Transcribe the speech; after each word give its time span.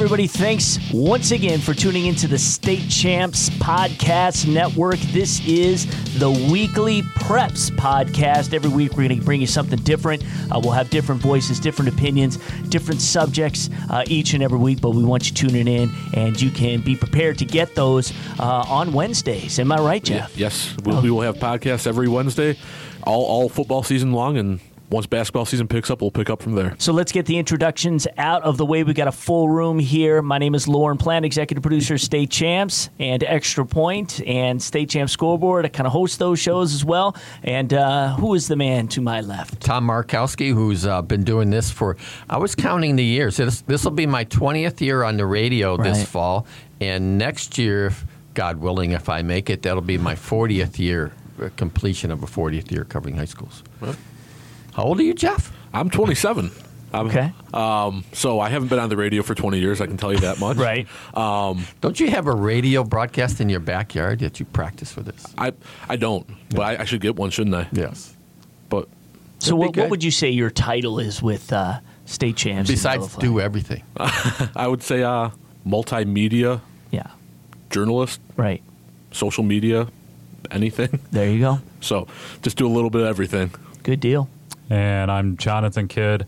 everybody. 0.00 0.26
Thanks 0.26 0.78
once 0.94 1.30
again 1.30 1.58
for 1.58 1.74
tuning 1.74 2.06
into 2.06 2.26
the 2.26 2.38
State 2.38 2.88
Champs 2.88 3.50
Podcast 3.50 4.50
Network. 4.50 4.98
This 5.12 5.46
is 5.46 5.84
the 6.18 6.30
weekly 6.50 7.02
Preps 7.02 7.70
podcast. 7.72 8.54
Every 8.54 8.70
week, 8.70 8.92
we're 8.92 9.08
going 9.08 9.18
to 9.18 9.24
bring 9.26 9.42
you 9.42 9.46
something 9.46 9.78
different. 9.80 10.24
Uh, 10.50 10.58
we'll 10.58 10.72
have 10.72 10.88
different 10.88 11.20
voices, 11.20 11.60
different 11.60 11.92
opinions, 11.92 12.38
different 12.70 13.02
subjects 13.02 13.68
uh, 13.90 14.02
each 14.06 14.32
and 14.32 14.42
every 14.42 14.58
week, 14.58 14.80
but 14.80 14.92
we 14.92 15.04
want 15.04 15.28
you 15.28 15.34
tuning 15.34 15.68
in, 15.68 15.90
and 16.14 16.40
you 16.40 16.50
can 16.50 16.80
be 16.80 16.96
prepared 16.96 17.36
to 17.36 17.44
get 17.44 17.74
those 17.74 18.10
uh, 18.38 18.64
on 18.68 18.94
Wednesdays. 18.94 19.58
Am 19.58 19.70
I 19.70 19.80
right, 19.80 20.02
Jeff? 20.02 20.34
Yes, 20.34 20.74
we'll, 20.82 21.02
we 21.02 21.10
will 21.10 21.20
have 21.20 21.36
podcasts 21.36 21.86
every 21.86 22.08
Wednesday, 22.08 22.56
all, 23.02 23.24
all 23.24 23.50
football 23.50 23.82
season 23.82 24.12
long, 24.12 24.38
and 24.38 24.60
once 24.90 25.06
basketball 25.06 25.44
season 25.44 25.68
picks 25.68 25.90
up, 25.90 26.00
we'll 26.00 26.10
pick 26.10 26.28
up 26.30 26.42
from 26.42 26.54
there. 26.54 26.74
So 26.78 26.92
let's 26.92 27.12
get 27.12 27.26
the 27.26 27.38
introductions 27.38 28.06
out 28.18 28.42
of 28.42 28.56
the 28.56 28.66
way. 28.66 28.82
We 28.82 28.92
got 28.92 29.06
a 29.08 29.12
full 29.12 29.48
room 29.48 29.78
here. 29.78 30.20
My 30.20 30.38
name 30.38 30.54
is 30.54 30.66
Lauren 30.66 30.98
Plant, 30.98 31.24
executive 31.24 31.62
producer, 31.62 31.96
State 31.96 32.30
Champs, 32.30 32.90
and 32.98 33.22
Extra 33.22 33.64
Point, 33.64 34.20
and 34.26 34.60
State 34.60 34.90
Champs 34.90 35.12
Scoreboard. 35.12 35.64
I 35.64 35.68
kind 35.68 35.86
of 35.86 35.92
host 35.92 36.18
those 36.18 36.38
shows 36.40 36.74
as 36.74 36.84
well. 36.84 37.14
And 37.42 37.72
uh, 37.72 38.16
who 38.16 38.34
is 38.34 38.48
the 38.48 38.56
man 38.56 38.88
to 38.88 39.00
my 39.00 39.20
left? 39.20 39.60
Tom 39.60 39.86
Markowski, 39.86 40.52
who's 40.52 40.84
uh, 40.86 41.02
been 41.02 41.22
doing 41.24 41.50
this 41.50 41.70
for, 41.70 41.96
I 42.28 42.38
was 42.38 42.54
counting 42.54 42.96
the 42.96 43.04
years. 43.04 43.36
This 43.36 43.84
will 43.84 43.90
be 43.92 44.06
my 44.06 44.24
20th 44.24 44.80
year 44.80 45.04
on 45.04 45.16
the 45.16 45.26
radio 45.26 45.76
Right. 45.76 45.84
this 45.94 46.04
fall. 46.04 46.46
And 46.80 47.16
next 47.18 47.58
year, 47.58 47.92
God 48.34 48.56
willing, 48.58 48.90
if 48.92 49.08
I 49.08 49.22
make 49.22 49.50
it, 49.50 49.62
that'll 49.62 49.82
be 49.82 49.98
my 49.98 50.14
40th 50.14 50.78
year, 50.78 51.12
uh, 51.40 51.48
completion 51.56 52.10
of 52.10 52.22
a 52.22 52.26
40th 52.26 52.70
year 52.70 52.84
covering 52.84 53.16
high 53.16 53.24
schools. 53.26 53.62
How 54.80 54.86
old 54.86 54.98
are 54.98 55.02
you, 55.02 55.12
Jeff? 55.12 55.52
I'm 55.74 55.90
27. 55.90 56.50
I'm, 56.94 57.06
Okay. 57.08 57.34
Um, 57.52 58.02
so 58.14 58.40
I 58.40 58.48
haven't 58.48 58.68
been 58.68 58.78
on 58.78 58.88
the 58.88 58.96
radio 58.96 59.22
for 59.22 59.34
20 59.34 59.58
years. 59.58 59.78
I 59.82 59.86
can 59.86 59.98
tell 59.98 60.10
you 60.10 60.20
that 60.20 60.40
much. 60.40 60.56
Right. 60.70 60.86
Um, 61.14 61.66
Don't 61.82 62.00
you 62.00 62.08
have 62.08 62.26
a 62.26 62.34
radio 62.34 62.82
broadcast 62.82 63.42
in 63.42 63.50
your 63.50 63.60
backyard 63.60 64.20
that 64.20 64.40
you 64.40 64.46
practice 64.46 64.90
for 64.90 65.02
this? 65.02 65.22
I 65.36 65.52
I 65.86 65.96
don't, 65.96 66.26
but 66.48 66.62
I, 66.62 66.76
I 66.80 66.84
should 66.86 67.02
get 67.02 67.14
one, 67.16 67.28
shouldn't 67.28 67.54
I? 67.56 67.68
Yes. 67.72 68.16
But 68.70 68.88
So 69.40 69.54
what, 69.54 69.76
what 69.76 69.90
would 69.90 70.02
you 70.02 70.10
say 70.10 70.30
your 70.30 70.48
title 70.48 70.98
is 70.98 71.20
with 71.22 71.52
uh, 71.52 71.80
State 72.06 72.36
Champs? 72.36 72.70
Besides, 72.70 73.16
do 73.16 73.38
everything. 73.38 73.82
I 73.98 74.66
would 74.66 74.82
say 74.82 75.02
uh, 75.02 75.28
multimedia 75.66 76.62
Yeah. 76.90 77.08
journalist, 77.68 78.18
Right. 78.38 78.62
social 79.12 79.44
media, 79.44 79.88
anything. 80.50 81.00
There 81.10 81.28
you 81.28 81.40
go. 81.40 81.58
So 81.82 82.08
just 82.40 82.56
do 82.56 82.66
a 82.66 82.72
little 82.72 82.88
bit 82.90 83.02
of 83.02 83.08
everything. 83.08 83.50
Good 83.82 84.00
deal. 84.00 84.28
And 84.70 85.10
I'm 85.10 85.36
Jonathan 85.36 85.88
Kidd, 85.88 86.26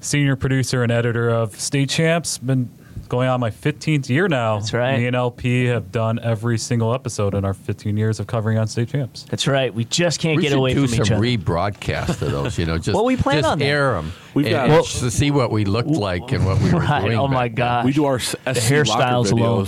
senior 0.00 0.34
producer 0.34 0.82
and 0.82 0.90
editor 0.90 1.28
of 1.28 1.60
State 1.60 1.90
Champs. 1.90 2.38
Been 2.38 2.70
going 3.10 3.28
on 3.28 3.38
my 3.38 3.50
15th 3.50 4.08
year 4.08 4.28
now. 4.28 4.58
That's 4.58 4.72
right. 4.72 4.98
Me 4.98 5.06
and 5.06 5.14
LP 5.14 5.66
have 5.66 5.92
done 5.92 6.18
every 6.22 6.56
single 6.56 6.94
episode 6.94 7.34
in 7.34 7.44
our 7.44 7.52
15 7.52 7.98
years 7.98 8.18
of 8.18 8.26
covering 8.26 8.56
on 8.56 8.66
State 8.66 8.88
Champs. 8.88 9.24
That's 9.24 9.46
right. 9.46 9.74
We 9.74 9.84
just 9.84 10.20
can't 10.20 10.36
we 10.36 10.42
get 10.42 10.48
should 10.50 10.58
away 10.58 10.72
do 10.72 10.86
from 10.86 10.94
each 10.94 11.10
other. 11.10 11.20
We 11.20 11.32
should 11.32 11.40
do 11.40 11.44
some 11.46 11.56
other. 11.58 11.72
rebroadcast 11.72 12.22
of 12.22 12.30
those. 12.32 12.58
You 12.58 12.64
know, 12.64 12.78
just 12.78 12.94
Well, 12.94 13.04
we 13.04 13.16
plan 13.18 13.40
just 13.40 13.48
on 13.50 13.58
that. 13.58 13.64
air 13.66 13.92
them. 13.92 14.12
We've 14.32 14.46
and, 14.46 14.52
got- 14.54 14.64
and 14.64 14.72
Well- 14.72 14.84
to 14.84 15.10
see 15.10 15.30
what 15.30 15.50
we 15.50 15.66
looked 15.66 15.90
like 15.90 16.32
and 16.32 16.46
what 16.46 16.62
we 16.62 16.72
were 16.72 16.80
right. 16.80 17.02
doing. 17.04 17.18
Oh 17.18 17.26
back 17.28 17.34
my 17.34 17.48
then. 17.48 17.54
gosh. 17.56 17.84
We 17.84 17.92
do 17.92 18.06
our 18.06 18.18
SC 18.18 18.38
hairstyles 18.46 19.30
locker 19.30 19.36
alone. 19.42 19.66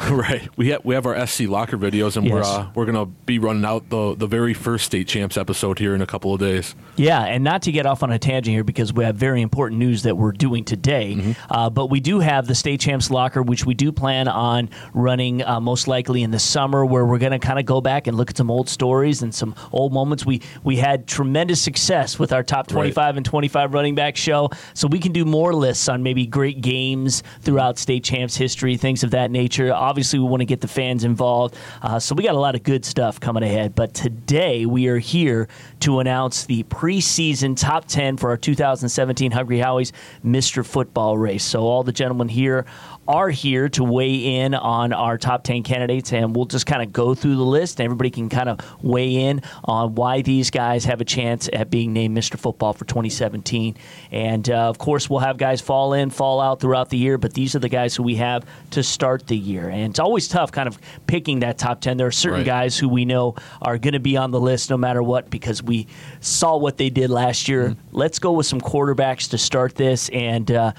right. 0.10 0.48
We 0.56 0.68
have 0.68 0.84
we 0.84 0.94
have 0.94 1.06
our 1.06 1.26
SC 1.26 1.42
locker 1.42 1.76
videos, 1.76 2.16
and 2.16 2.30
we're 2.30 2.42
uh, 2.42 2.70
we're 2.74 2.86
gonna 2.86 3.06
be 3.06 3.38
running 3.38 3.64
out 3.64 3.88
the 3.90 4.14
the 4.14 4.26
very 4.26 4.54
first 4.54 4.86
state 4.86 5.08
champs 5.08 5.36
episode 5.36 5.78
here 5.78 5.94
in 5.94 6.00
a 6.00 6.06
couple 6.06 6.32
of 6.32 6.40
days. 6.40 6.74
Yeah, 6.96 7.22
and 7.22 7.44
not 7.44 7.62
to 7.62 7.72
get 7.72 7.86
off 7.86 8.02
on 8.02 8.10
a 8.10 8.18
tangent 8.18 8.54
here 8.54 8.64
because 8.64 8.92
we 8.92 9.04
have 9.04 9.16
very 9.16 9.42
important 9.42 9.78
news 9.78 10.02
that 10.04 10.16
we're 10.16 10.32
doing 10.32 10.64
today. 10.64 11.14
Mm-hmm. 11.14 11.32
Uh, 11.50 11.70
but 11.70 11.86
we 11.86 12.00
do 12.00 12.20
have 12.20 12.46
the 12.46 12.54
State 12.54 12.80
Champs 12.80 13.10
Locker, 13.10 13.42
which 13.42 13.64
we 13.66 13.74
do 13.74 13.92
plan 13.92 14.28
on 14.28 14.70
running 14.94 15.42
uh, 15.42 15.60
most 15.60 15.88
likely 15.88 16.22
in 16.22 16.30
the 16.30 16.38
summer, 16.38 16.84
where 16.84 17.04
we're 17.04 17.18
going 17.18 17.32
to 17.32 17.38
kind 17.38 17.58
of 17.58 17.66
go 17.66 17.80
back 17.80 18.06
and 18.06 18.16
look 18.16 18.30
at 18.30 18.36
some 18.36 18.50
old 18.50 18.68
stories 18.68 19.22
and 19.22 19.34
some 19.34 19.54
old 19.72 19.92
moments. 19.92 20.24
We 20.24 20.42
we 20.64 20.76
had 20.76 21.06
tremendous 21.06 21.60
success 21.60 22.18
with 22.18 22.32
our 22.32 22.42
top 22.42 22.66
25 22.66 23.16
and 23.16 23.26
25 23.26 23.74
running 23.74 23.94
back 23.94 24.16
show, 24.16 24.50
so 24.74 24.86
we 24.86 24.98
can 24.98 25.12
do 25.12 25.24
more 25.24 25.54
lists 25.54 25.88
on 25.88 26.02
maybe 26.02 26.26
great 26.26 26.60
games 26.60 27.22
throughout 27.40 27.78
State 27.78 28.04
Champs 28.04 28.36
history, 28.36 28.76
things 28.76 29.02
of 29.02 29.10
that 29.10 29.30
nature. 29.30 29.72
Obviously, 29.82 30.20
we 30.20 30.26
want 30.26 30.40
to 30.40 30.46
get 30.46 30.60
the 30.60 30.68
fans 30.68 31.02
involved, 31.02 31.56
uh, 31.82 31.98
so 31.98 32.14
we 32.14 32.22
got 32.22 32.36
a 32.36 32.38
lot 32.38 32.54
of 32.54 32.62
good 32.62 32.84
stuff 32.84 33.18
coming 33.18 33.42
ahead. 33.42 33.74
But 33.74 33.94
today 33.94 34.64
we 34.64 34.86
are 34.86 34.98
here 34.98 35.48
to 35.80 35.98
announce 35.98 36.44
the 36.44 36.62
preseason 36.64 37.56
top 37.56 37.86
10 37.86 38.16
for 38.16 38.30
our 38.30 38.36
2017 38.36 39.32
Hungry 39.32 39.58
Howies 39.58 39.90
Mr. 40.24 40.64
Football 40.64 41.18
race. 41.18 41.42
So 41.42 41.62
all 41.62 41.82
the 41.82 41.90
gentlemen 41.90 42.28
here 42.28 42.64
are 43.08 43.30
here 43.30 43.68
to 43.70 43.82
weigh 43.82 44.36
in 44.36 44.54
on 44.54 44.92
our 44.92 45.18
top 45.18 45.42
10 45.44 45.62
candidates, 45.64 46.12
and 46.12 46.36
we'll 46.36 46.44
just 46.44 46.66
kind 46.66 46.82
of 46.82 46.92
go 46.92 47.14
through 47.14 47.36
the 47.36 47.42
list. 47.44 47.80
And 47.80 47.84
everybody 47.84 48.10
can 48.10 48.28
kind 48.28 48.48
of 48.48 48.60
weigh 48.82 49.14
in 49.16 49.42
on 49.64 49.94
why 49.94 50.22
these 50.22 50.50
guys 50.50 50.84
have 50.84 51.00
a 51.00 51.04
chance 51.04 51.48
at 51.52 51.70
being 51.70 51.92
named 51.92 52.16
Mr. 52.16 52.38
Football 52.38 52.72
for 52.72 52.84
2017. 52.84 53.76
And 54.12 54.48
uh, 54.48 54.68
of 54.68 54.78
course, 54.78 55.10
we'll 55.10 55.20
have 55.20 55.36
guys 55.36 55.60
fall 55.60 55.94
in, 55.94 56.10
fall 56.10 56.40
out 56.40 56.60
throughout 56.60 56.90
the 56.90 56.98
year, 56.98 57.18
but 57.18 57.34
these 57.34 57.54
are 57.54 57.58
the 57.58 57.68
guys 57.68 57.96
who 57.96 58.02
we 58.02 58.16
have 58.16 58.44
to 58.70 58.82
start 58.82 59.26
the 59.26 59.36
year. 59.36 59.68
And 59.68 59.90
it's 59.90 59.98
always 60.00 60.28
tough 60.28 60.52
kind 60.52 60.68
of 60.68 60.78
picking 61.06 61.40
that 61.40 61.58
top 61.58 61.80
10. 61.80 61.96
There 61.96 62.06
are 62.06 62.10
certain 62.12 62.32
Right. 62.32 62.46
guys 62.46 62.78
who 62.78 62.88
we 62.88 63.04
know 63.04 63.34
are 63.60 63.78
going 63.78 63.92
to 63.94 64.00
be 64.00 64.16
on 64.16 64.30
the 64.30 64.40
list 64.40 64.70
no 64.70 64.76
matter 64.76 65.02
what 65.02 65.28
because 65.28 65.62
we 65.62 65.86
saw 66.20 66.56
what 66.56 66.76
they 66.78 66.88
did 66.88 67.10
last 67.10 67.48
year. 67.48 67.70
Mm-hmm. 67.70 67.96
Let's 67.96 68.18
go 68.18 68.32
with 68.32 68.46
some 68.46 68.60
quarterbacks 68.60 69.28
to 69.30 69.38
start 69.38 69.74
this. 69.74 70.08
And 70.10 70.50
uh, 70.50 70.72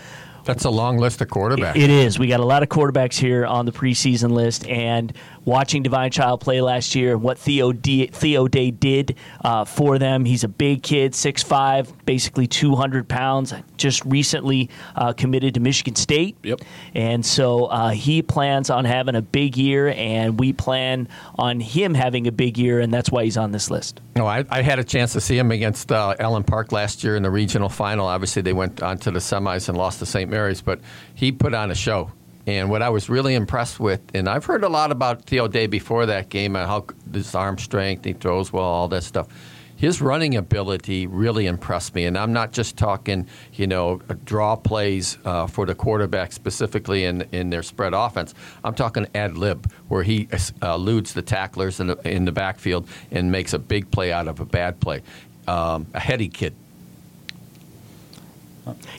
That's 0.45 0.65
a 0.65 0.69
long 0.69 0.97
list 0.97 1.21
of 1.21 1.29
quarterbacks. 1.29 1.75
it 1.75 1.89
is. 1.89 2.19
We 2.19 2.27
got 2.27 2.39
a 2.39 2.45
lot 2.45 2.63
of 2.63 2.69
quarterbacks 2.69 3.17
here 3.17 3.45
on 3.45 3.65
the 3.65 3.71
preseason 3.71 4.31
list, 4.31 4.67
and 4.67 5.13
watching 5.45 5.83
Divine 5.83 6.11
Child 6.11 6.41
play 6.41 6.61
last 6.61 6.95
year, 6.95 7.17
what 7.17 7.37
Theo 7.37 7.71
D- 7.71 8.07
Theo 8.07 8.47
Day 8.47 8.71
did 8.71 9.17
uh, 9.43 9.65
for 9.65 9.99
them. 9.99 10.25
He's 10.25 10.43
a 10.43 10.47
big 10.47 10.83
kid, 10.83 11.13
6'5", 11.13 12.05
basically 12.05 12.47
two 12.47 12.75
hundred 12.75 13.07
pounds. 13.07 13.53
Just 13.77 14.03
recently 14.05 14.69
uh, 14.95 15.13
committed 15.13 15.53
to 15.55 15.59
Michigan 15.59 15.95
State. 15.95 16.37
Yep. 16.43 16.61
And 16.93 17.25
so 17.25 17.65
uh, 17.65 17.89
he 17.89 18.21
plans 18.21 18.69
on 18.69 18.85
having 18.85 19.15
a 19.15 19.21
big 19.21 19.57
year, 19.57 19.89
and 19.89 20.39
we 20.39 20.53
plan 20.53 21.07
on 21.35 21.59
him 21.59 21.93
having 21.93 22.27
a 22.27 22.31
big 22.31 22.57
year, 22.57 22.79
and 22.79 22.93
that's 22.93 23.11
why 23.11 23.23
he's 23.23 23.37
on 23.37 23.51
this 23.51 23.69
list. 23.69 24.01
No, 24.15 24.27
I, 24.27 24.45
I 24.49 24.61
had 24.61 24.79
a 24.79 24.83
chance 24.83 25.13
to 25.13 25.21
see 25.21 25.37
him 25.37 25.51
against 25.51 25.91
uh, 25.91 26.15
Allen 26.19 26.43
Park 26.43 26.71
last 26.71 27.03
year 27.03 27.15
in 27.15 27.23
the 27.23 27.31
regional 27.31 27.69
final. 27.69 28.05
Obviously, 28.05 28.41
they 28.41 28.53
went 28.53 28.81
on 28.83 28.97
to 28.99 29.11
the 29.11 29.19
semis 29.19 29.69
and 29.69 29.77
lost 29.77 29.99
to 29.99 30.05
St. 30.05 30.29
Mary's, 30.29 30.61
but 30.61 30.79
he 31.15 31.31
put 31.31 31.53
on 31.53 31.71
a 31.71 31.75
show. 31.75 32.11
And 32.45 32.69
what 32.69 32.81
I 32.81 32.89
was 32.89 33.09
really 33.09 33.35
impressed 33.35 33.79
with, 33.79 34.01
and 34.13 34.27
I've 34.27 34.43
heard 34.43 34.63
a 34.63 34.69
lot 34.69 34.91
about 34.91 35.25
Theo 35.25 35.47
Day 35.47 35.67
before 35.67 36.05
that 36.07 36.29
game 36.29 36.55
and 36.55 36.67
how 36.67 36.85
his 37.13 37.33
arm 37.35 37.57
strength, 37.57 38.03
he 38.03 38.13
throws 38.13 38.51
well, 38.51 38.63
all 38.63 38.87
that 38.89 39.03
stuff. 39.03 39.27
His 39.75 40.01
running 40.01 40.35
ability 40.35 41.07
really 41.07 41.45
impressed 41.47 41.93
me, 41.95 42.05
and 42.05 42.17
I'm 42.17 42.31
not 42.31 42.53
just 42.53 42.77
talking, 42.77 43.27
you 43.53 43.67
know, 43.67 43.97
draw 44.23 44.55
plays 44.55 45.17
uh, 45.25 45.47
for 45.47 45.65
the 45.65 45.75
quarterback 45.75 46.31
specifically 46.31 47.03
in, 47.05 47.23
in 47.31 47.49
their 47.49 47.63
spread 47.63 47.93
offense. 47.93 48.33
I'm 48.63 48.75
talking 48.75 49.07
ad 49.13 49.37
lib, 49.37 49.69
where 49.89 50.03
he 50.03 50.29
uh, 50.31 50.73
eludes 50.75 51.13
the 51.13 51.21
tacklers 51.21 51.79
in 51.79 51.87
the, 51.87 51.97
in 52.09 52.23
the 52.23 52.31
backfield 52.31 52.87
and 53.11 53.31
makes 53.31 53.53
a 53.53 53.59
big 53.59 53.89
play 53.91 54.13
out 54.13 54.27
of 54.27 54.39
a 54.39 54.45
bad 54.45 54.79
play. 54.79 55.01
Um, 55.47 55.87
a 55.93 55.99
heady 55.99 56.29
kid. 56.29 56.55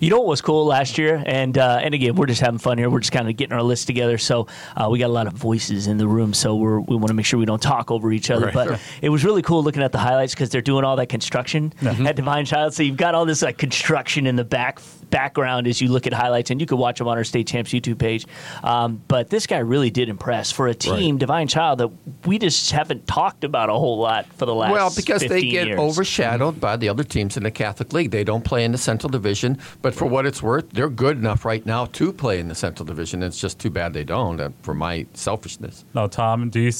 You 0.00 0.10
know 0.10 0.18
what 0.18 0.26
was 0.26 0.40
cool 0.40 0.66
last 0.66 0.98
year, 0.98 1.22
and 1.26 1.56
uh, 1.56 1.80
and 1.82 1.94
again, 1.94 2.14
we're 2.16 2.26
just 2.26 2.40
having 2.40 2.58
fun 2.58 2.76
here. 2.78 2.90
We're 2.90 3.00
just 3.00 3.12
kind 3.12 3.28
of 3.28 3.36
getting 3.36 3.54
our 3.54 3.62
list 3.62 3.86
together. 3.86 4.18
So 4.18 4.46
uh, 4.76 4.88
we 4.90 4.98
got 4.98 5.06
a 5.06 5.12
lot 5.12 5.26
of 5.26 5.32
voices 5.32 5.86
in 5.86 5.96
the 5.96 6.06
room, 6.06 6.34
so 6.34 6.54
we're, 6.56 6.80
we 6.80 6.96
want 6.96 7.08
to 7.08 7.14
make 7.14 7.26
sure 7.26 7.38
we 7.38 7.46
don't 7.46 7.62
talk 7.62 7.90
over 7.90 8.12
each 8.12 8.30
other. 8.30 8.46
Right. 8.46 8.54
But 8.54 8.64
Sure. 8.66 8.78
it 9.02 9.08
was 9.10 9.24
really 9.24 9.42
cool 9.42 9.62
looking 9.62 9.82
at 9.82 9.92
the 9.92 9.98
highlights 9.98 10.34
because 10.34 10.50
they're 10.50 10.60
doing 10.62 10.84
all 10.84 10.96
that 10.96 11.08
construction 11.08 11.72
at 11.82 12.16
Divine 12.16 12.44
Child. 12.44 12.74
So 12.74 12.82
you've 12.82 12.96
got 12.96 13.14
all 13.14 13.24
this 13.26 13.42
like 13.42 13.58
construction 13.58 14.26
in 14.26 14.36
the 14.36 14.44
back 14.44 14.80
background 15.10 15.66
as 15.68 15.80
you 15.80 15.88
look 15.88 16.06
at 16.06 16.12
highlights, 16.12 16.50
and 16.50 16.60
you 16.60 16.66
can 16.66 16.76
watch 16.78 16.98
them 16.98 17.06
on 17.08 17.16
our 17.16 17.24
State 17.24 17.46
Champs 17.46 17.72
YouTube 17.72 17.98
page. 17.98 18.26
Um, 18.62 19.02
but 19.06 19.30
this 19.30 19.46
guy 19.46 19.58
really 19.58 19.90
did 19.90 20.08
impress 20.08 20.50
for 20.50 20.66
a 20.66 20.74
team, 20.74 21.18
Divine 21.18 21.46
Child, 21.46 21.78
that 21.78 21.90
we 22.26 22.38
just 22.38 22.72
haven't 22.72 23.06
talked 23.06 23.44
about 23.44 23.68
a 23.70 23.74
whole 23.74 23.98
lot 23.98 24.26
for 24.34 24.46
the 24.46 24.54
last. 24.54 24.72
Well, 24.72 24.92
because 24.94 25.22
they 25.22 25.42
get 25.42 25.68
years. 25.68 25.78
overshadowed 25.78 26.60
by 26.60 26.76
the 26.76 26.88
other 26.88 27.04
teams 27.04 27.36
in 27.36 27.42
the 27.44 27.50
Catholic 27.50 27.92
League. 27.92 28.10
They 28.10 28.24
don't 28.24 28.44
play 28.44 28.64
in 28.64 28.72
the 28.72 28.78
Central 28.78 29.08
Division, 29.10 29.53
but 29.82 29.94
for 29.94 30.06
what 30.06 30.26
it's 30.26 30.42
worth, 30.42 30.70
they're 30.70 30.88
good 30.90 31.16
enough 31.18 31.44
right 31.44 31.64
now 31.66 31.86
to 31.86 32.12
play 32.12 32.38
in 32.40 32.48
the 32.48 32.54
Central 32.54 32.84
Division. 32.86 33.22
It's 33.22 33.40
just 33.40 33.58
too 33.58 33.70
bad 33.70 33.92
they 33.92 34.04
don't, 34.04 34.40
uh, 34.40 34.50
for 34.62 34.74
my 34.74 35.06
selfishness. 35.14 35.84
Now, 35.94 36.06
Tom, 36.06 36.50
do 36.50 36.60
you 36.60 36.72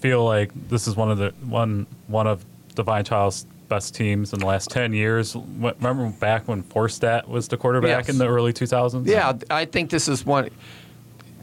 feel 0.00 0.24
like 0.24 0.50
this 0.68 0.86
is 0.88 0.96
one 0.96 1.10
of 1.10 1.18
the 1.18 1.32
one 1.48 1.86
one 2.08 2.26
of 2.26 2.44
Divine 2.74 3.04
Child's 3.04 3.46
best 3.68 3.94
teams 3.94 4.32
in 4.32 4.38
the 4.40 4.46
last 4.46 4.70
ten 4.70 4.92
years? 4.92 5.34
Remember 5.36 6.08
back 6.10 6.48
when 6.48 6.62
Forstat 6.62 7.26
was 7.28 7.48
the 7.48 7.56
quarterback 7.56 8.06
Yes. 8.06 8.08
in 8.10 8.18
the 8.18 8.28
early 8.28 8.52
2000s? 8.52 9.06
Yeah, 9.06 9.32
I 9.50 9.64
think 9.64 9.90
this 9.90 10.08
is 10.08 10.26
one. 10.26 10.50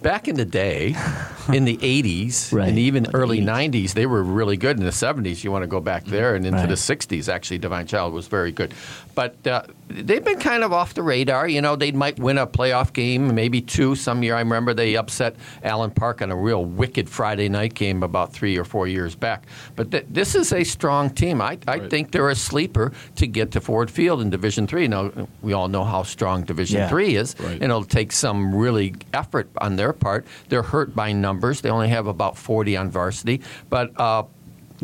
Back 0.01 0.29
in 0.29 0.35
the 0.35 0.45
day, 0.45 0.95
in 1.53 1.65
the 1.65 1.75
80s 1.77 2.53
Right. 2.53 2.69
and 2.69 2.79
even 2.79 3.07
early 3.13 3.41
80s. 3.41 3.45
90s, 3.69 3.93
they 3.95 4.05
were 4.05 4.23
really 4.23 4.55
good. 4.55 4.77
In 4.79 4.85
the 4.85 4.91
70s, 4.93 5.43
you 5.43 5.51
want 5.51 5.63
to 5.63 5.67
go 5.67 5.81
back 5.81 6.05
there, 6.05 6.35
and 6.35 6.45
into 6.45 6.59
Right. 6.59 6.69
the 6.69 6.75
60s, 6.77 7.27
actually, 7.27 7.57
Divine 7.57 7.85
Child 7.85 8.13
was 8.13 8.27
very 8.27 8.53
good. 8.53 8.73
But 9.13 9.45
uh, 9.45 9.63
they've 9.89 10.23
been 10.23 10.39
kind 10.39 10.63
of 10.63 10.71
off 10.71 10.93
the 10.93 11.01
radar. 11.03 11.47
You 11.47 11.61
know, 11.61 11.75
they 11.75 11.91
might 11.91 12.19
win 12.19 12.37
a 12.37 12.45
playoff 12.47 12.93
game, 12.93 13.33
maybe 13.33 13.61
two. 13.61 13.95
Some 13.95 14.23
year, 14.23 14.35
I 14.35 14.39
remember 14.39 14.73
they 14.73 14.95
upset 14.95 15.35
Allen 15.63 15.91
Park 15.91 16.21
on 16.21 16.31
a 16.31 16.35
real 16.35 16.63
wicked 16.63 17.09
Friday 17.09 17.49
night 17.49 17.73
game 17.73 18.03
about 18.03 18.31
three 18.31 18.57
or 18.57 18.63
four 18.63 18.87
years 18.87 19.15
back. 19.15 19.45
But 19.75 19.91
th- 19.91 20.05
this 20.09 20.35
is 20.35 20.53
a 20.53 20.63
strong 20.63 21.09
team. 21.09 21.41
I, 21.41 21.57
I 21.67 21.77
Right. 21.79 21.89
think 21.89 22.11
they're 22.11 22.29
a 22.29 22.35
sleeper 22.35 22.91
to 23.15 23.27
get 23.27 23.51
to 23.51 23.61
Ford 23.61 23.89
Field 23.89 24.21
in 24.21 24.29
Division 24.29 24.67
Three. 24.67 24.87
Now, 24.87 25.11
we 25.41 25.53
all 25.53 25.67
know 25.67 25.83
how 25.83 26.03
strong 26.03 26.43
Division 26.43 26.77
Yeah. 26.79 26.89
Three 26.89 27.15
is, 27.15 27.35
Right. 27.39 27.53
and 27.53 27.63
it'll 27.63 27.83
take 27.83 28.11
some 28.11 28.53
really 28.55 28.95
effort 29.13 29.49
on 29.59 29.75
their 29.75 29.93
part. 29.93 30.25
They're 30.49 30.63
hurt 30.63 30.95
by 30.95 31.11
numbers. 31.13 31.61
They 31.61 31.69
only 31.69 31.89
have 31.89 32.07
about 32.07 32.37
40 32.37 32.77
on 32.77 32.89
varsity, 32.91 33.41
but. 33.69 33.91
Uh, 33.99 34.23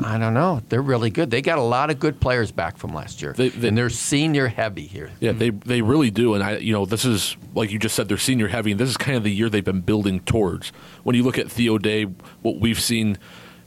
I 0.04 0.18
don't 0.18 0.34
know. 0.34 0.62
They're 0.70 0.82
really 0.82 1.10
good. 1.10 1.32
They 1.32 1.42
got 1.42 1.58
a 1.58 1.62
lot 1.64 1.90
of 1.90 2.00
good 2.00 2.20
players 2.20 2.52
back 2.52 2.78
from 2.78 2.94
last 2.94 3.22
year, 3.22 3.34
They- 3.38 3.50
they- 3.50 3.70
and 3.70 3.78
they're 3.78 3.90
senior 3.90 4.48
heavy 4.48 4.88
here. 4.88 5.12
Yeah, 5.22 5.32
they 5.32 5.52
they 5.52 5.82
really 5.82 6.12
do, 6.12 6.34
and 6.34 6.44
I 6.44 6.58
you 6.58 6.74
know 6.74 6.86
this 6.86 7.06
is 7.06 7.38
like 7.54 7.72
you 7.72 7.80
just 7.80 7.96
said 7.96 8.08
they're 8.10 8.18
senior 8.18 8.50
heavy, 8.50 8.72
and 8.72 8.80
this 8.80 8.90
is 8.90 8.98
kind 8.98 9.16
of 9.18 9.24
the 9.24 9.32
year 9.34 9.50
they've 9.50 9.64
been 9.64 9.82
building 9.82 10.20
towards. 10.22 10.70
When 11.04 11.16
you 11.16 11.24
look 11.24 11.38
at 11.38 11.50
Theo 11.50 11.78
Day, 11.78 12.06
what 12.42 12.60
we've 12.60 12.80
seen 12.80 13.18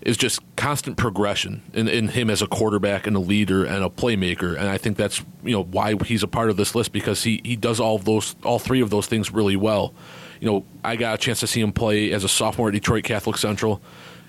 is 0.02 0.16
just 0.16 0.40
constant 0.54 0.96
progression 0.96 1.60
in, 1.74 1.88
in 1.88 2.08
him 2.08 2.30
as 2.30 2.40
a 2.40 2.46
quarterback 2.46 3.06
and 3.08 3.16
a 3.16 3.20
leader 3.20 3.64
and 3.64 3.82
a 3.82 3.88
playmaker, 3.88 4.56
and 4.56 4.68
I 4.68 4.76
think 4.78 4.96
that's 4.96 5.22
you 5.42 5.52
know 5.52 5.62
why 5.64 5.94
he's 6.04 6.22
a 6.22 6.28
part 6.28 6.50
of 6.50 6.56
this 6.58 6.74
list 6.74 6.92
because 6.92 7.24
he 7.24 7.40
he 7.44 7.56
does 7.56 7.80
all 7.80 7.96
of 7.96 8.04
those 8.04 8.36
all 8.44 8.58
three 8.58 8.80
of 8.82 8.90
those 8.90 9.06
things 9.06 9.32
really 9.32 9.56
well. 9.56 9.94
You 10.40 10.46
know, 10.50 10.64
I 10.84 10.96
got 10.96 11.14
a 11.14 11.18
chance 11.18 11.40
to 11.40 11.46
see 11.46 11.60
him 11.60 11.72
play 11.72 12.12
as 12.12 12.22
a 12.22 12.28
sophomore 12.28 12.68
at 12.68 12.74
Detroit 12.74 13.02
Catholic 13.02 13.38
Central, 13.38 13.80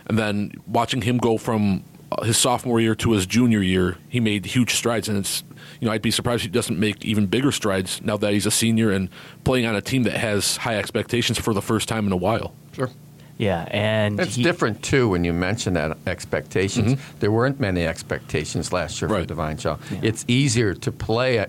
and 0.08 0.18
then 0.18 0.54
watching 0.66 1.02
him 1.04 1.18
go 1.20 1.38
from 1.38 1.84
his 2.24 2.38
sophomore 2.38 2.80
year 2.80 2.96
to 2.96 3.12
his 3.12 3.26
junior 3.26 3.62
year, 3.62 3.98
he 4.10 4.20
made 4.20 4.46
huge 4.46 4.74
strides, 4.76 5.08
and 5.10 5.18
it's 5.20 5.44
you 5.80 5.88
know 5.88 5.94
I'd 5.94 6.02
be 6.02 6.12
surprised 6.12 6.42
if 6.42 6.44
he 6.46 6.50
doesn't 6.50 6.80
make 6.80 7.04
even 7.06 7.28
bigger 7.28 7.52
strides 7.52 8.02
now 8.02 8.18
that 8.18 8.34
he's 8.34 8.46
a 8.46 8.52
senior 8.52 8.92
and 8.92 9.10
playing 9.44 9.66
on 9.66 9.76
a 9.76 9.82
team 9.82 10.04
that 10.04 10.14
has 10.18 10.58
high 10.58 10.78
expectations 10.78 11.38
for 11.38 11.54
the 11.54 11.62
first 11.62 11.88
time 11.88 12.06
in 12.08 12.12
a 12.12 12.18
while. 12.18 12.54
Sure. 12.74 12.90
Yeah, 13.38 13.68
and 13.72 14.20
It's 14.20 14.36
he- 14.36 14.44
different 14.44 14.84
too 14.84 15.08
when 15.10 15.24
you 15.24 15.32
mention 15.32 15.74
that 15.76 15.98
expectations. 16.08 16.96
Mm-hmm. 16.96 17.20
There 17.20 17.32
weren't 17.32 17.58
many 17.60 17.86
expectations 17.86 18.74
last 18.74 19.02
year 19.02 19.08
for 19.08 19.16
Right. 19.16 19.28
Divine 19.28 19.56
Child. 19.58 19.80
It's 20.02 20.26
easier 20.28 20.74
to 20.74 20.92
play 20.92 21.38
a, 21.38 21.48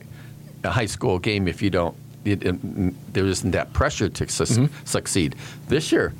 a 0.62 0.71
high 0.71 0.87
school 0.87 1.19
game 1.19 1.49
if 1.49 1.62
you 1.62 1.71
don't. 1.71 1.97
It, 2.25 2.45
it- 2.45 3.12
there 3.15 3.27
isn't 3.27 3.51
that 3.53 3.73
pressure 3.73 4.09
to 4.09 4.29
su- 4.29 4.45
mm-hmm. 4.45 4.85
succeed. 4.85 5.35
This 5.69 5.91
year, 5.91 6.12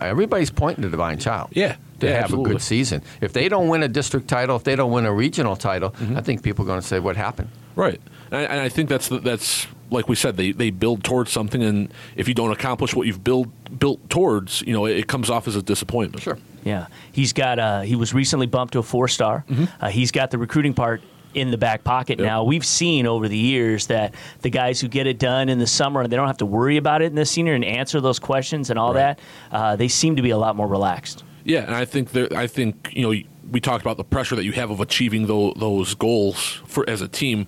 everybody's 0.00 0.50
pointing 0.50 0.82
to 0.82 0.90
Divine 0.90 1.18
Child. 1.18 1.48
Yeah. 1.52 1.76
To 2.00 2.06
Yeah, 2.06 2.12
have 2.14 2.24
absolutely. 2.24 2.50
a 2.50 2.54
good 2.54 2.62
season. 2.62 3.02
If 3.20 3.32
they 3.32 3.48
don't 3.48 3.68
win 3.68 3.82
a 3.82 3.88
district 3.88 4.28
title, 4.28 4.54
if 4.56 4.62
they 4.64 4.76
don't 4.76 4.92
win 4.92 5.04
a 5.04 5.12
regional 5.12 5.56
title, 5.56 5.94
I 6.14 6.20
think 6.20 6.42
people 6.42 6.64
are 6.64 6.68
going 6.68 6.80
to 6.80 6.86
say, 6.86 7.00
"What 7.00 7.16
happened?" 7.16 7.48
Right, 7.74 8.00
and 8.30 8.40
I, 8.40 8.42
and 8.44 8.60
I 8.60 8.68
think 8.68 8.88
that's 8.88 9.08
the, 9.08 9.18
that's 9.18 9.66
like 9.90 10.08
we 10.08 10.14
said 10.14 10.36
they, 10.36 10.52
they 10.52 10.70
build 10.70 11.02
towards 11.02 11.32
something, 11.32 11.62
and 11.62 11.92
if 12.14 12.28
you 12.28 12.34
don't 12.34 12.52
accomplish 12.52 12.94
what 12.94 13.06
you've 13.06 13.24
built 13.24 13.48
built 13.78 14.08
towards, 14.10 14.62
you 14.62 14.72
know 14.72 14.86
it, 14.86 14.96
it 14.96 15.06
comes 15.08 15.28
off 15.28 15.48
as 15.48 15.56
a 15.56 15.62
disappointment. 15.62 16.22
Sure. 16.22 16.38
Yeah, 16.64 16.86
he's 17.12 17.32
got. 17.32 17.58
Uh, 17.58 17.80
he 17.80 17.96
was 17.96 18.14
recently 18.14 18.46
bumped 18.46 18.74
to 18.74 18.78
a 18.78 18.82
four 18.82 19.08
star. 19.08 19.44
Uh, 19.80 19.88
he's 19.88 20.10
got 20.12 20.30
the 20.30 20.38
recruiting 20.38 20.74
part 20.74 21.02
in 21.34 21.50
the 21.50 21.58
back 21.58 21.84
pocket 21.84 22.18
Yep. 22.18 22.26
now. 22.26 22.44
We've 22.44 22.64
seen 22.64 23.06
over 23.06 23.28
the 23.28 23.36
years 23.36 23.86
that 23.88 24.14
the 24.42 24.50
guys 24.50 24.80
who 24.80 24.88
get 24.88 25.06
it 25.06 25.18
done 25.18 25.48
in 25.48 25.58
the 25.58 25.66
summer 25.66 26.00
and 26.00 26.10
they 26.10 26.16
don't 26.16 26.26
have 26.26 26.38
to 26.38 26.46
worry 26.46 26.78
about 26.78 27.02
it 27.02 27.06
in 27.06 27.14
the 27.16 27.26
senior 27.26 27.54
and 27.54 27.64
answer 27.64 28.00
those 28.00 28.18
questions 28.18 28.70
and 28.70 28.78
all 28.78 28.94
Right. 28.94 29.18
that. 29.50 29.56
Uh, 29.56 29.76
they 29.76 29.88
seem 29.88 30.16
to 30.16 30.22
be 30.22 30.30
a 30.30 30.38
lot 30.38 30.56
more 30.56 30.66
relaxed. 30.66 31.24
Yeah, 31.48 31.62
and 31.62 31.74
I 31.74 31.86
think 31.86 32.10
there, 32.12 32.28
I 32.36 32.46
think 32.46 32.92
you 32.92 33.02
know 33.02 33.20
we 33.50 33.58
talked 33.58 33.80
about 33.80 33.96
the 33.96 34.04
pressure 34.04 34.36
that 34.36 34.44
you 34.44 34.52
have 34.52 34.70
of 34.70 34.80
achieving 34.80 35.26
those, 35.26 35.54
those 35.56 35.94
goals 35.94 36.60
for 36.66 36.88
as 36.88 37.00
a 37.00 37.08
team. 37.08 37.46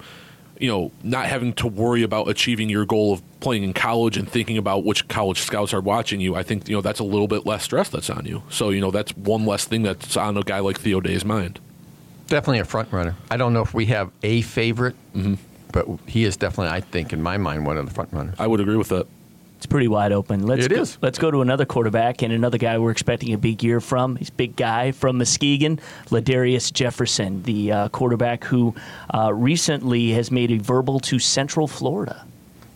You 0.58 0.68
know, 0.68 0.92
not 1.02 1.26
having 1.26 1.54
to 1.54 1.66
worry 1.66 2.02
about 2.02 2.28
achieving 2.28 2.68
your 2.68 2.84
goal 2.84 3.14
of 3.14 3.40
playing 3.40 3.62
in 3.62 3.72
college 3.72 4.18
and 4.18 4.28
thinking 4.28 4.58
about 4.58 4.84
which 4.84 5.08
college 5.08 5.40
scouts 5.40 5.72
are 5.72 5.80
watching 5.80 6.20
you. 6.20 6.34
I 6.34 6.42
think 6.42 6.68
you 6.68 6.74
know 6.74 6.80
that's 6.80 7.00
a 7.00 7.04
little 7.04 7.28
bit 7.28 7.44
less 7.46 7.62
stress 7.62 7.90
that's 7.90 8.10
on 8.10 8.24
you. 8.24 8.42
So 8.48 8.70
you 8.70 8.80
know 8.80 8.90
that's 8.90 9.14
one 9.16 9.44
less 9.44 9.66
thing 9.66 9.82
that's 9.82 10.16
on 10.16 10.36
a 10.36 10.42
guy 10.42 10.60
like 10.60 10.80
Theo 10.80 11.00
Day's 11.00 11.24
mind. 11.24 11.60
Definitely 12.26 12.60
a 12.60 12.64
front 12.64 12.90
runner. 12.92 13.16
I 13.30 13.36
don't 13.36 13.52
know 13.52 13.62
if 13.62 13.74
we 13.74 13.86
have 13.86 14.10
a 14.22 14.40
favorite, 14.42 14.96
mm-hmm. 15.14 15.34
but 15.72 15.86
he 16.06 16.24
is 16.24 16.36
definitely, 16.36 16.72
I 16.72 16.80
think, 16.80 17.12
in 17.12 17.22
my 17.22 17.36
mind, 17.36 17.66
one 17.66 17.76
of 17.76 17.86
the 17.86 17.92
front 17.92 18.12
runners. 18.12 18.36
I 18.38 18.46
would 18.46 18.60
agree 18.60 18.76
with 18.76 18.88
that. 18.90 19.06
It's 19.60 19.66
pretty 19.66 19.88
wide 19.88 20.10
open. 20.12 20.46
Let's 20.46 20.64
It 20.64 20.70
go, 20.70 20.80
is. 20.80 20.96
Let's 21.02 21.18
go 21.18 21.30
to 21.30 21.42
another 21.42 21.66
quarterback 21.66 22.22
and 22.22 22.32
another 22.32 22.56
guy 22.56 22.78
we're 22.78 22.90
expecting 22.92 23.34
a 23.34 23.36
big 23.36 23.62
year 23.62 23.78
from. 23.82 24.16
He's 24.16 24.30
a 24.30 24.32
big 24.32 24.56
guy 24.56 24.92
from 24.92 25.18
Muskegon, 25.18 25.78
Ladarius 26.06 26.72
Jefferson, 26.72 27.42
the 27.42 27.70
uh, 27.70 27.88
quarterback 27.90 28.44
who 28.44 28.74
uh, 29.14 29.34
recently 29.34 30.12
has 30.12 30.30
made 30.30 30.50
a 30.50 30.56
verbal 30.56 30.98
to 31.00 31.18
Central 31.18 31.66
Florida. 31.68 32.24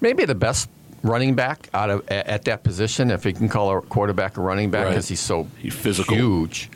maybe 0.03 0.27
the 0.27 0.35
best 0.35 0.69
running 1.03 1.35
back 1.35 1.71
out 1.73 1.89
of 1.89 2.05
a- 2.09 2.31
at 2.31 2.45
that 2.45 2.63
position, 2.65 3.11
if 3.11 3.25
he 3.25 3.33
can 3.33 3.49
call 3.49 3.79
a 3.79 3.81
quarterback 3.81 4.37
a 4.37 4.43
running 4.43 4.71
back, 4.71 4.85
Right. 4.85 4.91
because 4.91 5.09
he's 5.09 5.21
so 5.21 5.49
He's 5.59 5.73
physical. 5.75 6.15
huge. 6.15 6.69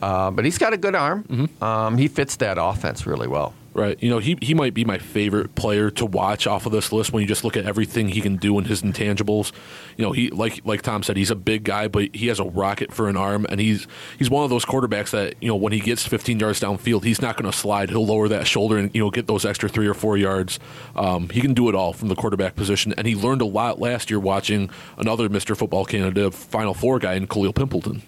Uh, 0.00 0.30
but 0.30 0.46
he's 0.46 0.56
got 0.56 0.72
a 0.72 0.78
good 0.78 0.94
arm. 0.94 1.50
Um, 1.60 1.98
he 1.98 2.08
fits 2.08 2.36
that 2.36 2.56
offense 2.58 3.06
really 3.06 3.28
well. 3.28 3.52
Right. 3.72 4.02
You 4.02 4.10
know, 4.10 4.18
he, 4.18 4.36
he 4.42 4.52
might 4.52 4.74
be 4.74 4.84
my 4.84 4.98
favorite 4.98 5.54
player 5.54 5.92
to 5.92 6.04
watch 6.04 6.48
off 6.48 6.66
of 6.66 6.72
this 6.72 6.90
list 6.90 7.12
when 7.12 7.20
you 7.20 7.28
just 7.28 7.44
look 7.44 7.56
at 7.56 7.66
everything 7.66 8.08
he 8.08 8.20
can 8.20 8.36
do 8.36 8.58
in 8.58 8.64
his 8.64 8.82
intangibles. 8.82 9.52
You 9.96 10.04
know, 10.04 10.10
he 10.10 10.28
like 10.30 10.60
like 10.64 10.82
Tom 10.82 11.04
said, 11.04 11.16
he's 11.16 11.30
a 11.30 11.36
big 11.36 11.62
guy, 11.62 11.86
but 11.86 12.12
he 12.12 12.26
has 12.26 12.40
a 12.40 12.44
rocket 12.44 12.92
for 12.92 13.08
an 13.08 13.16
arm 13.16 13.46
and 13.48 13.60
he's 13.60 13.86
he's 14.18 14.28
one 14.28 14.42
of 14.42 14.50
those 14.50 14.64
quarterbacks 14.64 15.10
that, 15.10 15.36
you 15.40 15.46
know, 15.46 15.54
when 15.54 15.72
he 15.72 15.78
gets 15.78 16.04
15 16.04 16.40
yards 16.40 16.58
downfield, 16.60 17.04
he's 17.04 17.22
not 17.22 17.36
going 17.36 17.50
to 17.50 17.56
slide. 17.56 17.90
He'll 17.90 18.04
lower 18.04 18.26
that 18.26 18.48
shoulder 18.48 18.76
and, 18.76 18.92
you 18.92 19.04
know, 19.04 19.10
get 19.10 19.28
those 19.28 19.44
extra 19.44 19.68
3 19.68 19.86
or 19.86 19.94
4 19.94 20.16
yards. 20.16 20.58
Um, 20.96 21.28
he 21.28 21.40
can 21.40 21.54
do 21.54 21.68
it 21.68 21.76
all 21.76 21.92
from 21.92 22.08
the 22.08 22.16
quarterback 22.16 22.56
position 22.56 22.92
and 22.98 23.06
he 23.06 23.14
learned 23.14 23.40
a 23.40 23.46
lot 23.46 23.78
last 23.78 24.10
year 24.10 24.18
watching 24.18 24.68
another 24.98 25.28
Mr. 25.28 25.56
Football 25.56 25.84
candidate, 25.84 26.34
Final 26.34 26.74
Four 26.74 26.98
guy 26.98 27.14
in 27.14 27.28
Khalil 27.28 27.52
Pimpleton. 27.52 28.00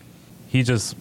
He 0.49 0.65
just 0.65 0.97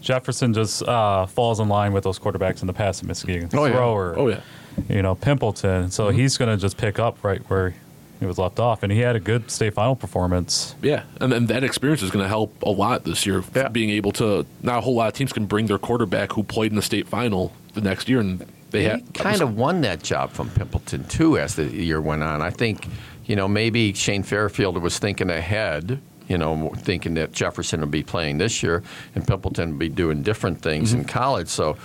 Jefferson 0.00 0.54
just 0.54 0.82
uh, 0.82 1.26
falls 1.26 1.60
in 1.60 1.68
line 1.68 1.92
with 1.92 2.04
those 2.04 2.18
quarterbacks 2.18 2.60
in 2.60 2.66
the 2.66 2.72
past 2.72 3.02
in 3.02 3.08
Muskegon. 3.08 3.48
Oh, 3.54 3.64
yeah. 3.64 3.72
Thrower, 3.72 4.14
Oh 4.16 4.28
yeah. 4.28 4.40
you 4.88 5.02
know, 5.02 5.14
Pimpleton. 5.14 5.90
So 5.90 6.10
he's 6.10 6.36
going 6.36 6.50
to 6.50 6.60
just 6.60 6.76
pick 6.76 6.98
up 6.98 7.22
right 7.24 7.40
where 7.50 7.74
he 8.20 8.24
was 8.24 8.38
left 8.38 8.58
off, 8.58 8.82
and 8.82 8.90
he 8.90 9.00
had 9.00 9.14
a 9.14 9.20
good 9.20 9.50
state 9.50 9.74
final 9.74 9.94
performance. 9.94 10.74
Yeah, 10.80 11.02
and, 11.20 11.32
and 11.34 11.48
that 11.48 11.62
experience 11.64 12.02
is 12.02 12.10
going 12.10 12.22
to 12.22 12.28
help 12.28 12.62
a 12.62 12.70
lot 12.70 13.04
this 13.04 13.26
year. 13.26 13.42
Yeah. 13.54 13.68
Being 13.68 13.90
able 13.90 14.12
to, 14.12 14.46
not 14.62 14.78
a 14.78 14.80
whole 14.80 14.94
lot 14.94 15.08
of 15.08 15.12
teams 15.14 15.32
can 15.34 15.44
bring 15.44 15.66
their 15.66 15.78
quarterback 15.78 16.32
who 16.32 16.42
played 16.42 16.72
in 16.72 16.76
the 16.76 16.82
state 16.82 17.06
final 17.08 17.52
the 17.74 17.82
next 17.82 18.08
year, 18.08 18.20
and 18.20 18.46
they 18.70 18.84
had 18.84 19.02
kind 19.12 19.42
of 19.42 19.56
won 19.56 19.82
that 19.82 20.02
job 20.02 20.30
from 20.30 20.48
Pimpleton 20.50 21.08
too 21.10 21.36
as 21.36 21.56
the 21.56 21.64
year 21.64 22.00
went 22.00 22.22
on. 22.22 22.40
I 22.40 22.48
think, 22.50 22.86
you 23.26 23.36
know, 23.36 23.46
maybe 23.48 23.92
Shane 23.92 24.22
Fairfield 24.22 24.80
was 24.82 24.98
thinking 24.98 25.28
ahead. 25.28 26.00
You 26.28 26.38
know, 26.38 26.70
thinking 26.76 27.14
that 27.14 27.32
Jefferson 27.32 27.80
would 27.80 27.90
be 27.90 28.02
playing 28.02 28.38
this 28.38 28.62
year 28.62 28.82
and 29.14 29.24
Pimpleton 29.24 29.70
would 29.70 29.78
be 29.78 29.88
doing 29.88 30.22
different 30.22 30.60
things 30.60 30.92
in 30.92 31.04
college. 31.04 31.48
So, 31.48 31.76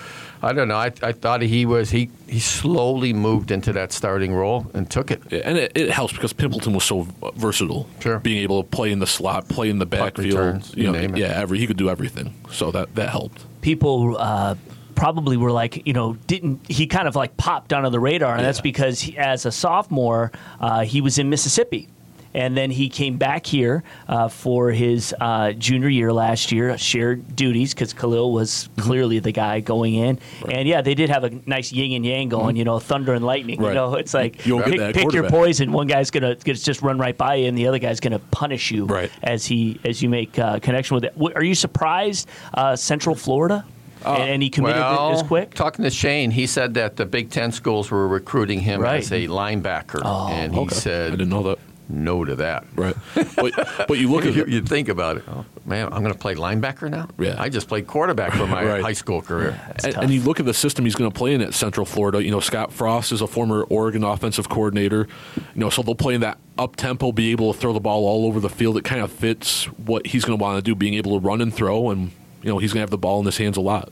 I 0.42 0.54
don't 0.54 0.68
know. 0.68 0.76
I, 0.78 0.92
I 1.04 1.12
thought 1.12 1.42
he 1.44 1.66
was 1.66 1.92
he 1.92 2.10
he 2.28 2.40
slowly 2.40 3.14
moved 3.14 3.52
into 3.52 3.72
that 3.74 3.92
starting 3.92 4.34
role 4.34 4.66
and 4.74 4.90
took 4.90 5.12
it. 5.12 5.22
Yeah, 5.30 5.42
and 5.44 5.58
it, 5.58 5.72
it 5.76 5.92
helps 5.92 6.14
because 6.14 6.34
Pimpleton 6.34 6.74
was 6.74 6.84
so 6.84 7.08
versatile. 7.36 7.88
Sure. 8.00 8.20
being 8.20 8.40
able 8.40 8.64
to 8.64 8.70
play 8.70 8.92
in 8.92 9.00
the 9.00 9.08
slot, 9.08 9.48
play 9.48 9.70
in 9.70 9.78
the 9.78 9.86
backfield, 9.86 10.34
returns, 10.34 10.74
you 10.76 10.84
you 10.84 10.92
know, 10.92 11.00
name 11.00 11.16
it. 11.16 11.20
yeah, 11.20 11.28
every 11.28 11.60
he 11.60 11.68
could 11.68 11.78
do 11.78 11.90
everything. 11.90 12.34
So 12.52 12.72
that 12.72 12.96
that 12.96 13.10
helped. 13.10 13.46
people 13.62 14.18
uh, 14.18 14.56
probably 14.96 15.38
were 15.38 15.52
like, 15.52 15.86
you 15.86 15.94
know, 15.94 16.14
didn't 16.26 16.66
he 16.70 16.88
kind 16.88 17.08
of 17.08 17.16
like 17.16 17.38
popped 17.38 17.72
under 17.72 17.92
the 17.92 18.00
radar, 18.00 18.36
and 18.36 18.44
that's 18.44 18.62
because 18.62 19.00
he, 19.02 19.18
as 19.20 19.46
a 19.46 19.52
sophomore, 19.52 20.32
uh, 20.60 20.82
he 20.84 21.02
was 21.02 21.20
in 21.20 21.30
Mississippi. 21.30 21.88
And 22.34 22.56
then 22.56 22.72
he 22.72 22.88
came 22.90 23.18
back 23.18 23.46
here 23.46 23.84
uh, 24.08 24.28
for 24.30 24.72
his 24.72 25.14
uh, 25.20 25.52
junior 25.54 25.90
year 25.90 26.14
last 26.14 26.52
year, 26.52 26.78
shared 26.78 27.36
duties 27.36 27.74
because 27.74 27.94
Khalil 27.94 28.32
was 28.32 28.52
Mm-hmm. 28.72 28.82
clearly 28.82 29.20
the 29.20 29.32
guy 29.32 29.60
going 29.60 29.96
in. 29.96 30.20
And 30.50 30.68
yeah, 30.68 30.82
they 30.82 30.94
did 30.96 31.10
have 31.10 31.24
a 31.24 31.30
nice 31.46 31.72
yin 31.72 31.92
and 31.94 32.06
yang 32.06 32.30
going, 32.30 32.56
you 32.56 32.64
know, 32.64 32.80
thunder 32.80 33.14
and 33.14 33.26
lightning. 33.26 33.60
You 33.60 33.66
Mm-hmm. 33.68 33.76
Know, 33.76 33.96
it's 33.96 34.14
like 34.14 34.46
You'll 34.46 34.62
pick, 34.62 34.96
pick 34.96 35.12
your 35.14 35.30
poison. 35.30 35.72
One 35.72 35.88
guy's 35.88 36.10
gonna, 36.12 36.36
gonna 36.36 36.58
just 36.58 36.82
run 36.82 36.98
right 36.98 37.18
by 37.18 37.36
you, 37.36 37.48
and 37.48 37.58
the 37.58 37.68
other 37.68 37.80
guy's 37.80 38.00
gonna 38.00 38.20
punish 38.32 38.72
you 38.72 38.86
Right. 38.86 39.12
as 39.24 39.46
he 39.46 39.80
as 39.86 40.02
you 40.02 40.10
make 40.10 40.38
uh, 40.40 40.60
connection 40.60 40.96
with 40.96 41.04
it. 41.06 41.14
Are 41.36 41.44
you 41.44 41.56
surprised, 41.56 42.28
uh, 42.54 42.76
Central 42.76 43.16
Florida? 43.16 43.66
and, 44.06 44.24
and 44.24 44.44
he 44.44 44.50
committed 44.50 44.82
well, 44.82 45.10
it 45.12 45.14
as 45.14 45.24
quick. 45.24 45.54
Talking 45.54 45.84
to 45.84 45.92
Shane, 45.92 46.32
he 46.32 46.48
said 46.48 46.74
that 46.74 46.96
the 46.96 47.06
Big 47.06 47.30
Ten 47.30 47.52
schools 47.52 47.92
were 47.92 48.08
recruiting 48.08 48.60
him 48.60 48.82
Right. 48.82 49.00
as 49.00 49.12
a 49.12 49.28
linebacker, 49.28 50.02
Oh, 50.04 50.28
and 50.32 50.54
he 50.54 50.60
Okay. 50.62 51.06
I 51.08 51.10
didn't 51.12 51.30
know 51.30 51.44
that. 51.44 51.60
No 51.92 52.24
to 52.26 52.36
that. 52.38 52.66
Right, 52.76 52.96
but 53.36 53.54
but 53.88 53.98
you 53.98 54.10
look 54.12 54.26
at 54.28 54.36
You, 54.36 54.46
you 54.46 54.62
think 54.62 54.90
about 54.90 55.18
it. 55.18 55.24
Oh, 55.28 55.46
man, 55.66 55.92
I'm 55.92 56.02
going 56.02 56.14
to 56.14 56.20
play 56.20 56.36
linebacker 56.36 56.90
now. 56.90 57.08
Yeah. 57.20 57.36
I 57.38 57.50
just 57.50 57.68
played 57.68 57.88
quarterback 57.88 58.34
for 58.34 58.48
my 58.48 58.64
Right. 58.72 58.82
high 58.82 58.94
school 58.94 59.22
career. 59.22 59.60
And, 59.84 59.96
and 59.98 60.12
you 60.12 60.22
look 60.22 60.40
at 60.40 60.46
the 60.46 60.54
system 60.54 60.86
he's 60.86 60.96
going 60.96 61.12
to 61.12 61.18
play 61.18 61.34
in 61.34 61.42
at 61.42 61.54
Central 61.54 61.86
Florida. 61.86 62.24
You 62.24 62.32
know, 62.32 62.40
Scott 62.40 62.72
Frost 62.72 63.12
is 63.12 63.22
a 63.22 63.28
former 63.28 63.64
Oregon 63.64 64.04
offensive 64.04 64.50
coordinator. 64.50 65.08
You 65.36 65.44
know, 65.56 65.70
so 65.70 65.82
they'll 65.82 65.96
play 65.96 66.14
in 66.16 66.22
that 66.22 66.38
up 66.58 66.76
tempo, 66.76 67.12
be 67.12 67.32
able 67.32 67.54
to 67.54 67.60
throw 67.60 67.74
the 67.74 67.80
ball 67.80 68.06
all 68.06 68.26
over 68.26 68.40
the 68.40 68.50
field. 68.50 68.78
It 68.78 68.84
kind 68.84 69.02
of 69.02 69.12
fits 69.12 69.66
what 69.66 70.06
he's 70.08 70.24
going 70.26 70.38
to 70.38 70.42
want 70.42 70.58
to 70.58 70.62
do, 70.62 70.76
being 70.76 70.94
able 70.94 71.20
to 71.20 71.26
run 71.26 71.42
and 71.42 71.54
throw, 71.54 71.90
and 71.90 72.12
you 72.44 72.50
know 72.50 72.58
he's 72.60 72.72
going 72.72 72.80
to 72.80 72.84
have 72.84 72.90
the 72.92 72.98
ball 72.98 73.20
in 73.20 73.26
his 73.26 73.38
hands 73.38 73.58
a 73.58 73.62
lot. 73.62 73.92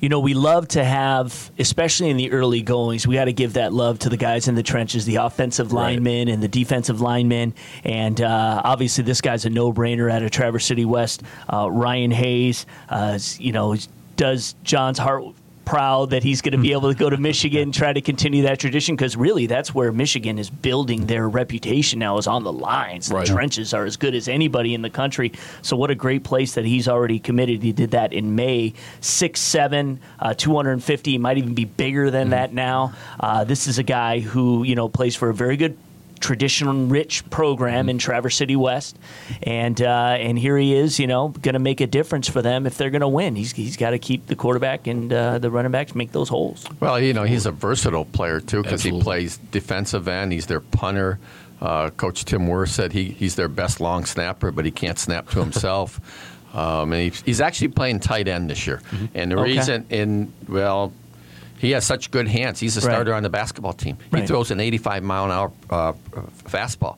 You 0.00 0.08
know, 0.08 0.20
we 0.20 0.34
love 0.34 0.68
to 0.68 0.84
have, 0.84 1.50
especially 1.58 2.10
in 2.10 2.16
the 2.16 2.30
early 2.30 2.62
goings, 2.62 3.06
we 3.06 3.16
got 3.16 3.24
to 3.24 3.32
give 3.32 3.54
that 3.54 3.72
love 3.72 3.98
to 4.00 4.08
the 4.08 4.16
guys 4.16 4.46
in 4.46 4.54
the 4.54 4.62
trenches, 4.62 5.04
the 5.06 5.16
offensive 5.16 5.72
Right. 5.72 5.92
linemen 5.92 6.28
and 6.28 6.40
the 6.42 6.46
defensive 6.48 7.00
linemen. 7.00 7.52
And 7.84 8.20
uh, 8.20 8.62
obviously, 8.64 9.02
this 9.04 9.20
guy's 9.20 9.44
a 9.44 9.50
no 9.50 9.72
brainer 9.72 10.10
out 10.12 10.22
of 10.22 10.30
Traverse 10.30 10.64
City 10.66 10.84
West. 10.84 11.22
Uh, 11.52 11.68
Ryan 11.70 12.12
Hayes, 12.12 12.64
uh, 12.88 13.18
you 13.38 13.50
know, 13.52 13.74
does 14.16 14.54
John's 14.62 14.98
heart 14.98 15.24
proud 15.68 16.10
that 16.10 16.22
he's 16.22 16.40
going 16.40 16.52
to 16.52 16.58
be 16.58 16.72
able 16.72 16.90
to 16.90 16.98
go 16.98 17.10
to 17.10 17.18
Michigan 17.18 17.62
and 17.62 17.74
try 17.74 17.92
to 17.92 18.00
continue 18.00 18.44
that 18.44 18.58
tradition 18.58 18.96
because 18.96 19.16
really 19.16 19.46
that's 19.46 19.74
where 19.74 19.92
Michigan 19.92 20.38
is 20.38 20.48
building 20.48 21.04
their 21.04 21.28
reputation 21.28 21.98
now 21.98 22.16
is 22.16 22.26
on 22.26 22.42
the 22.42 22.52
lines. 22.52 23.10
Right. 23.10 23.26
The 23.26 23.32
trenches 23.34 23.74
are 23.74 23.84
as 23.84 23.98
good 23.98 24.14
as 24.14 24.28
anybody 24.28 24.72
in 24.72 24.80
the 24.80 24.88
country. 24.88 25.32
So 25.60 25.76
what 25.76 25.90
a 25.90 25.94
great 25.94 26.24
place 26.24 26.54
that 26.54 26.64
he's 26.64 26.88
already 26.88 27.18
committed. 27.18 27.62
He 27.62 27.72
did 27.72 27.90
that 27.90 28.14
in 28.14 28.34
May, 28.34 28.72
six 29.02 29.40
seven, 29.40 30.00
uh, 30.18 30.32
250. 30.32 31.10
He 31.10 31.18
might 31.18 31.36
even 31.36 31.52
be 31.52 31.66
bigger 31.66 32.10
than 32.10 32.30
that 32.30 32.54
now. 32.54 32.94
Uh, 33.20 33.44
this 33.44 33.66
is 33.66 33.78
a 33.78 33.82
guy 33.82 34.20
who 34.20 34.62
you 34.62 34.74
know 34.74 34.88
plays 34.88 35.16
for 35.16 35.28
a 35.28 35.34
very 35.34 35.58
good 35.58 35.76
tradition 36.18 36.88
rich 36.88 37.28
program 37.30 37.88
in 37.88 37.98
Traverse 37.98 38.36
City 38.36 38.56
West, 38.56 38.98
and 39.42 39.80
uh, 39.80 40.16
and 40.18 40.38
here 40.38 40.56
he 40.58 40.74
is, 40.74 40.98
you 40.98 41.06
know, 41.06 41.28
going 41.28 41.54
to 41.54 41.58
make 41.58 41.80
a 41.80 41.86
difference 41.86 42.28
for 42.28 42.42
them 42.42 42.66
if 42.66 42.76
they're 42.78 42.90
going 42.90 43.00
to 43.00 43.08
win. 43.08 43.36
He's 43.36 43.52
he's 43.52 43.76
got 43.76 43.90
to 43.90 43.98
keep 43.98 44.26
the 44.26 44.36
quarterback 44.36 44.86
and 44.86 45.12
uh, 45.12 45.38
the 45.38 45.50
running 45.50 45.72
backs 45.72 45.94
make 45.94 46.12
those 46.12 46.28
holes. 46.28 46.66
Well, 46.80 47.00
you 47.00 47.12
know, 47.12 47.24
he's 47.24 47.46
a 47.46 47.52
versatile 47.52 48.04
player 48.04 48.40
too 48.40 48.62
because 48.62 48.82
he 48.82 49.00
plays 49.00 49.38
defensive 49.50 50.08
end. 50.08 50.32
He's 50.32 50.46
their 50.46 50.60
punter. 50.60 51.18
Uh, 51.60 51.90
Coach 51.90 52.24
Tim 52.24 52.46
Wurth 52.46 52.68
said 52.70 52.92
he, 52.92 53.06
he's 53.06 53.34
their 53.34 53.48
best 53.48 53.80
long 53.80 54.04
snapper, 54.04 54.52
but 54.52 54.64
he 54.64 54.70
can't 54.70 54.96
snap 54.96 55.28
to 55.30 55.40
himself. 55.40 56.00
um, 56.54 56.92
and 56.92 57.02
he's, 57.02 57.20
he's 57.22 57.40
actually 57.40 57.68
playing 57.68 57.98
tight 57.98 58.28
end 58.28 58.48
this 58.48 58.64
year. 58.64 58.80
And 59.12 59.32
the 59.32 59.38
Okay. 59.38 59.54
reason, 59.56 59.84
in 59.90 60.32
well, 60.48 60.92
he 61.58 61.70
has 61.72 61.84
such 61.84 62.10
good 62.10 62.28
hands. 62.28 62.60
He's 62.60 62.76
a 62.76 62.80
Right. 62.80 62.92
starter 62.94 63.14
on 63.14 63.22
the 63.22 63.28
basketball 63.30 63.72
team. 63.72 63.96
He 64.10 64.16
Right. 64.18 64.26
throws 64.28 64.50
an 64.50 64.60
85 64.60 65.02
mile 65.02 65.24
an 65.26 65.30
hour 65.30 65.52
uh, 65.70 65.92
fastball. 66.44 66.96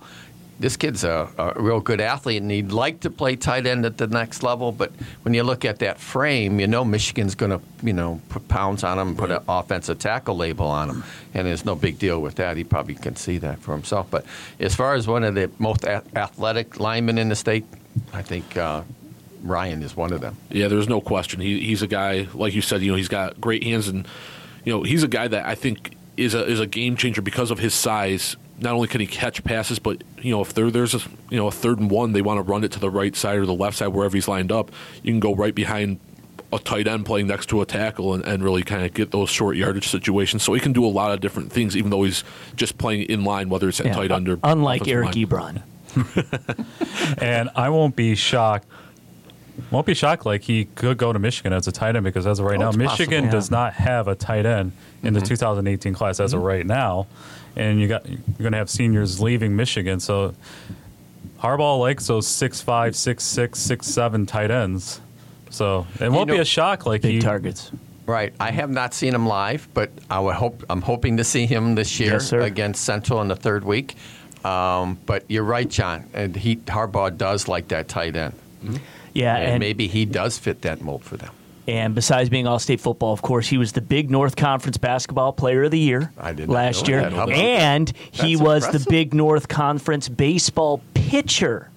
This 0.59 0.77
kid's 0.77 1.05
a, 1.05 1.27
a 1.39 1.59
real 1.59 1.81
good 1.81 2.03
athlete, 2.03 2.43
and 2.43 2.51
he'd 2.51 2.71
like 2.71 3.01
to 3.01 3.09
play 3.11 3.35
tight 3.35 3.67
end 3.67 3.87
at 3.87 3.97
the 3.97 4.07
next 4.07 4.43
level. 4.43 4.73
But 4.73 4.93
when 5.23 5.33
you 5.33 5.43
look 5.43 5.65
at 5.65 5.79
that 5.79 5.99
frame, 5.99 6.61
you 6.61 6.67
know 6.67 6.85
Michigan's 6.85 7.35
going 7.35 7.51
to, 7.53 7.61
you 7.83 7.95
know, 7.95 8.21
put 8.29 8.47
pounds 8.47 8.85
on 8.85 8.99
him, 8.99 9.17
put 9.17 9.31
an 9.31 9.41
offensive 9.49 9.99
tackle 9.99 10.37
label 10.37 10.67
on 10.67 10.91
him, 10.91 11.05
and 11.33 11.47
there's 11.47 11.65
no 11.65 11.75
big 11.75 11.99
deal 11.99 12.21
with 12.21 12.35
that. 12.35 12.59
He 12.59 12.65
probably 12.65 12.95
can 12.95 13.17
see 13.17 13.39
that 13.39 13.61
for 13.61 13.73
himself. 13.73 14.09
But 14.11 14.27
as 14.59 14.75
far 14.75 14.93
as 14.93 15.07
one 15.07 15.25
of 15.25 15.35
the 15.35 15.51
most 15.59 15.85
a- 15.85 16.03
athletic 16.15 16.79
linemen 16.79 17.17
in 17.17 17.31
the 17.31 17.37
state, 17.37 17.65
I 18.13 18.21
think 18.21 18.59
uh, 18.59 18.83
Ryan 19.43 19.83
is 19.83 19.97
one 19.97 20.13
of 20.13 20.21
them. 20.21 20.37
Yeah, 20.51 20.69
there's 20.69 20.91
no 20.91 21.01
question. 21.01 21.41
He, 21.41 21.59
he's 21.61 21.81
a 21.81 21.87
guy, 21.87 22.29
like 22.35 22.55
you 22.55 22.61
said, 22.61 22.83
you 22.83 22.91
know, 22.91 22.99
he's 22.99 23.09
got 23.09 23.41
great 23.41 23.65
hands, 23.65 23.89
and 23.89 24.07
you 24.65 24.73
know, 24.73 24.83
he's 24.83 25.03
a 25.03 25.09
guy 25.09 25.29
that 25.29 25.47
I 25.47 25.55
think 25.55 25.97
is 26.17 26.35
a 26.35 26.45
is 26.45 26.61
a 26.61 26.67
game 26.67 26.97
changer 26.97 27.23
because 27.23 27.51
of 27.51 27.59
his 27.59 27.75
size. 27.75 28.37
Not 28.59 28.75
only 28.75 28.89
can 28.89 29.01
he 29.01 29.07
catch 29.07 29.43
passes, 29.43 29.79
but 29.79 30.05
you 30.21 30.31
know, 30.31 30.43
if 30.43 30.53
there, 30.53 30.71
there's 30.71 30.95
a 30.95 31.01
you 31.31 31.37
know 31.37 31.47
a 31.47 31.53
third 31.53 31.79
and 31.79 31.91
one, 31.91 32.13
they 32.13 32.23
want 32.23 32.39
to 32.39 32.43
run 32.43 32.63
it 32.65 32.73
to 32.73 32.79
the 32.79 32.91
right 32.91 33.17
side 33.17 33.39
or 33.39 33.47
the 33.47 33.55
left 33.55 33.79
side, 33.79 33.89
wherever 33.89 34.17
he's 34.17 34.29
lined 34.29 34.53
up. 34.53 34.71
You 35.03 35.13
can 35.13 35.21
go 35.21 35.35
right 35.35 35.55
behind 35.55 35.99
a 36.53 36.59
tight 36.59 36.87
end 36.89 37.07
playing 37.07 37.27
next 37.29 37.47
to 37.47 37.61
a 37.61 37.67
tackle 37.67 38.13
and, 38.13 38.25
and 38.25 38.43
really 38.43 38.63
kind 38.63 38.85
of 38.85 38.93
get 38.93 39.13
those 39.13 39.31
short 39.31 39.57
yardage 39.57 39.89
situations. 39.89 40.43
So 40.43 40.53
he 40.53 40.61
can 40.61 40.73
do 40.73 40.85
a 40.85 40.89
lot 40.89 41.13
of 41.13 41.21
different 41.21 41.53
things, 41.53 41.77
even 41.77 41.91
though 41.91 42.03
he's 42.03 42.25
just 42.57 42.77
playing 42.77 43.03
in 43.03 43.25
line, 43.25 43.49
whether 43.49 43.69
it's 43.69 43.81
at 43.81 43.87
Yeah, 43.87 43.95
tight 43.95 44.11
end 44.11 44.29
or 44.29 44.39
unlike 44.43 44.89
Eric 44.89 45.15
line. 45.15 45.27
Ebron. 45.27 45.63
and 47.19 47.51
I 47.55 47.69
won't 47.69 47.97
be 47.97 48.15
shocked. 48.15 48.67
Won't 49.71 49.87
be 49.87 49.95
shocked 49.95 50.27
like 50.27 50.43
he 50.43 50.65
could 50.67 50.97
go 50.99 51.13
to 51.13 51.19
Michigan 51.19 51.53
as 51.53 51.67
a 51.69 51.73
tight 51.73 51.97
end 51.97 52.05
because 52.05 52.27
as 52.27 52.39
of 52.39 52.47
right 52.47 52.57
Oh, 52.61 52.71
now, 52.71 52.77
Michigan 52.77 53.25
possible. 53.25 53.31
does 53.39 53.51
not 53.51 53.73
have 53.75 54.09
a 54.09 54.15
tight 54.15 54.47
end 54.47 54.73
in 55.03 55.15
the 55.15 55.21
2018 55.21 55.95
class 55.95 56.21
as 56.21 56.33
of 56.33 56.43
right 56.43 56.67
now, 56.67 57.07
and 57.57 57.81
you 57.81 57.89
got 57.89 58.09
you're 58.09 58.19
going 58.39 58.53
to 58.53 58.59
have 58.59 58.71
seniors 58.71 59.21
leaving 59.21 59.57
Michigan. 59.57 60.01
So 60.01 60.35
Harbaugh 61.41 61.79
likes 61.81 62.07
those 62.07 62.27
six 62.27 62.61
five, 62.61 62.95
six 62.97 63.25
six, 63.25 63.59
six 63.59 63.87
seven 63.87 64.27
tight 64.27 64.51
ends. 64.51 65.01
So 65.51 65.87
it 66.01 66.11
won't 66.11 66.29
know- 66.29 66.35
be 66.35 66.41
a 66.41 66.45
shock 66.45 66.87
like 66.87 67.03
Big 67.03 67.13
he, 67.15 67.21
targets. 67.21 67.71
Right. 68.07 68.35
I 68.41 68.51
have 68.51 68.71
not 68.71 68.93
seen 68.93 69.15
him 69.15 69.27
live, 69.27 69.69
but 69.73 69.91
I 70.11 70.19
would 70.19 70.35
hope 70.35 70.65
I'm 70.69 70.83
hoping 70.83 71.19
to 71.19 71.25
see 71.25 71.47
him 71.47 71.77
this 71.77 72.01
year 72.01 72.15
Yes, 72.15 72.33
against 72.33 72.85
Central 72.85 73.21
in 73.21 73.29
the 73.29 73.37
third 73.37 73.63
week. 73.65 73.95
Um, 74.45 74.99
but 75.07 75.25
you're 75.29 75.45
right, 75.45 75.69
John. 75.69 76.09
And 76.13 76.35
he 76.35 76.57
Harbaugh 76.57 77.17
does 77.17 77.47
like 77.47 77.69
that 77.69 77.87
tight 77.89 78.17
end, 78.17 78.35
Yeah, 79.13 79.37
and, 79.37 79.53
and 79.53 79.61
maybe 79.61 79.89
he 79.89 80.05
does 80.05 80.39
fit 80.39 80.63
that 80.63 80.81
mold 80.81 81.05
for 81.05 81.17
them. 81.17 81.33
And 81.69 81.95
besides 81.95 82.29
being 82.29 82.47
All-State 82.47 82.81
football, 82.81 83.13
of 83.13 83.23
course, 83.23 83.47
he 83.47 83.57
was 83.59 83.73
the 83.73 83.81
Big 83.81 84.11
North 84.11 84.35
Conference 84.35 84.77
Basketball 84.77 85.33
Player 85.33 85.65
of 85.65 85.71
the 85.71 85.79
Year 85.79 86.11
last 86.49 86.89
year, 86.89 87.01
and 87.01 87.93
he 88.11 88.35
was 88.35 88.65
impressive. 88.65 88.85
the 88.85 88.91
Big 88.91 89.15
North 89.15 89.47
Conference 89.47 90.09
Baseball 90.09 90.83
Pitcher 90.95 91.71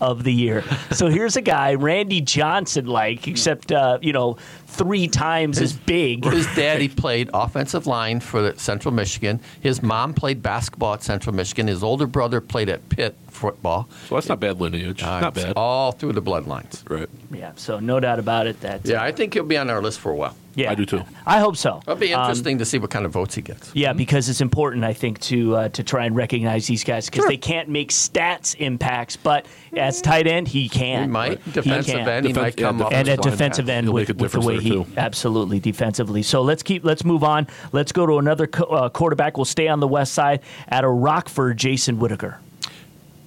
of 0.00 0.24
the 0.24 0.32
Year. 0.32 0.64
so 0.92 1.08
here's 1.08 1.36
a 1.36 1.42
guy, 1.42 1.74
Randy 1.74 2.20
Johnson, 2.20 2.86
like, 2.86 3.28
except 3.28 3.72
uh, 3.72 3.98
you 4.02 4.12
know, 4.12 4.36
three 4.66 5.08
times 5.08 5.60
as 5.60 5.72
big. 5.72 6.24
His 6.24 6.46
daddy 6.54 6.88
played 6.88 7.30
offensive 7.32 7.86
line 7.86 8.20
for 8.20 8.52
Central 8.56 8.92
Michigan. 8.92 9.40
His 9.60 9.82
mom 9.82 10.12
played 10.12 10.42
basketball 10.42 10.94
at 10.94 11.02
Central 11.02 11.34
Michigan. 11.34 11.66
His 11.66 11.82
older 11.82 12.06
brother 12.06 12.40
played 12.40 12.68
at 12.68 12.88
Pitt 12.88 13.16
football. 13.36 13.88
So 14.08 14.14
that's 14.16 14.28
not 14.28 14.40
bad 14.40 14.60
lineage. 14.60 15.02
Uh, 15.02 15.20
not 15.20 15.34
bad. 15.34 15.52
All 15.56 15.92
through 15.92 16.12
the 16.12 16.22
bloodlines. 16.22 16.82
right. 16.90 17.08
Yeah, 17.32 17.52
so 17.56 17.78
no 17.80 18.00
doubt 18.00 18.18
about 18.18 18.46
it. 18.46 18.60
That 18.60 18.84
Yeah, 18.86 19.02
I 19.02 19.12
think 19.12 19.34
he'll 19.34 19.44
be 19.44 19.56
on 19.56 19.68
our 19.70 19.82
list 19.82 19.98
for 20.00 20.10
a 20.12 20.14
while. 20.14 20.34
yeah, 20.54 20.70
I 20.70 20.74
do 20.76 20.86
too. 20.86 21.02
I 21.26 21.40
hope 21.40 21.56
so. 21.56 21.80
It'll 21.82 21.96
be 21.96 22.14
Um, 22.14 22.22
interesting 22.22 22.58
to 22.58 22.64
see 22.64 22.78
what 22.78 22.90
kind 22.90 23.04
of 23.04 23.12
votes 23.12 23.34
he 23.34 23.42
gets. 23.42 23.70
Yeah, 23.74 23.92
because 23.92 24.28
it's 24.28 24.40
important, 24.40 24.84
I 24.84 24.92
think, 24.94 25.18
to 25.22 25.56
uh, 25.56 25.68
to 25.70 25.82
try 25.82 26.04
and 26.06 26.14
recognize 26.16 26.66
these 26.66 26.82
guys 26.84 27.06
because 27.06 27.22
Sure. 27.24 27.28
they 27.28 27.36
can't 27.36 27.68
make 27.68 27.90
stats 27.90 28.54
impacts, 28.58 29.16
but 29.16 29.44
as 29.76 30.00
tight 30.00 30.26
end, 30.28 30.46
he 30.48 30.68
can. 30.68 31.02
He 31.02 31.08
might. 31.08 31.40
He 31.42 31.50
Defensive 31.50 31.94
can. 31.96 32.08
end, 32.08 32.26
he 32.26 32.32
Defen- 32.32 32.36
might 32.36 32.60
yeah, 32.60 32.66
come 32.68 32.80
up 32.82 32.92
and 32.92 33.08
at 33.08 33.20
defensive 33.20 33.68
end 33.68 33.92
with, 33.92 34.08
with 34.20 34.32
the 34.32 34.40
way 34.40 34.58
he 34.60 34.70
too. 34.70 34.86
absolutely 34.96 35.58
defensively. 35.60 36.22
So 36.22 36.42
let's 36.42 36.62
keep 36.62 36.84
let's 36.84 37.04
move 37.04 37.24
on. 37.24 37.48
Let's 37.72 37.90
go 37.92 38.06
to 38.06 38.18
another 38.18 38.46
co- 38.46 38.64
uh, 38.66 38.88
quarterback. 38.88 39.36
We'll 39.36 39.44
stay 39.44 39.66
on 39.68 39.80
the 39.80 39.88
west 39.88 40.12
side 40.14 40.40
at 40.68 40.84
a 40.84 40.88
Rockford, 40.88 41.56
Jason 41.58 41.98
Whitaker. 41.98 42.38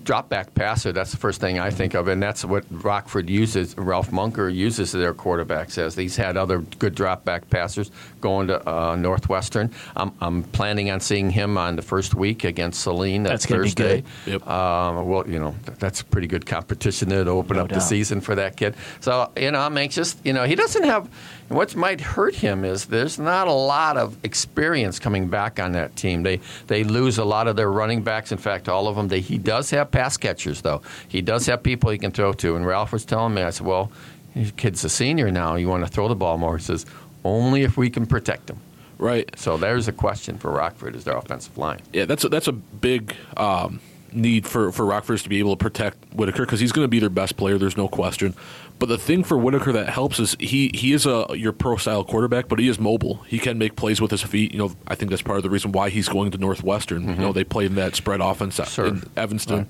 Drop 0.09 0.27
back 0.27 0.55
passer. 0.55 0.91
That's 0.91 1.11
the 1.11 1.17
first 1.17 1.39
thing 1.39 1.59
I 1.59 1.69
think 1.69 1.93
of, 1.93 2.07
and 2.07 2.19
that's 2.19 2.43
what 2.43 2.65
Rockford 2.71 3.29
uses. 3.29 3.77
Ralph 3.77 4.11
Munger 4.11 4.49
uses 4.49 4.91
their 4.91 5.13
quarterbacks 5.13 5.77
as. 5.77 5.95
He's 5.95 6.15
had 6.15 6.35
other 6.35 6.61
good 6.79 6.95
drop 6.95 7.23
back 7.25 7.47
passers 7.51 7.91
going 8.19 8.47
to 8.47 8.67
uh, 8.67 8.95
Northwestern. 8.95 9.69
I'm, 9.95 10.11
I'm 10.19 10.41
planning 10.45 10.89
on 10.89 10.99
seeing 10.99 11.29
him 11.29 11.59
on 11.59 11.75
the 11.75 11.83
first 11.83 12.15
week 12.15 12.43
against 12.43 12.81
Saline. 12.81 13.21
That's, 13.21 13.45
That's 13.45 13.45
gonna 13.45 13.61
be 13.61 13.69
Thursday. 13.69 14.03
good. 14.25 14.31
Yep. 14.31 14.47
Um, 14.47 15.07
well, 15.07 15.29
you 15.29 15.37
know 15.37 15.53
that's 15.77 16.01
pretty 16.01 16.25
good 16.25 16.47
competition 16.47 17.07
there 17.07 17.23
to 17.23 17.29
open 17.29 17.57
No 17.57 17.65
up 17.65 17.69
the 17.69 17.79
season 17.79 18.19
for 18.19 18.33
that 18.33 18.57
kid. 18.57 18.73
So 19.01 19.31
you 19.37 19.51
know 19.51 19.59
I'm 19.59 19.77
anxious. 19.77 20.15
You 20.23 20.33
know 20.33 20.45
he 20.45 20.55
doesn't 20.55 20.85
have. 20.85 21.07
What 21.49 21.75
might 21.75 21.99
hurt 21.99 22.35
him 22.35 22.63
is 22.63 22.85
there's 22.85 23.17
not 23.17 23.47
a 23.47 23.53
lot 23.53 23.97
of 23.97 24.23
experience 24.23 24.99
coming 24.99 25.27
back 25.27 25.59
on 25.59 25.71
that 25.73 25.95
team. 25.95 26.23
They 26.23 26.39
they 26.67 26.83
lose 26.83 27.17
a 27.17 27.25
lot 27.25 27.47
of 27.47 27.55
their 27.55 27.71
running 27.71 28.03
backs. 28.03 28.31
In 28.31 28.37
fact, 28.37 28.69
all 28.69 28.87
of 28.87 28.95
them. 28.95 29.07
They, 29.07 29.19
he 29.19 29.39
does 29.39 29.71
have 29.71 29.89
pass 29.89 30.15
catchers 30.15 30.61
though. 30.61 30.81
He 31.07 31.21
does 31.21 31.47
have 31.47 31.63
people 31.63 31.89
he 31.89 31.97
can 31.97 32.11
throw 32.11 32.33
to. 32.33 32.55
And 32.55 32.65
Ralph 32.65 32.93
was 32.93 33.03
telling 33.03 33.33
me, 33.33 33.41
I 33.41 33.49
said, 33.49 33.65
well, 33.65 33.91
your 34.35 34.51
kid's 34.51 34.83
a 34.83 34.89
senior 34.89 35.31
now. 35.31 35.55
You 35.55 35.67
want 35.67 35.83
to 35.83 35.91
throw 35.91 36.07
the 36.07 36.15
ball 36.15 36.37
more? 36.37 36.57
He 36.57 36.63
says, 36.63 36.85
only 37.25 37.63
if 37.63 37.77
we 37.77 37.89
can 37.89 38.05
protect 38.05 38.49
him. 38.49 38.59
Right. 38.99 39.29
So 39.37 39.57
there's 39.57 39.87
a 39.87 39.93
question 39.93 40.37
for 40.37 40.51
Rockford 40.51 40.95
is 40.95 41.03
their 41.03 41.17
offensive 41.17 41.57
line. 41.57 41.79
Yeah, 41.93 42.05
that's 42.05 42.25
a, 42.25 42.29
that's 42.29 42.47
a 42.47 42.51
big 42.51 43.15
um, 43.37 43.79
need 44.13 44.45
for 44.47 44.71
for 44.71 44.85
Rockford 44.85 45.19
to 45.19 45.29
be 45.29 45.39
able 45.39 45.55
to 45.55 45.61
protect 45.63 45.97
Whitaker 46.13 46.45
because 46.45 46.59
he's 46.59 46.71
going 46.71 46.83
to 46.85 46.89
be 46.89 46.99
their 46.99 47.09
best 47.09 47.37
player. 47.37 47.57
There's 47.57 47.77
no 47.77 47.87
question. 47.87 48.33
But 48.79 48.87
the 48.87 48.97
thing 48.97 49.23
for 49.25 49.37
Whitaker 49.37 49.71
that 49.73 49.89
helps 49.89 50.19
is 50.19 50.35
he 50.39 50.71
he 50.73 50.93
is 50.93 51.05
a 51.05 51.25
your 51.35 51.51
pro 51.51 51.75
style 51.77 52.03
quarterback, 52.03 52.47
but 52.47 52.59
he 52.59 52.67
is 52.69 52.79
mobile. 52.79 53.15
He 53.27 53.37
can 53.39 53.57
make 53.57 53.75
plays 53.75 53.99
with 54.01 54.11
his 54.11 54.21
feet. 54.23 54.53
You 54.53 54.59
know, 54.59 54.71
I 54.87 54.95
think 54.95 55.09
that's 55.11 55.21
part 55.21 55.37
of 55.37 55.43
the 55.43 55.49
reason 55.49 55.71
why 55.71 55.89
he's 55.89 56.07
going 56.09 56.31
to 56.31 56.37
Northwestern. 56.37 57.07
You 57.09 57.15
know, 57.15 57.33
they 57.33 57.43
play 57.43 57.65
in 57.65 57.75
that 57.75 57.95
spread 57.95 58.21
offense 58.21 58.59
Sure. 58.69 58.85
in 58.87 59.03
Evanston. 59.17 59.67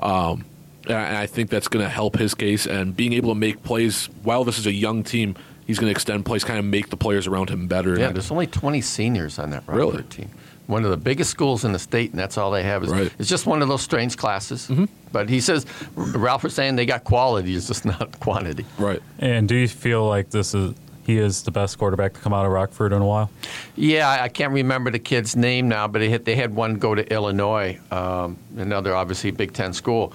Um, 0.00 0.44
and 0.86 0.96
I 0.96 1.26
think 1.26 1.50
that's 1.50 1.68
going 1.68 1.84
to 1.84 1.90
help 1.90 2.16
his 2.16 2.34
case 2.34 2.66
and 2.66 2.96
being 2.96 3.12
able 3.12 3.30
to 3.34 3.38
make 3.38 3.62
plays 3.62 4.06
while 4.22 4.44
this 4.44 4.58
is 4.58 4.66
a 4.66 4.72
young 4.72 5.02
team. 5.02 5.36
He's 5.66 5.78
going 5.78 5.88
to 5.88 5.90
extend 5.90 6.24
plays, 6.24 6.44
kind 6.44 6.58
of 6.58 6.64
make 6.64 6.88
the 6.88 6.96
players 6.96 7.26
around 7.26 7.50
him 7.50 7.66
better. 7.66 7.98
Yeah, 7.98 8.06
And- 8.06 8.16
there's 8.16 8.30
only 8.30 8.46
20 8.46 8.80
seniors 8.80 9.38
on 9.38 9.50
that 9.50 9.64
Rockford 9.66 9.76
Really? 9.76 10.02
team. 10.04 10.30
One 10.68 10.84
of 10.84 10.90
the 10.90 10.96
biggest 10.96 11.30
schools 11.30 11.64
in 11.64 11.72
the 11.72 11.78
state, 11.78 12.10
and 12.10 12.18
that's 12.18 12.38
all 12.38 12.50
they 12.52 12.62
have. 12.62 12.84
Is, 12.84 12.90
Right. 12.90 13.12
It's 13.18 13.28
just 13.28 13.46
one 13.46 13.62
of 13.62 13.68
those 13.68 13.82
strange 13.82 14.16
classes. 14.16 14.68
Mm-hmm. 14.68 14.84
But 15.10 15.28
he 15.28 15.40
says 15.40 15.64
Ralph 15.96 16.44
was 16.44 16.54
saying 16.54 16.76
they 16.76 16.86
got 16.86 17.02
quality, 17.04 17.54
it's 17.56 17.66
just 17.66 17.84
not 17.86 18.20
quantity. 18.20 18.64
Right. 18.78 19.00
And 19.18 19.48
do 19.48 19.56
you 19.56 19.66
feel 19.66 20.06
like 20.06 20.30
this 20.30 20.54
is 20.54 20.74
he 21.06 21.16
is 21.16 21.42
the 21.42 21.50
best 21.50 21.78
quarterback 21.78 22.12
to 22.12 22.20
come 22.20 22.34
out 22.34 22.44
of 22.44 22.52
Rockford 22.52 22.92
in 22.92 23.00
a 23.00 23.06
while? 23.06 23.30
Yeah, 23.76 24.06
I- 24.10 24.24
I 24.24 24.28
can't 24.28 24.52
remember 24.52 24.90
the 24.90 24.98
kid's 24.98 25.34
name 25.36 25.66
now, 25.66 25.88
but 25.88 26.00
they 26.00 26.10
had, 26.10 26.26
they 26.26 26.34
had 26.34 26.54
one 26.54 26.74
go 26.74 26.94
to 26.94 27.02
Illinois, 27.12 27.78
um, 27.90 28.36
another 28.58 28.94
obviously 28.94 29.30
Big 29.30 29.54
Ten 29.54 29.72
school. 29.72 30.12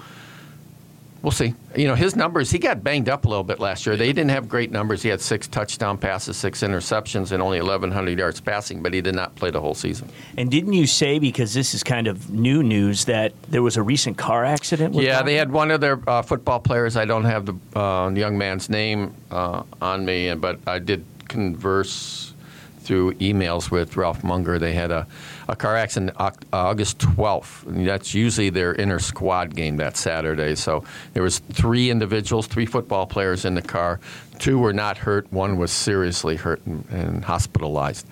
We'll 1.24 1.30
see. 1.30 1.54
You 1.74 1.88
know, 1.88 1.94
his 1.94 2.16
numbers, 2.16 2.50
he 2.50 2.58
got 2.58 2.84
banged 2.84 3.08
up 3.08 3.24
a 3.24 3.28
little 3.28 3.44
bit 3.44 3.58
last 3.58 3.86
year. 3.86 3.96
They 3.96 4.12
didn't 4.12 4.28
have 4.28 4.46
great 4.46 4.70
numbers. 4.70 5.00
He 5.00 5.08
had 5.08 5.22
six 5.22 5.48
touchdown 5.48 5.96
passes, 5.96 6.36
six 6.36 6.60
interceptions, 6.60 7.32
and 7.32 7.42
only 7.42 7.58
1,100 7.60 8.18
yards 8.18 8.42
passing, 8.42 8.82
but 8.82 8.92
he 8.92 9.00
did 9.00 9.14
not 9.14 9.34
play 9.34 9.50
the 9.50 9.58
whole 9.58 9.74
season. 9.74 10.10
And 10.36 10.50
didn't 10.50 10.74
you 10.74 10.86
say 10.86 11.18
because 11.18 11.54
this 11.54 11.72
is 11.72 11.82
kind 11.82 12.08
of 12.08 12.28
new 12.28 12.62
news 12.62 13.06
that 13.06 13.32
there 13.48 13.62
was 13.62 13.78
a 13.78 13.82
recent 13.82 14.18
car 14.18 14.44
accident? 14.44 14.94
With 14.94 15.06
Yeah, 15.06 15.22
they 15.22 15.36
had 15.36 15.50
one 15.50 15.70
of 15.70 15.80
their 15.80 15.98
uh, 16.06 16.20
football 16.20 16.60
players. 16.60 16.94
I 16.94 17.06
don't 17.06 17.24
have 17.24 17.46
the 17.46 17.80
uh, 17.80 18.10
young 18.10 18.36
man's 18.36 18.68
name 18.68 19.14
uh, 19.30 19.62
on 19.80 20.04
me, 20.04 20.34
but 20.34 20.58
I 20.66 20.78
did 20.78 21.06
converse 21.28 22.33
through 22.84 23.14
emails 23.14 23.70
with 23.70 23.96
Ralph 23.96 24.22
Munger. 24.22 24.58
They 24.58 24.72
had 24.72 24.90
a, 24.90 25.06
a 25.48 25.56
car 25.56 25.76
accident 25.76 26.12
uh, 26.18 26.30
August 26.52 26.98
12th. 26.98 27.84
That's 27.84 28.14
usually 28.14 28.50
their 28.50 28.74
inner 28.74 28.98
squad 28.98 29.54
game 29.54 29.76
that 29.78 29.96
Saturday. 29.96 30.54
So 30.54 30.84
there 31.12 31.22
was 31.22 31.38
three 31.38 31.90
individuals, 31.90 32.46
three 32.46 32.66
football 32.66 33.06
players 33.06 33.44
in 33.44 33.54
the 33.54 33.62
car. 33.62 34.00
Two 34.38 34.58
were 34.58 34.72
not 34.72 34.98
hurt. 34.98 35.32
One 35.32 35.56
was 35.56 35.72
seriously 35.72 36.36
hurt 36.36 36.64
and, 36.66 36.84
and 36.90 37.24
hospitalized. 37.24 38.06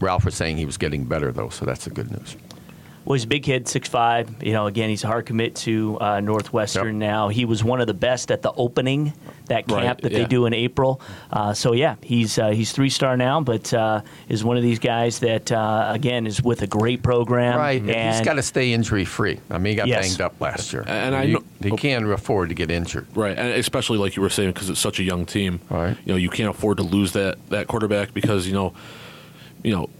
Ralph 0.00 0.24
was 0.24 0.34
saying 0.34 0.56
he 0.56 0.66
was 0.66 0.76
getting 0.76 1.04
better 1.04 1.32
though, 1.32 1.48
so 1.48 1.64
that's 1.64 1.84
the 1.84 1.90
good 1.90 2.10
news. 2.10 2.36
Well, 3.04 3.14
he's 3.14 3.24
a 3.24 3.28
big 3.28 3.42
kid, 3.42 3.66
6'5". 3.66 4.42
You 4.42 4.52
know, 4.52 4.66
again, 4.66 4.88
he's 4.88 5.04
a 5.04 5.06
hard 5.06 5.26
commit 5.26 5.54
to 5.56 5.98
uh, 6.00 6.20
Northwestern 6.20 6.86
Yep. 7.00 7.08
now. 7.08 7.28
He 7.28 7.44
was 7.44 7.62
one 7.62 7.80
of 7.80 7.86
the 7.86 7.92
best 7.94 8.30
at 8.30 8.40
the 8.40 8.50
opening, 8.52 9.12
that 9.46 9.68
camp 9.68 9.70
Right, 9.70 10.02
that 10.02 10.12
they 10.12 10.24
do 10.24 10.46
in 10.46 10.54
April. 10.54 11.00
Uh, 11.30 11.52
so, 11.52 11.74
yeah, 11.74 11.96
he's 12.02 12.38
uh, 12.38 12.48
he's 12.50 12.72
three 12.72 12.88
star 12.88 13.16
now, 13.16 13.42
but 13.42 13.74
uh, 13.74 14.00
is 14.28 14.42
one 14.42 14.56
of 14.56 14.62
these 14.62 14.78
guys 14.78 15.18
that, 15.18 15.52
uh, 15.52 15.90
again, 15.92 16.26
is 16.26 16.42
with 16.42 16.62
a 16.62 16.66
great 16.66 17.02
program. 17.02 17.58
Right. 17.58 17.82
And 17.82 18.14
He's 18.16 18.24
got 18.24 18.34
to 18.34 18.42
stay 18.42 18.72
injury 18.72 19.04
free. 19.04 19.38
I 19.50 19.58
mean, 19.58 19.72
he 19.72 19.76
got 19.76 19.86
Yes. 19.88 20.08
banged 20.08 20.20
up 20.22 20.40
last 20.40 20.72
year. 20.72 20.84
And 20.86 21.14
I 21.14 21.26
he, 21.26 21.32
know- 21.34 21.44
he 21.60 21.70
can't 21.72 22.10
afford 22.10 22.48
to 22.48 22.54
get 22.54 22.70
injured. 22.70 23.06
Right, 23.14 23.36
and 23.36 23.48
especially 23.48 23.98
like 23.98 24.16
you 24.16 24.22
were 24.22 24.30
saying, 24.30 24.52
because 24.52 24.70
it's 24.70 24.80
such 24.80 24.98
a 24.98 25.02
young 25.02 25.26
team. 25.26 25.60
Right. 25.68 25.96
You 26.06 26.12
know, 26.14 26.16
you 26.16 26.30
can't 26.30 26.48
afford 26.48 26.78
to 26.78 26.82
lose 26.82 27.12
that 27.12 27.36
that 27.50 27.66
quarterback 27.66 28.14
because 28.14 28.46
you 28.46 28.54
know, 28.54 28.72
you 29.62 29.72
know, 29.72 29.90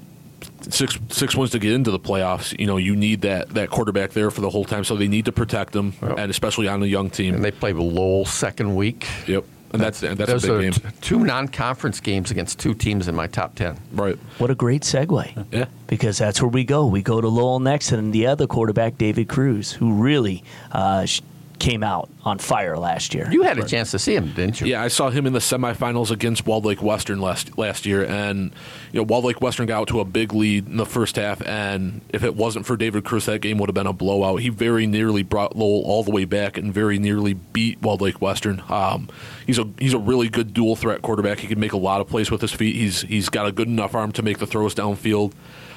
six 0.70 0.98
six 1.10 1.34
wins 1.34 1.50
to 1.52 1.58
get 1.58 1.72
into 1.72 1.90
the 1.90 1.98
playoffs. 2.00 2.58
You 2.58 2.66
know, 2.66 2.76
you 2.76 2.96
need 2.96 3.22
that 3.22 3.50
that 3.50 3.70
quarterback 3.70 4.10
there 4.12 4.30
for 4.30 4.40
the 4.40 4.50
whole 4.50 4.64
time. 4.64 4.84
So 4.84 4.96
they 4.96 5.08
need 5.08 5.24
to 5.26 5.32
protect 5.32 5.74
him, 5.74 5.92
Yep. 6.02 6.18
and 6.18 6.30
especially 6.30 6.68
on 6.68 6.82
a 6.82 6.86
young 6.86 7.10
team. 7.10 7.34
And 7.34 7.44
they 7.44 7.50
play 7.50 7.72
with 7.72 7.92
Lowell 7.92 8.24
second 8.24 8.74
week. 8.74 9.06
yep, 9.26 9.44
and 9.72 9.80
that's 9.82 10.02
and 10.02 10.16
that's 10.18 10.30
Those 10.30 10.44
a 10.46 10.54
are 10.54 10.58
big 10.60 10.72
game. 10.82 10.90
t- 10.92 10.96
two 11.00 11.24
non-conference 11.24 12.00
games 12.00 12.30
against 12.30 12.58
two 12.58 12.74
teams 12.74 13.08
in 13.08 13.14
my 13.14 13.26
top 13.26 13.54
ten. 13.54 13.76
Right. 13.92 14.16
what 14.38 14.50
a 14.50 14.54
great 14.54 14.82
segue. 14.82 15.46
Yeah. 15.52 15.66
Because 15.86 16.18
that's 16.18 16.40
where 16.40 16.48
we 16.50 16.64
go. 16.64 16.86
We 16.86 17.02
go 17.02 17.20
to 17.20 17.28
Lowell 17.28 17.60
next, 17.60 17.92
and 17.92 18.12
the 18.12 18.26
other 18.26 18.46
quarterback, 18.46 18.98
David 18.98 19.28
Cruz, 19.28 19.72
who 19.72 19.92
really 19.94 20.42
uh, 20.72 21.04
sh- 21.04 21.20
came 21.58 21.82
out 21.82 22.08
on 22.24 22.38
fire 22.38 22.76
last 22.76 23.14
year. 23.14 23.28
You 23.30 23.42
had 23.42 23.58
a 23.58 23.64
chance 23.64 23.90
to 23.92 23.98
see 23.98 24.14
him, 24.14 24.32
didn't 24.32 24.60
you? 24.60 24.66
Yeah, 24.66 24.82
I 24.82 24.88
saw 24.88 25.10
him 25.10 25.26
in 25.26 25.32
the 25.32 25.38
semifinals 25.38 26.10
against 26.10 26.46
Walled 26.46 26.64
Lake 26.64 26.82
Western 26.82 27.20
last 27.20 27.56
last 27.56 27.86
year, 27.86 28.04
and 28.04 28.52
you 28.92 29.00
know 29.00 29.04
Walled 29.04 29.24
Lake 29.24 29.40
Western 29.40 29.66
got 29.66 29.82
out 29.82 29.88
to 29.88 30.00
a 30.00 30.04
big 30.04 30.32
lead 30.32 30.66
in 30.66 30.76
the 30.76 30.86
first 30.86 31.16
half, 31.16 31.40
and 31.46 32.00
if 32.10 32.22
it 32.24 32.34
wasn't 32.34 32.66
for 32.66 32.76
David 32.76 33.04
Cruz, 33.04 33.26
that 33.26 33.40
game 33.40 33.58
would 33.58 33.68
have 33.68 33.74
been 33.74 33.86
a 33.86 33.92
blowout. 33.92 34.40
He 34.40 34.48
very 34.48 34.86
nearly 34.86 35.22
brought 35.22 35.56
Lowell 35.56 35.82
all 35.84 36.02
the 36.02 36.10
way 36.10 36.24
back 36.24 36.58
and 36.58 36.72
very 36.72 36.98
nearly 36.98 37.34
beat 37.34 37.80
Walled 37.82 38.00
Lake 38.00 38.20
Western. 38.20 38.62
Um, 38.68 39.08
he's 39.46 39.58
a 39.58 39.68
he's 39.78 39.94
a 39.94 39.98
really 39.98 40.28
good 40.28 40.54
dual 40.54 40.76
threat 40.76 41.02
quarterback. 41.02 41.38
He 41.40 41.46
can 41.46 41.60
make 41.60 41.72
a 41.72 41.78
lot 41.78 42.00
of 42.00 42.08
plays 42.08 42.30
with 42.30 42.40
his 42.40 42.52
feet. 42.52 42.76
He's 42.76 43.02
he's 43.02 43.28
got 43.28 43.46
a 43.46 43.52
good 43.52 43.68
enough 43.68 43.94
arm 43.94 44.12
to 44.12 44.22
make 44.22 44.38
the 44.38 44.46
throws 44.46 44.74
downfield. 44.74 45.32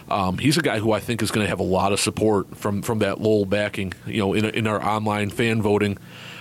Um, 0.09 0.37
he's 0.37 0.57
a 0.57 0.61
guy 0.61 0.79
who 0.79 0.91
I 0.93 0.99
think 0.99 1.21
is 1.21 1.31
going 1.31 1.45
to 1.45 1.49
have 1.49 1.59
a 1.59 1.63
lot 1.63 1.91
of 1.93 1.99
support 1.99 2.55
from, 2.57 2.81
from 2.81 2.99
that 2.99 3.19
Lowell 3.19 3.45
backing, 3.45 3.93
you 4.05 4.19
know, 4.19 4.33
in, 4.33 4.45
in 4.45 4.65
our 4.67 4.81
online 4.83 5.29
fan 5.29 5.61
voting. 5.61 5.97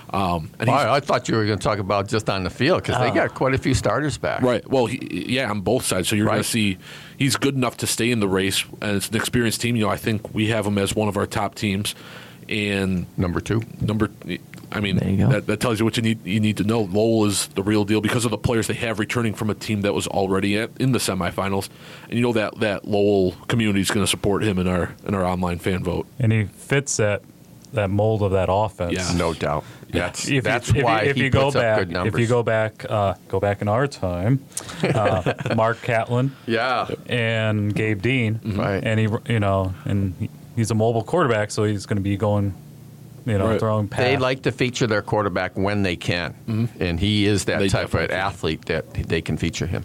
Um, 0.08 0.50
and 0.60 0.68
he's, 0.68 0.78
I, 0.78 0.94
I 0.96 1.00
thought 1.00 1.28
you 1.28 1.34
were 1.34 1.44
going 1.46 1.58
to 1.58 1.62
talk 1.64 1.80
about 1.80 2.06
just 2.06 2.30
on 2.30 2.44
the 2.44 2.50
field 2.50 2.80
because 2.82 3.00
they 3.00 3.10
Oh. 3.10 3.14
got 3.14 3.34
quite 3.34 3.54
a 3.54 3.58
few 3.58 3.74
starters 3.74 4.18
back. 4.18 4.40
Right. 4.40 4.66
Well, 4.70 4.86
he, 4.86 5.34
yeah, 5.34 5.50
on 5.50 5.62
both 5.62 5.84
sides. 5.84 6.08
So 6.08 6.14
you're 6.14 6.26
going 6.26 6.38
to 6.38 6.44
see 6.44 6.78
he's 7.18 7.34
good 7.36 7.56
enough 7.56 7.78
to 7.78 7.88
stay 7.88 8.12
in 8.12 8.20
the 8.20 8.28
race, 8.28 8.64
and 8.80 8.96
it's 8.96 9.08
an 9.08 9.16
experienced 9.16 9.60
team. 9.62 9.74
You 9.74 9.86
know, 9.86 9.90
I 9.90 9.96
think 9.96 10.32
we 10.32 10.46
have 10.48 10.64
him 10.64 10.78
as 10.78 10.94
one 10.94 11.08
of 11.08 11.16
our 11.16 11.26
top 11.26 11.56
teams, 11.56 11.96
and 12.48 13.06
Number 13.18 13.40
two. 13.40 13.62
number. 13.80 14.08
I 14.72 14.80
mean, 14.80 14.96
There 14.96 15.08
you 15.08 15.16
go. 15.18 15.28
that, 15.28 15.46
that 15.46 15.60
tells 15.60 15.78
you 15.78 15.84
what 15.84 15.96
you 15.96 16.02
need. 16.02 16.24
You 16.26 16.40
need 16.40 16.56
to 16.58 16.64
know. 16.64 16.82
Lowell 16.82 17.24
is 17.26 17.46
the 17.48 17.62
real 17.62 17.84
deal 17.84 18.00
because 18.00 18.24
of 18.24 18.30
the 18.30 18.38
players 18.38 18.66
they 18.66 18.74
have 18.74 18.98
returning 18.98 19.32
from 19.34 19.48
a 19.50 19.54
team 19.54 19.82
that 19.82 19.94
was 19.94 20.06
already 20.06 20.56
at, 20.58 20.70
in 20.80 20.92
the 20.92 20.98
semifinals, 20.98 21.68
and 22.08 22.14
you 22.14 22.22
know 22.22 22.32
that 22.32 22.58
that 22.60 22.84
Lowell 22.86 23.32
community 23.48 23.80
is 23.80 23.90
going 23.90 24.04
to 24.04 24.10
support 24.10 24.42
him 24.42 24.58
in 24.58 24.66
our 24.66 24.94
in 25.06 25.14
our 25.14 25.24
online 25.24 25.58
fan 25.58 25.82
vote. 25.84 26.06
And 26.18 26.32
he 26.32 26.44
fits 26.44 26.96
that 26.98 27.22
that 27.72 27.90
mold 27.90 28.22
of 28.22 28.32
that 28.32 28.48
offense. 28.50 28.92
Yeah. 28.92 29.12
No 29.16 29.34
doubt. 29.34 29.64
That's, 29.90 30.24
If 30.26 30.30
you- 30.32 30.40
that's 30.42 30.70
if 30.70 30.76
you, 30.76 30.84
why 30.84 31.02
if 31.02 31.16
he 31.16 31.24
you 31.24 31.30
go 31.30 31.44
puts 31.44 31.56
up 31.56 31.62
back, 31.62 31.78
good 31.78 31.90
numbers. 31.90 32.14
if 32.14 32.20
you 32.20 32.26
go 32.26 32.42
back, 32.42 32.84
uh, 32.88 33.14
go 33.28 33.38
back 33.40 33.60
in 33.62 33.68
our 33.68 33.86
time, 33.86 34.44
uh, 34.82 35.32
Mark 35.56 35.80
Catlin 35.82 36.34
yeah. 36.46 36.88
and 37.08 37.74
Gabe 37.74 38.02
Dean, 38.02 38.40
Right. 38.44 38.82
and 38.82 38.98
he, 39.00 39.08
you 39.32 39.40
know, 39.40 39.74
and 39.84 40.14
he- 40.18 40.30
he's 40.56 40.70
a 40.70 40.74
mobile 40.74 41.02
quarterback, 41.04 41.50
so 41.50 41.64
he's 41.64 41.86
going 41.86 41.96
to 41.98 42.02
be 42.02 42.16
going, 42.16 42.54
you 43.26 43.36
know, 43.38 43.48
Right. 43.48 43.60
throwing 43.60 43.88
past. 43.88 44.02
They 44.02 44.16
like 44.16 44.42
to 44.42 44.52
feature 44.52 44.86
their 44.86 45.02
quarterback 45.02 45.56
when 45.58 45.82
they 45.82 45.96
can, 45.96 46.68
and 46.80 46.98
he 46.98 47.26
is 47.26 47.44
that 47.46 47.58
They 47.58 47.68
type 47.68 47.86
of 47.86 47.90
definitely- 47.92 48.16
athlete 48.16 48.64
that 48.66 48.94
they 48.94 49.20
can 49.20 49.36
feature 49.36 49.66
him. 49.66 49.84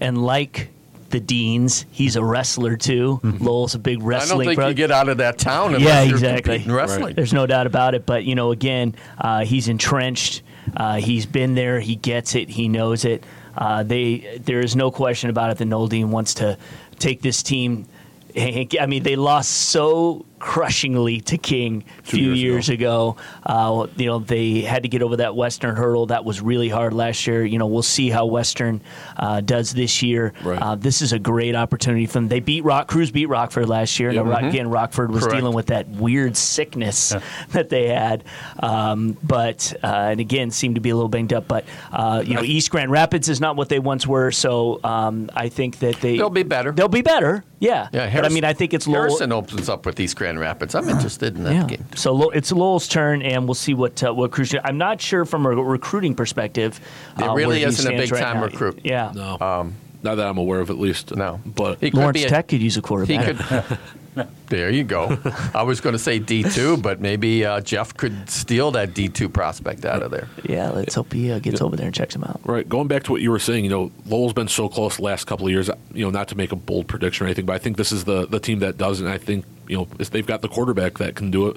And 0.00 0.18
like 0.24 0.68
the 1.10 1.20
Deans, 1.20 1.86
he's 1.92 2.16
a 2.16 2.24
wrestler 2.24 2.76
too. 2.76 3.20
Lowell's 3.22 3.74
a 3.74 3.78
big 3.78 3.98
I 3.98 4.00
don't 4.00 4.06
wrestling. 4.08 4.48
think 4.48 4.58
pro- 4.58 4.68
you 4.68 4.74
get 4.74 4.90
out 4.90 5.08
of 5.08 5.18
that 5.18 5.38
town 5.38 5.74
unless 5.74 5.82
yeah, 5.82 6.02
you're 6.02 6.16
exactly. 6.16 6.54
competing 6.58 6.72
wrestling. 6.74 7.14
There's 7.14 7.32
no 7.32 7.46
doubt 7.46 7.66
about 7.66 7.94
it. 7.94 8.04
But 8.04 8.24
you 8.24 8.34
know, 8.34 8.50
again, 8.50 8.94
uh, 9.18 9.44
he's 9.44 9.68
entrenched. 9.68 10.42
Uh, 10.76 10.96
he's 10.96 11.24
been 11.26 11.54
there. 11.54 11.78
He 11.80 11.94
gets 11.96 12.34
it. 12.34 12.48
He 12.50 12.68
knows 12.68 13.04
it. 13.04 13.22
Uh, 13.56 13.84
they 13.84 14.40
there 14.44 14.58
is 14.60 14.74
no 14.74 14.90
question 14.90 15.30
about 15.30 15.50
it. 15.52 15.58
that 15.58 15.64
Noel 15.66 15.86
Dean 15.86 16.10
wants 16.10 16.34
to 16.34 16.58
take 16.98 17.22
this 17.22 17.42
team. 17.42 17.86
I 18.36 18.86
mean, 18.88 19.04
they 19.04 19.14
lost 19.14 19.50
so 19.52 20.26
crushingly 20.44 21.22
to 21.22 21.38
King 21.38 21.84
a 22.00 22.02
few 22.02 22.32
years 22.32 22.54
years 22.54 22.68
ago. 22.68 23.16
Uh, 23.44 23.86
you 23.96 24.04
know, 24.04 24.18
they 24.18 24.60
had 24.60 24.82
to 24.82 24.90
get 24.90 25.02
over 25.02 25.16
that 25.16 25.34
Western 25.34 25.74
hurdle. 25.74 26.06
That 26.06 26.26
was 26.26 26.42
really 26.42 26.68
hard 26.68 26.92
last 26.92 27.26
year. 27.26 27.44
You 27.44 27.58
know, 27.58 27.66
we'll 27.66 27.82
see 27.82 28.10
how 28.10 28.26
Western 28.26 28.82
uh, 29.16 29.40
does 29.40 29.72
this 29.72 30.02
year. 30.02 30.34
Right. 30.42 30.60
Uh, 30.60 30.74
this 30.74 31.00
is 31.00 31.14
a 31.14 31.18
great 31.18 31.54
opportunity 31.54 32.04
for 32.04 32.14
them. 32.14 32.28
They 32.28 32.40
beat 32.40 32.62
Rock 32.62 32.88
Cruz 32.88 33.10
beat 33.10 33.26
Rockford 33.26 33.68
last 33.70 33.98
year. 33.98 34.10
Yep. 34.10 34.24
Now, 34.24 34.30
Rock, 34.30 34.42
again, 34.42 34.68
Rockford 34.68 35.10
was 35.10 35.24
Correct. 35.24 35.38
dealing 35.38 35.54
with 35.54 35.66
that 35.66 35.88
weird 35.88 36.36
sickness 36.36 37.14
that 37.50 37.70
they 37.70 37.88
had, 37.88 38.24
um, 38.60 39.16
but 39.22 39.72
uh, 39.82 39.86
and 40.10 40.20
again 40.20 40.50
seemed 40.50 40.74
to 40.74 40.80
be 40.82 40.90
a 40.90 40.94
little 40.94 41.08
banged 41.08 41.32
up. 41.32 41.48
But 41.48 41.64
uh, 41.90 42.22
you 42.24 42.34
know, 42.34 42.42
East 42.42 42.70
Grand 42.70 42.90
Rapids 42.90 43.30
is 43.30 43.40
not 43.40 43.56
what 43.56 43.70
they 43.70 43.78
once 43.78 44.06
were. 44.06 44.30
So 44.30 44.80
um, 44.84 45.30
I 45.34 45.48
think 45.48 45.78
that 45.78 45.96
they 45.96 46.18
They'll 46.18 46.28
be 46.28 46.42
better. 46.42 46.72
They'll 46.72 46.88
be 46.88 47.02
better. 47.02 47.44
Yeah. 47.64 47.88
Yeah, 47.92 48.12
but 48.14 48.26
I 48.26 48.28
mean, 48.28 48.44
I 48.44 48.52
think 48.52 48.74
it's 48.74 48.86
Lowell. 48.86 49.02
Harrison 49.02 49.32
opens 49.32 49.68
up 49.68 49.86
with 49.86 49.98
East 49.98 50.16
Grand 50.16 50.33
Rapids. 50.38 50.74
I'm 50.74 50.88
interested 50.88 51.36
in 51.36 51.44
that 51.44 51.52
Yeah. 51.54 51.66
game. 51.66 51.84
So 51.94 52.12
Low- 52.12 52.30
it's 52.30 52.50
Lowell's 52.52 52.88
turn, 52.88 53.22
and 53.22 53.46
we'll 53.46 53.54
see 53.54 53.74
what 53.74 54.02
uh, 54.02 54.12
what 54.12 54.30
Cruz. 54.30 54.54
I'm 54.64 54.78
not 54.78 55.00
sure 55.00 55.24
from 55.24 55.46
a 55.46 55.50
recruiting 55.50 56.14
perspective. 56.14 56.80
It 57.18 57.22
uh, 57.22 57.34
really 57.34 57.46
where 57.46 57.56
he 57.56 57.62
isn't 57.64 57.86
a 57.86 57.90
Um, 57.90 57.96
stands 57.96 58.12
right 58.12 58.18
big-time 58.20 58.36
now. 58.36 58.44
recruit. 58.44 58.80
Yeah. 58.84 59.12
No, 59.14 59.72
not 60.02 60.16
that 60.16 60.26
I'm 60.26 60.36
aware 60.38 60.60
of, 60.60 60.68
at 60.70 60.78
least. 60.78 61.16
No. 61.16 61.40
but 61.46 61.78
He 61.80 61.90
could 61.90 61.98
Lawrence 61.98 62.18
be 62.20 62.24
a- 62.24 62.28
Tech 62.28 62.48
could 62.48 62.60
use 62.60 62.76
a 62.76 62.80
He 62.80 62.82
quarterback. 62.82 63.36
could. 63.36 63.78
there 64.48 64.70
you 64.70 64.84
go. 64.84 65.18
I 65.54 65.62
was 65.64 65.80
going 65.80 65.94
to 65.94 65.98
say 65.98 66.18
D 66.20 66.42
two, 66.44 66.76
but 66.76 67.00
maybe 67.00 67.44
uh, 67.44 67.60
Jeff 67.62 67.96
could 67.96 68.28
steal 68.30 68.70
that 68.72 68.94
D 68.94 69.08
two 69.08 69.28
prospect 69.28 69.84
out 69.84 70.02
of 70.02 70.10
there. 70.12 70.28
yeah, 70.48 70.70
let's 70.70 70.94
hope 70.94 71.12
he 71.12 71.32
uh, 71.32 71.38
gets 71.40 71.60
over 71.60 71.74
there 71.74 71.86
and 71.86 71.94
checks 71.94 72.14
him 72.14 72.22
out. 72.22 72.40
Right. 72.44 72.68
Going 72.68 72.86
back 72.86 73.02
to 73.04 73.12
what 73.12 73.22
you 73.22 73.30
were 73.32 73.38
saying, 73.40 73.64
you 73.64 73.70
know, 73.70 73.90
Lowell's 74.06 74.32
been 74.34 74.46
so 74.46 74.68
close 74.68 74.96
the 74.98 75.02
last 75.02 75.24
couple 75.26 75.46
of 75.46 75.52
years. 75.52 75.68
You 75.92 76.04
know, 76.04 76.10
not 76.10 76.28
to 76.28 76.36
make 76.36 76.52
a 76.52 76.56
bold 76.56 76.86
prediction 76.86 77.24
or 77.24 77.26
anything, 77.28 77.46
but 77.46 77.54
I 77.54 77.58
think 77.58 77.76
this 77.76 77.90
is 77.90 78.04
the 78.04 78.26
the 78.26 78.38
team 78.38 78.60
that 78.60 78.76
does, 78.78 79.00
and 79.00 79.08
I 79.08 79.18
think 79.18 79.46
you 79.68 79.76
know 79.76 79.88
if 79.98 80.10
they've 80.10 80.26
got 80.26 80.42
the 80.42 80.48
quarterback 80.48 80.98
that 80.98 81.14
can 81.14 81.30
do 81.30 81.48
it. 81.48 81.56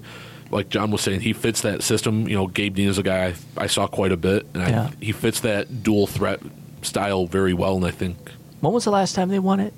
Like 0.50 0.70
John 0.70 0.92
was 0.92 1.02
saying, 1.02 1.20
he 1.20 1.34
fits 1.34 1.60
that 1.64 1.84
system. 1.84 2.26
You 2.26 2.36
know, 2.36 2.48
Gabe 2.48 2.74
Dean 2.76 2.88
is 2.88 2.98
a 2.98 3.04
guy 3.04 3.26
I, 3.58 3.64
I 3.64 3.68
saw 3.68 3.86
quite 3.86 4.14
a 4.14 4.18
bit, 4.18 4.46
and 4.54 4.64
Yeah. 4.64 4.84
I, 4.84 5.04
he 5.04 5.12
fits 5.12 5.42
that 5.42 5.84
dual 5.84 6.08
threat 6.08 6.40
style 6.84 7.28
very 7.28 7.54
well. 7.54 7.76
And 7.76 7.86
I 7.86 7.92
think 7.92 8.16
When 8.62 8.72
was 8.72 8.86
the 8.86 8.92
last 8.92 9.14
time 9.14 9.28
they 9.28 9.40
won 9.40 9.60
it? 9.60 9.74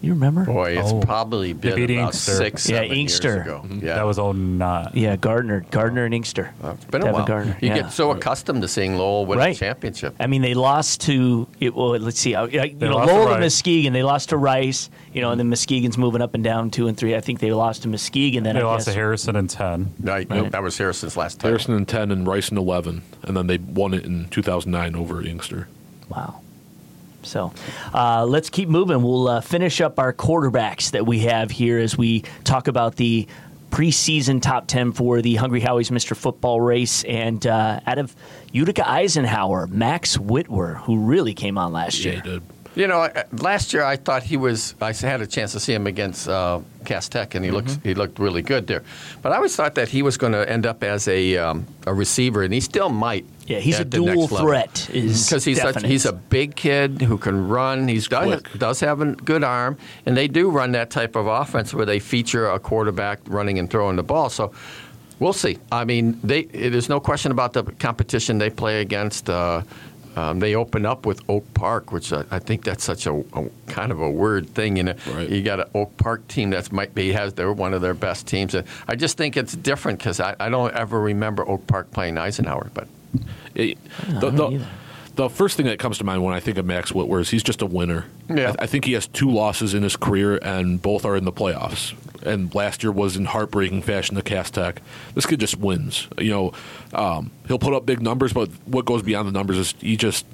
You 0.00 0.12
remember? 0.12 0.44
Boy, 0.44 0.78
it's 0.78 0.92
Oh. 0.92 1.00
probably 1.00 1.52
been 1.52 1.74
beat 1.74 1.90
about 1.90 2.06
Inkster. 2.14 2.32
six, 2.36 2.68
Yeah, 2.68 2.76
seven 2.76 2.88
years 2.90 2.98
Inkster. 3.00 3.40
ago. 3.42 3.62
Mm-hmm. 3.64 3.84
Yeah, 3.86 3.94
That 3.96 4.06
was 4.06 4.18
oh 4.20 4.30
nine. 4.32 4.90
Yeah, 4.94 5.16
Gardner, 5.16 5.64
Gardner 5.72 6.04
and 6.04 6.14
Inkster. 6.14 6.50
Uh, 6.62 6.70
it's 6.74 6.84
been 6.84 7.00
a 7.02 7.06
Devin 7.06 7.12
while. 7.14 7.26
Gardner, 7.26 7.56
You 7.60 7.68
yeah. 7.68 7.74
get 7.82 7.92
so 7.92 8.12
accustomed 8.12 8.62
to 8.62 8.68
seeing 8.68 8.96
Lowell 8.96 9.26
win 9.26 9.38
Right. 9.40 9.56
a 9.56 9.58
championship. 9.58 10.14
I 10.20 10.28
mean, 10.28 10.42
they 10.42 10.54
lost 10.54 11.00
to 11.02 11.48
it. 11.58 11.74
Well, 11.74 11.98
let's 11.98 12.20
see. 12.20 12.34
uh, 12.36 12.46
You 12.46 12.60
know, 12.78 12.94
lost 12.96 13.08
to 13.08 13.12
Lowell 13.14 13.22
and 13.32 13.40
Rice. 13.40 13.40
Muskegon. 13.56 13.92
They 13.92 14.02
lost 14.04 14.28
to 14.28 14.36
Rice. 14.36 14.88
You 15.12 15.20
know, 15.22 15.30
and 15.32 15.40
then 15.40 15.48
Muskegon's 15.48 15.98
moving 15.98 16.22
up 16.22 16.34
and 16.34 16.44
down 16.44 16.70
two 16.70 16.86
and 16.86 16.96
three. 16.96 17.16
I 17.16 17.20
think 17.20 17.40
they 17.40 17.50
lost 17.52 17.82
to 17.82 17.88
Muskegon. 17.88 18.44
Then 18.44 18.54
They 18.54 18.60
I 18.60 18.64
lost 18.64 18.86
guess. 18.86 18.94
to 18.94 19.00
Harrison 19.00 19.34
in 19.34 19.48
ten. 19.48 19.92
Right. 20.00 20.30
Right. 20.30 20.50
That 20.52 20.62
was 20.62 20.78
Harrison's 20.78 21.16
last 21.16 21.40
time. 21.40 21.48
Harrison 21.50 21.74
in 21.74 21.86
10 21.86 22.12
and 22.12 22.24
Rice 22.26 22.50
in 22.50 22.58
11, 22.58 23.02
and 23.24 23.36
then 23.36 23.46
they 23.48 23.58
won 23.58 23.94
it 23.94 24.04
in 24.04 24.28
2009 24.30 24.94
over 24.94 25.18
at 25.20 25.26
Inkster. 25.26 25.66
Wow. 26.08 26.40
So 27.28 27.52
uh, 27.94 28.24
let's 28.26 28.50
keep 28.50 28.68
moving. 28.68 29.02
We'll 29.02 29.28
uh, 29.28 29.40
finish 29.40 29.80
up 29.80 29.98
our 29.98 30.12
quarterbacks 30.12 30.90
that 30.92 31.06
we 31.06 31.20
have 31.20 31.50
here 31.50 31.78
as 31.78 31.96
we 31.96 32.22
talk 32.44 32.68
about 32.68 32.96
the 32.96 33.26
preseason 33.70 34.40
top 34.40 34.66
10 34.66 34.92
for 34.92 35.20
the 35.20 35.34
Hungry 35.36 35.60
Howie's 35.60 35.90
Mr. 35.90 36.16
Football 36.16 36.60
race. 36.60 37.04
And 37.04 37.46
uh, 37.46 37.80
out 37.86 37.98
of 37.98 38.16
Utica 38.52 38.88
Eisenhower, 38.88 39.66
Max 39.66 40.16
Whitwer, 40.16 40.76
who 40.84 40.98
really 41.00 41.34
came 41.34 41.58
on 41.58 41.72
last 41.72 42.02
Yeah, 42.04 42.12
year. 42.12 42.20
he 42.22 42.30
did. 42.30 42.42
You 42.74 42.86
know, 42.86 43.08
last 43.32 43.72
year 43.72 43.82
I 43.82 43.96
thought 43.96 44.22
he 44.22 44.36
was. 44.36 44.74
I 44.80 44.92
had 44.92 45.20
a 45.20 45.26
chance 45.26 45.50
to 45.52 45.58
see 45.60 45.72
him 45.74 45.88
against 45.88 46.28
uh, 46.28 46.60
Cass 46.84 47.08
Tech, 47.08 47.34
and 47.34 47.44
he 47.44 47.50
looked 47.50 47.68
Mm-hmm. 47.68 47.88
he 47.88 47.94
looked 47.94 48.20
really 48.20 48.40
good 48.42 48.68
there. 48.68 48.84
But 49.20 49.32
I 49.32 49.36
always 49.36 49.56
thought 49.56 49.74
that 49.74 49.88
he 49.88 50.02
was 50.02 50.16
going 50.16 50.32
to 50.32 50.48
end 50.48 50.64
up 50.64 50.84
as 50.84 51.08
a 51.08 51.36
um, 51.38 51.66
a 51.86 51.92
receiver, 51.94 52.42
and 52.44 52.54
he 52.54 52.60
still 52.60 52.88
might. 52.88 53.24
Yeah, 53.48 53.60
he's 53.60 53.80
a 53.80 53.84
dual 53.84 54.28
threat. 54.28 54.90
Is 54.92 55.26
because 55.26 55.44
he's 55.44 55.60
such, 55.60 55.82
he's 55.82 56.04
a 56.04 56.12
big 56.12 56.54
kid 56.54 57.00
who 57.00 57.16
can 57.16 57.48
run. 57.48 57.88
He's 57.88 58.06
does, 58.06 58.42
does 58.58 58.80
have 58.80 59.00
a 59.00 59.12
good 59.12 59.42
arm, 59.42 59.78
and 60.04 60.14
they 60.16 60.28
do 60.28 60.50
run 60.50 60.72
that 60.72 60.90
type 60.90 61.16
of 61.16 61.26
offense 61.26 61.72
where 61.72 61.86
they 61.86 61.98
feature 61.98 62.48
a 62.50 62.58
quarterback 62.58 63.20
running 63.26 63.58
and 63.58 63.70
throwing 63.70 63.96
the 63.96 64.02
ball. 64.02 64.28
So 64.28 64.52
we'll 65.18 65.32
see. 65.32 65.58
I 65.72 65.84
mean, 65.86 66.20
they 66.22 66.42
there's 66.44 66.90
no 66.90 67.00
question 67.00 67.32
about 67.32 67.54
the 67.54 67.64
competition 67.64 68.36
they 68.36 68.50
play 68.50 68.82
against. 68.82 69.30
Uh, 69.30 69.62
um, 70.14 70.40
they 70.40 70.54
open 70.56 70.84
up 70.84 71.06
with 71.06 71.22
Oak 71.30 71.44
Park, 71.54 71.92
which 71.92 72.12
I, 72.12 72.24
I 72.30 72.40
think 72.40 72.64
that's 72.64 72.82
such 72.82 73.06
a, 73.06 73.14
a 73.14 73.48
kind 73.68 73.92
of 73.92 74.00
a 74.00 74.10
weird 74.10 74.48
thing. 74.50 74.76
You 74.76 74.82
know, 74.82 74.94
Right. 75.06 75.28
you 75.28 75.42
got 75.42 75.60
an 75.60 75.68
Oak 75.74 75.96
Park 75.96 76.26
team 76.28 76.50
that's 76.50 76.70
might 76.72 76.94
be 76.94 77.12
has 77.12 77.32
they're 77.34 77.52
one 77.52 77.72
of 77.72 77.80
their 77.82 77.94
best 77.94 78.26
teams. 78.26 78.54
And 78.54 78.66
I 78.88 78.96
just 78.96 79.16
think 79.16 79.36
it's 79.36 79.54
different 79.54 80.00
because 80.00 80.18
I, 80.20 80.34
I 80.40 80.48
don't 80.48 80.74
ever 80.74 81.00
remember 81.00 81.48
Oak 81.48 81.66
Park 81.66 81.90
playing 81.92 82.18
Eisenhower, 82.18 82.70
but. 82.74 82.88
It- 83.54 83.78
the, 84.20 84.30
the, 84.30 84.66
the 85.16 85.28
first 85.28 85.56
thing 85.56 85.66
that 85.66 85.78
comes 85.80 85.98
to 85.98 86.04
mind 86.04 86.22
when 86.22 86.32
I 86.32 86.40
think 86.40 86.58
of 86.58 86.64
Max 86.66 86.92
Whitwer 86.92 87.20
is 87.20 87.30
he's 87.30 87.42
just 87.42 87.60
a 87.60 87.66
winner. 87.66 88.06
Yeah. 88.28 88.54
I, 88.58 88.64
I 88.64 88.66
think 88.66 88.84
he 88.84 88.92
has 88.92 89.06
two 89.08 89.30
losses 89.30 89.74
in 89.74 89.82
his 89.82 89.96
career, 89.96 90.38
and 90.42 90.80
both 90.80 91.04
are 91.04 91.16
in 91.16 91.24
the 91.24 91.32
playoffs. 91.32 91.94
And 92.24 92.54
last 92.54 92.82
year 92.82 92.92
was 92.92 93.16
in 93.16 93.24
heartbreaking 93.24 93.82
fashion 93.82 94.14
to 94.16 94.22
Cass 94.22 94.50
Tech. 94.50 94.80
This 95.14 95.26
kid 95.26 95.40
just 95.40 95.56
wins. 95.56 96.06
You 96.18 96.30
know, 96.30 96.52
um, 96.92 97.30
he'll 97.48 97.58
put 97.58 97.74
up 97.74 97.84
big 97.86 98.00
numbers, 98.00 98.32
but 98.32 98.48
what 98.64 98.84
goes 98.84 99.02
beyond 99.02 99.26
the 99.28 99.32
numbers 99.32 99.56
is 99.58 99.74
he 99.80 99.96
just 99.96 100.24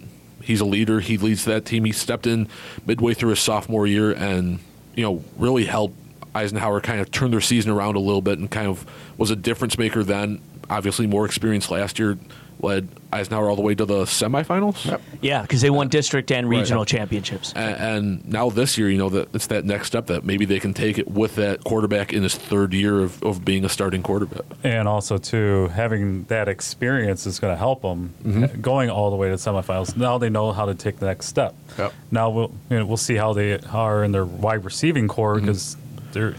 he's 0.42 0.60
a 0.60 0.64
leader. 0.66 1.00
He 1.00 1.16
leads 1.16 1.44
that 1.46 1.64
team. 1.64 1.84
He 1.84 1.92
stepped 1.92 2.26
in 2.26 2.48
midway 2.86 3.14
through 3.14 3.30
his 3.30 3.40
sophomore 3.40 3.86
year, 3.86 4.12
and 4.12 4.58
you 4.96 5.02
know 5.02 5.24
really 5.38 5.64
helped 5.64 5.94
Eisenhower 6.34 6.80
kind 6.82 7.00
of 7.00 7.10
turn 7.10 7.30
their 7.30 7.40
season 7.40 7.70
around 7.70 7.96
a 7.96 8.00
little 8.00 8.22
bit, 8.22 8.38
and 8.38 8.50
kind 8.50 8.66
of 8.66 8.84
was 9.16 9.30
a 9.30 9.36
difference 9.36 9.78
maker 9.78 10.02
then. 10.04 10.40
Obviously, 10.68 11.06
more 11.06 11.24
experience 11.26 11.70
last 11.70 11.98
year 11.98 12.18
led 12.64 12.88
Eisenhower 13.12 13.48
all 13.48 13.54
the 13.54 13.62
way 13.62 13.76
to 13.76 13.84
the 13.84 14.02
semifinals. 14.04 14.84
Yep. 14.84 15.00
Yeah, 15.20 15.42
because 15.42 15.60
they 15.60 15.70
won 15.70 15.86
district 15.88 16.32
and 16.32 16.48
regional 16.48 16.84
championships. 16.84 17.52
And, 17.54 17.76
and 17.76 18.28
now 18.28 18.50
this 18.50 18.76
year, 18.76 18.90
you 18.90 18.98
know, 18.98 19.08
that 19.10 19.32
it's 19.32 19.46
that 19.48 19.64
next 19.64 19.86
step 19.86 20.06
that 20.06 20.24
maybe 20.24 20.44
they 20.44 20.58
can 20.58 20.74
take 20.74 20.98
it 20.98 21.06
with 21.08 21.36
that 21.36 21.62
quarterback 21.62 22.12
in 22.12 22.24
his 22.24 22.34
third 22.34 22.74
year 22.74 22.98
of, 23.00 23.22
of 23.22 23.44
being 23.44 23.64
a 23.64 23.68
starting 23.68 24.02
quarterback. 24.02 24.42
And 24.64 24.88
also, 24.88 25.16
too, 25.18 25.68
having 25.68 26.24
that 26.24 26.48
experience 26.48 27.26
is 27.26 27.38
going 27.38 27.52
to 27.52 27.58
help 27.58 27.82
them 27.82 28.12
Mm-hmm. 28.24 28.60
going 28.62 28.90
all 28.90 29.10
the 29.10 29.16
way 29.16 29.28
to 29.28 29.34
semifinals. 29.36 29.96
Now 29.96 30.18
they 30.18 30.30
know 30.30 30.50
how 30.50 30.64
to 30.66 30.74
take 30.74 30.98
the 30.98 31.06
next 31.06 31.26
step. 31.26 31.54
Yep. 31.78 31.92
Now 32.10 32.30
we'll 32.30 32.52
you 32.70 32.78
know, 32.78 32.86
we'll 32.86 32.96
see 32.96 33.14
how 33.14 33.32
they 33.34 33.58
are 33.58 34.02
in 34.02 34.10
their 34.12 34.24
wide 34.24 34.64
receiving 34.64 35.06
core 35.06 35.36
Mm-hmm. 35.36 35.46
because 35.46 35.76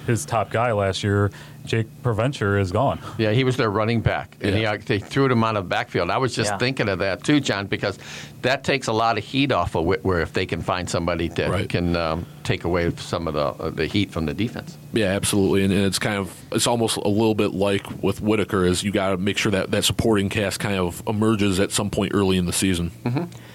his 0.07 0.25
top 0.25 0.49
guy 0.51 0.71
last 0.71 1.03
year, 1.03 1.31
Jake 1.65 1.87
Preventure, 2.03 2.59
is 2.59 2.71
gone. 2.71 2.99
Yeah, 3.17 3.31
he 3.31 3.43
was 3.43 3.57
their 3.57 3.69
running 3.69 4.01
back, 4.01 4.35
and 4.41 4.57
Yeah. 4.57 4.71
he, 4.77 4.83
they 4.83 4.99
threw 4.99 5.25
him 5.31 5.43
out 5.43 5.55
of 5.57 5.65
the 5.65 5.69
backfield. 5.69 6.09
I 6.09 6.17
was 6.17 6.35
just 6.35 6.51
Yeah. 6.51 6.57
thinking 6.57 6.89
of 6.89 6.99
that 6.99 7.23
too, 7.23 7.39
John, 7.39 7.67
because 7.67 7.97
that 8.41 8.63
takes 8.63 8.87
a 8.87 8.93
lot 8.93 9.17
of 9.17 9.23
heat 9.23 9.51
off 9.51 9.75
of 9.75 9.85
Whitwer 9.85 10.21
if 10.21 10.33
they 10.33 10.45
can 10.45 10.61
find 10.61 10.89
somebody 10.89 11.27
that 11.29 11.49
Right. 11.49 11.67
can 11.67 11.95
um, 11.95 12.25
take 12.43 12.63
away 12.63 12.91
some 12.97 13.27
of 13.27 13.33
the 13.33 13.45
uh, 13.63 13.69
the 13.69 13.87
heat 13.87 14.11
from 14.11 14.25
the 14.25 14.33
defense. 14.33 14.77
Yeah, 14.93 15.07
absolutely. 15.07 15.63
And, 15.63 15.73
and 15.73 15.83
it's 15.85 15.99
kind 15.99 16.17
of 16.17 16.31
it's 16.51 16.67
almost 16.67 16.97
a 16.97 17.07
little 17.07 17.35
bit 17.35 17.53
like 17.53 17.85
with 18.03 18.21
Whitaker 18.21 18.65
is 18.65 18.83
you 18.83 18.91
got 18.91 19.09
to 19.11 19.17
make 19.17 19.37
sure 19.37 19.51
that 19.51 19.71
that 19.71 19.83
supporting 19.83 20.29
cast 20.29 20.59
kind 20.59 20.77
of 20.77 21.01
emerges 21.07 21.59
at 21.59 21.71
some 21.71 21.89
point 21.89 22.11
early 22.13 22.37
in 22.37 22.45
the 22.45 22.53
season. 22.53 22.91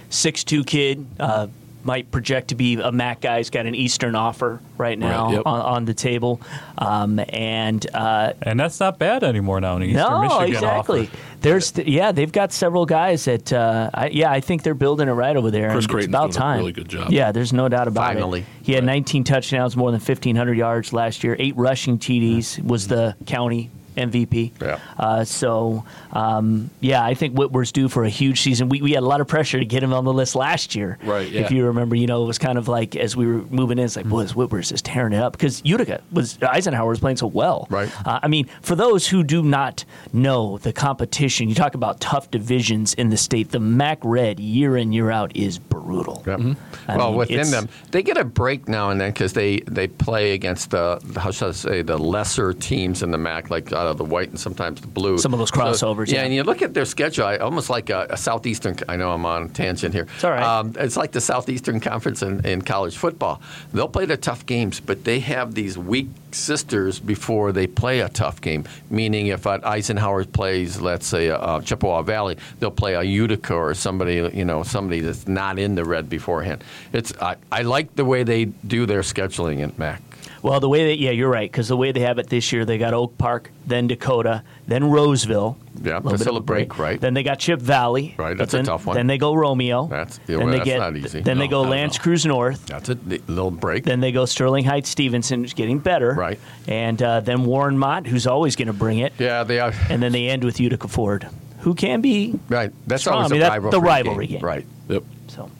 Six 0.09 0.43
two 0.45 0.65
kid. 0.65 1.07
Uh, 1.21 1.47
might 1.85 2.11
project 2.11 2.49
to 2.49 2.55
be 2.55 2.75
a 2.81 2.93
MAC 2.93 3.21
guy. 3.21 3.39
He's 3.39 3.51
got 3.51 3.67
an 3.67 3.75
Eastern 3.75 4.15
offer 4.15 4.61
right 4.79 4.99
now 4.99 5.27
Right, 5.27 5.33
yep. 5.35 5.43
on, 5.47 5.61
on 5.61 5.85
the 5.85 5.95
table, 5.95 6.41
um, 6.79 7.21
and 7.29 7.87
uh, 7.95 8.33
And 8.43 8.59
that's 8.61 8.81
not 8.81 8.99
bad 8.99 9.25
anymore 9.25 9.61
now 9.61 9.77
in 9.77 9.83
Eastern 9.85 9.97
no, 10.11 10.21
Michigan. 10.23 10.47
exactly. 10.55 11.01
offer. 11.07 11.17
There's 11.41 11.73
th- 11.73 11.89
yeah, 11.89 12.13
they've 12.13 12.31
got 12.31 12.53
several 12.53 12.85
guys 12.87 13.25
that 13.25 13.53
uh, 13.53 13.91
I, 13.95 14.09
yeah, 14.09 14.31
I 14.31 14.41
think 14.41 14.63
they're 14.63 14.75
building 14.75 15.09
it 15.09 15.13
right 15.13 15.35
over 15.37 15.51
there. 15.51 15.71
Chris 15.71 15.85
it's 15.85 15.93
Creighton's 15.93 16.11
about 16.15 16.31
doing 16.33 16.37
a 16.37 16.39
time. 16.41 16.59
really 16.59 16.73
good 16.73 16.89
job. 16.89 17.11
Yeah, 17.11 17.33
there's 17.33 17.53
no 17.53 17.69
doubt 17.69 17.89
about 17.89 18.11
it. 18.13 18.15
Finally. 18.15 18.41
it. 18.41 18.47
He 18.63 18.73
had 18.75 18.85
19 18.85 19.25
touchdowns, 19.25 19.77
more 19.77 19.91
than 19.91 20.01
1,500 20.01 20.57
yards 20.57 20.93
last 20.93 21.25
year. 21.25 21.37
Eight 21.39 21.57
rushing 21.57 21.99
TDs 21.99 22.63
was 22.63 22.89
the 22.89 23.17
county 23.27 23.71
MVP. 23.97 24.53
Yeah. 24.61 24.79
Uh, 24.99 25.25
so 25.25 25.85
um, 26.13 26.71
yeah, 26.81 27.05
I 27.05 27.15
think 27.15 27.35
Whitworth's 27.35 27.73
due 27.73 27.89
for 27.89 28.05
a 28.05 28.09
huge 28.09 28.41
season. 28.41 28.69
We, 28.69 28.83
we 28.83 28.93
had 28.93 29.03
a 29.03 29.07
lot 29.07 29.21
of 29.21 29.29
pressure 29.29 29.59
to 29.59 29.65
get 29.65 29.83
him 29.83 29.93
on 29.93 30.05
the 30.05 30.13
list 30.13 30.35
last 30.35 30.75
year. 30.75 30.99
Right, 31.05 31.33
If 31.33 31.51
you 31.51 31.67
remember, 31.67 31.97
you 31.97 32.07
know, 32.07 32.23
it 32.23 32.27
was 32.27 32.39
kind 32.39 32.59
of 32.59 32.69
like 32.69 32.97
as 32.97 33.17
we 33.17 33.27
were 33.27 33.43
moving 33.51 33.79
in, 33.79 33.85
it's 33.85 33.97
like, 33.97 34.07
boy, 34.09 34.23
this 34.23 34.35
Whitwer's 34.35 34.71
just 34.71 34.85
tearing 34.85 35.13
it 35.13 35.23
up 35.23 35.33
because 35.33 35.63
Utica 35.65 36.03
was 36.13 36.39
Eisenhower 36.43 36.89
was 36.91 37.01
playing 37.01 37.17
so 37.19 37.27
well. 37.27 37.67
Right. 37.71 37.91
Uh, 38.07 38.21
I 38.23 38.29
mean, 38.29 38.49
for 38.63 38.75
those 38.75 39.07
who 39.09 39.23
do 39.23 39.43
not 39.43 39.85
know 40.13 40.59
the 40.59 40.73
competition, 40.73 41.49
you 41.49 41.55
talk 41.55 41.75
about 41.75 42.01
tough 42.01 42.31
divisions 42.31 42.95
in 42.95 43.11
the 43.11 43.17
state. 43.17 43.51
The 43.51 43.61
MAC 43.61 43.99
Red 44.03 44.41
year 44.41 44.77
in 44.77 44.93
year 44.93 45.11
out 45.11 45.35
is 45.37 45.59
brutal. 45.59 46.23
Yep. 46.27 46.41
I 46.89 46.97
Well, 46.97 47.11
mean, 47.11 47.19
within 47.19 47.51
them, 47.51 47.69
they 47.91 48.03
get 48.03 48.17
a 48.17 48.25
break 48.25 48.69
now 48.69 48.91
and 48.91 49.01
then 49.01 49.11
because 49.11 49.33
they, 49.33 49.61
they 49.61 49.89
play 49.89 50.33
against 50.33 50.71
the 50.71 51.01
how 51.17 51.31
should 51.31 51.49
I 51.49 51.53
say 51.53 51.83
the 51.83 51.99
lesser 51.99 52.53
teams 52.53 53.03
in 53.03 53.11
the 53.11 53.19
MAC, 53.19 53.51
like 53.51 53.73
out 53.81 53.87
of 53.87 53.99
the 53.99 54.05
white 54.05 54.29
and 54.29 54.39
sometimes 54.39 54.81
the 54.81 54.87
blue. 54.87 55.19
Some 55.19 55.33
of 55.33 55.39
those 55.39 55.51
crossovers, 55.51 56.09
yeah, 56.09 56.17
yeah. 56.17 56.25
and 56.25 56.35
you 56.35 56.43
look 56.43 56.63
at 56.63 56.75
their 56.75 56.85
schedule, 56.85 57.25
I, 57.25 57.39
almost 57.39 57.71
like 57.71 57.91
a, 57.91 58.07
a 58.11 58.17
southeastern. 58.17 58.77
I 58.89 58.97
know 58.97 59.11
I'm 59.13 59.25
on 59.25 59.45
a 59.45 59.49
tangent 59.49 59.95
here. 59.95 60.07
It's 60.15 60.25
all 60.25 60.31
right. 60.31 60.43
Um, 60.43 60.75
it's 60.79 60.97
like 60.97 61.13
the 61.13 61.21
southeastern 61.21 61.81
conference 61.81 62.23
in, 62.23 62.45
in 62.45 62.63
college 62.63 62.97
football. 62.97 63.41
They'll 63.73 63.89
play 63.89 64.05
the 64.05 64.17
tough 64.17 64.45
games, 64.47 64.81
but 64.81 65.05
they 65.05 65.21
have 65.21 65.55
these 65.55 65.79
weak 65.79 66.09
sisters 66.33 67.01
before 67.01 67.53
they 67.53 67.67
play 67.67 68.01
a 68.01 68.09
tough 68.09 68.41
game. 68.41 68.65
Meaning, 68.91 69.29
if 69.29 69.47
uh, 69.47 69.59
Eisenhower 69.65 70.25
plays, 70.25 70.81
let's 70.81 71.07
say, 71.07 71.31
uh, 71.31 71.61
Chippewa 71.61 72.03
Valley, 72.03 72.37
they'll 72.59 72.71
play 72.71 72.95
a 72.95 73.03
Utica 73.03 73.55
or 73.55 73.75
somebody, 73.75 74.31
you 74.35 74.45
know, 74.45 74.63
somebody 74.63 75.01
that's 75.01 75.27
not 75.27 75.59
in 75.59 75.75
the 75.75 75.85
red 75.85 76.09
beforehand. 76.09 76.63
It's 76.93 77.13
I, 77.21 77.37
I 77.51 77.63
like 77.63 77.97
the 77.97 78.05
way 78.05 78.23
they 78.23 78.45
do 78.45 78.87
their 78.87 79.01
scheduling 79.01 79.63
at 79.63 79.79
MAC. 79.79 80.03
Well, 80.43 80.59
the 80.61 80.69
way 80.69 80.89
that 80.89 80.99
yeah, 80.99 81.11
you're 81.11 81.29
right 81.29 81.51
because 81.51 81.69
the 81.69 81.77
way 81.77 81.93
they 81.93 82.01
have 82.01 82.19
it 82.19 82.29
this 82.29 82.53
year, 82.53 82.65
they 82.65 82.79
got 82.79 82.95
Oak 82.95 83.19
Park, 83.19 83.51
then 83.67 83.87
Dakota, 83.89 84.43
then 84.67 84.91
Roseville. 84.91 85.59
Yeah, 85.83 86.01
still 86.17 86.37
a 86.37 86.41
break, 86.41 86.79
right? 86.79 87.01
Then 87.01 87.15
they 87.15 87.23
got 87.23 87.39
Chip 87.39 87.61
Valley. 87.61 88.15
Right, 88.19 88.37
that's 88.37 88.53
a 88.55 88.59
then, 88.59 88.65
tough 88.67 88.87
one. 88.87 88.97
Then 88.97 89.07
they 89.07 89.19
go 89.19 89.35
Romeo. 89.35 89.87
That's- 89.87 90.19
then 90.27 90.39
well, 90.39 90.47
they 90.49 90.59
that's 90.59 90.65
get, 90.65 90.79
not 90.79 90.97
easy. 90.97 91.21
Then 91.21 91.39
they 91.39 91.49
go 91.49 91.63
L'Anse. 91.63 91.99
Creuse 91.99 92.27
North. 92.27 92.67
That's 92.67 92.89
a 92.89 92.95
little 92.95 93.51
break. 93.51 93.85
Then 93.85 94.01
they 94.01 94.13
go 94.13 94.25
Sterling 94.25 94.65
Heights 94.65 94.89
Stevenson, 94.91 95.43
who's 95.43 95.55
getting 95.55 95.79
better. 95.79 96.13
Right. 96.13 96.39
And 96.67 97.01
uh, 97.03 97.21
then 97.21 97.45
Warren 97.45 97.79
Mott, 97.79 98.07
who's 98.07 98.27
always 98.27 98.57
going 98.57 98.69
to 98.69 98.73
bring 98.75 98.99
it. 98.99 99.13
yeah, 99.19 99.45
they 99.45 99.61
are. 99.61 99.73
And 99.89 100.03
then 100.03 100.13
they 100.13 100.29
end 100.29 100.45
with 100.45 100.61
Utica 100.61 100.89
Ford, 100.89 101.29
who 101.61 101.75
can 101.75 102.01
be 102.01 102.39
Right, 102.49 102.73
that's 102.87 103.03
Strong. 103.03 103.17
always 103.17 103.33
I 103.33 103.35
mean, 103.35 103.43
a 103.43 103.49
rivalry 103.49 103.71
the 103.71 103.81
rivalry 103.81 104.27
game. 104.27 104.41
Right. 104.41 104.67
Yep. 104.89 105.05
So, 105.29 105.51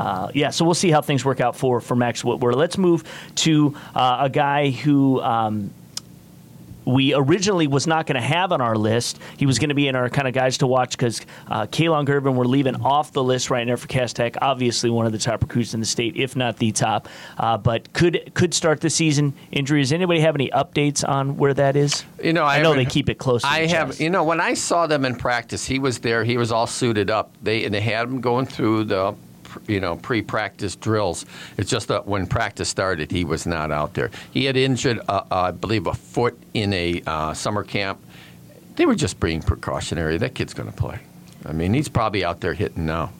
uh, 0.00 0.30
yeah, 0.34 0.48
so 0.48 0.64
we'll 0.64 0.72
see 0.72 0.90
how 0.90 1.02
things 1.02 1.26
work 1.26 1.42
out 1.42 1.54
for 1.54 1.78
for 1.78 1.94
Max 1.94 2.22
Whitwer. 2.22 2.54
Let's 2.54 2.78
move 2.78 3.04
to 3.36 3.76
uh, 3.94 4.18
a 4.20 4.30
guy 4.30 4.70
who. 4.70 5.20
Um, 5.20 5.72
we 6.86 7.14
originally 7.14 7.66
was 7.66 7.86
not 7.86 8.06
going 8.06 8.20
to 8.20 8.26
have 8.26 8.52
on 8.52 8.62
our 8.62 8.74
list. 8.74 9.20
He 9.36 9.44
was 9.44 9.58
going 9.58 9.68
to 9.68 9.74
be 9.74 9.86
in 9.86 9.94
our 9.94 10.08
kind 10.08 10.26
of 10.26 10.32
guys 10.32 10.58
to 10.58 10.66
watch 10.66 10.92
because 10.92 11.20
uh, 11.46 11.66
Kalon 11.66 12.06
Gervin 12.06 12.34
we're 12.34 12.46
leaving 12.46 12.74
off 12.76 13.12
the 13.12 13.22
list 13.22 13.50
right 13.50 13.66
now 13.66 13.76
for 13.76 13.86
Cass 13.86 14.14
Tech. 14.14 14.36
Obviously, 14.40 14.88
one 14.88 15.04
of 15.04 15.12
the 15.12 15.18
top 15.18 15.42
recruits 15.42 15.74
in 15.74 15.80
the 15.80 15.86
state, 15.86 16.16
if 16.16 16.34
not 16.34 16.56
the 16.56 16.72
top. 16.72 17.06
Uh, 17.36 17.58
but 17.58 17.92
could 17.92 18.32
could 18.34 18.54
start 18.54 18.80
the 18.80 18.88
season 18.88 19.34
injury. 19.52 19.82
Does 19.82 19.92
anybody 19.92 20.20
have 20.20 20.34
any 20.34 20.48
updates 20.48 21.06
on 21.06 21.36
where 21.36 21.52
that 21.52 21.76
is? 21.76 22.02
You 22.24 22.32
know, 22.32 22.44
I, 22.44 22.56
I 22.56 22.62
know 22.62 22.74
they 22.74 22.86
keep 22.86 23.10
it 23.10 23.18
close. 23.18 23.42
To 23.42 23.48
I 23.48 23.66
have, 23.66 23.88
chest. 23.88 24.00
you 24.00 24.08
know, 24.08 24.24
when 24.24 24.40
I 24.40 24.54
saw 24.54 24.86
them 24.86 25.04
in 25.04 25.14
practice, 25.16 25.66
he 25.66 25.78
was 25.78 25.98
there. 25.98 26.24
He 26.24 26.38
was 26.38 26.50
all 26.50 26.66
suited 26.66 27.10
up. 27.10 27.30
They 27.42 27.66
and 27.66 27.74
they 27.74 27.82
had 27.82 28.08
him 28.08 28.22
going 28.22 28.46
through 28.46 28.84
the 28.84 29.14
you 29.66 29.80
know, 29.80 29.96
pre-practice 29.96 30.76
drills. 30.76 31.26
It's 31.56 31.70
just 31.70 31.88
that 31.88 32.06
when 32.06 32.26
practice 32.26 32.68
started, 32.68 33.10
he 33.10 33.24
was 33.24 33.46
not 33.46 33.70
out 33.70 33.94
there. 33.94 34.10
He 34.32 34.44
had 34.44 34.56
injured, 34.56 35.00
uh, 35.08 35.24
uh, 35.30 35.34
I 35.34 35.50
believe, 35.50 35.86
a 35.86 35.94
foot 35.94 36.38
in 36.54 36.72
a 36.72 37.02
uh, 37.06 37.34
summer 37.34 37.64
camp. 37.64 38.00
They 38.76 38.86
were 38.86 38.94
just 38.94 39.20
being 39.20 39.42
precautionary. 39.42 40.18
That 40.18 40.34
kid's 40.34 40.54
going 40.54 40.70
to 40.70 40.76
play. 40.76 41.00
I 41.44 41.52
mean, 41.52 41.74
he's 41.74 41.88
probably 41.88 42.24
out 42.24 42.40
there 42.40 42.54
hitting 42.54 42.86
now. 42.86 43.12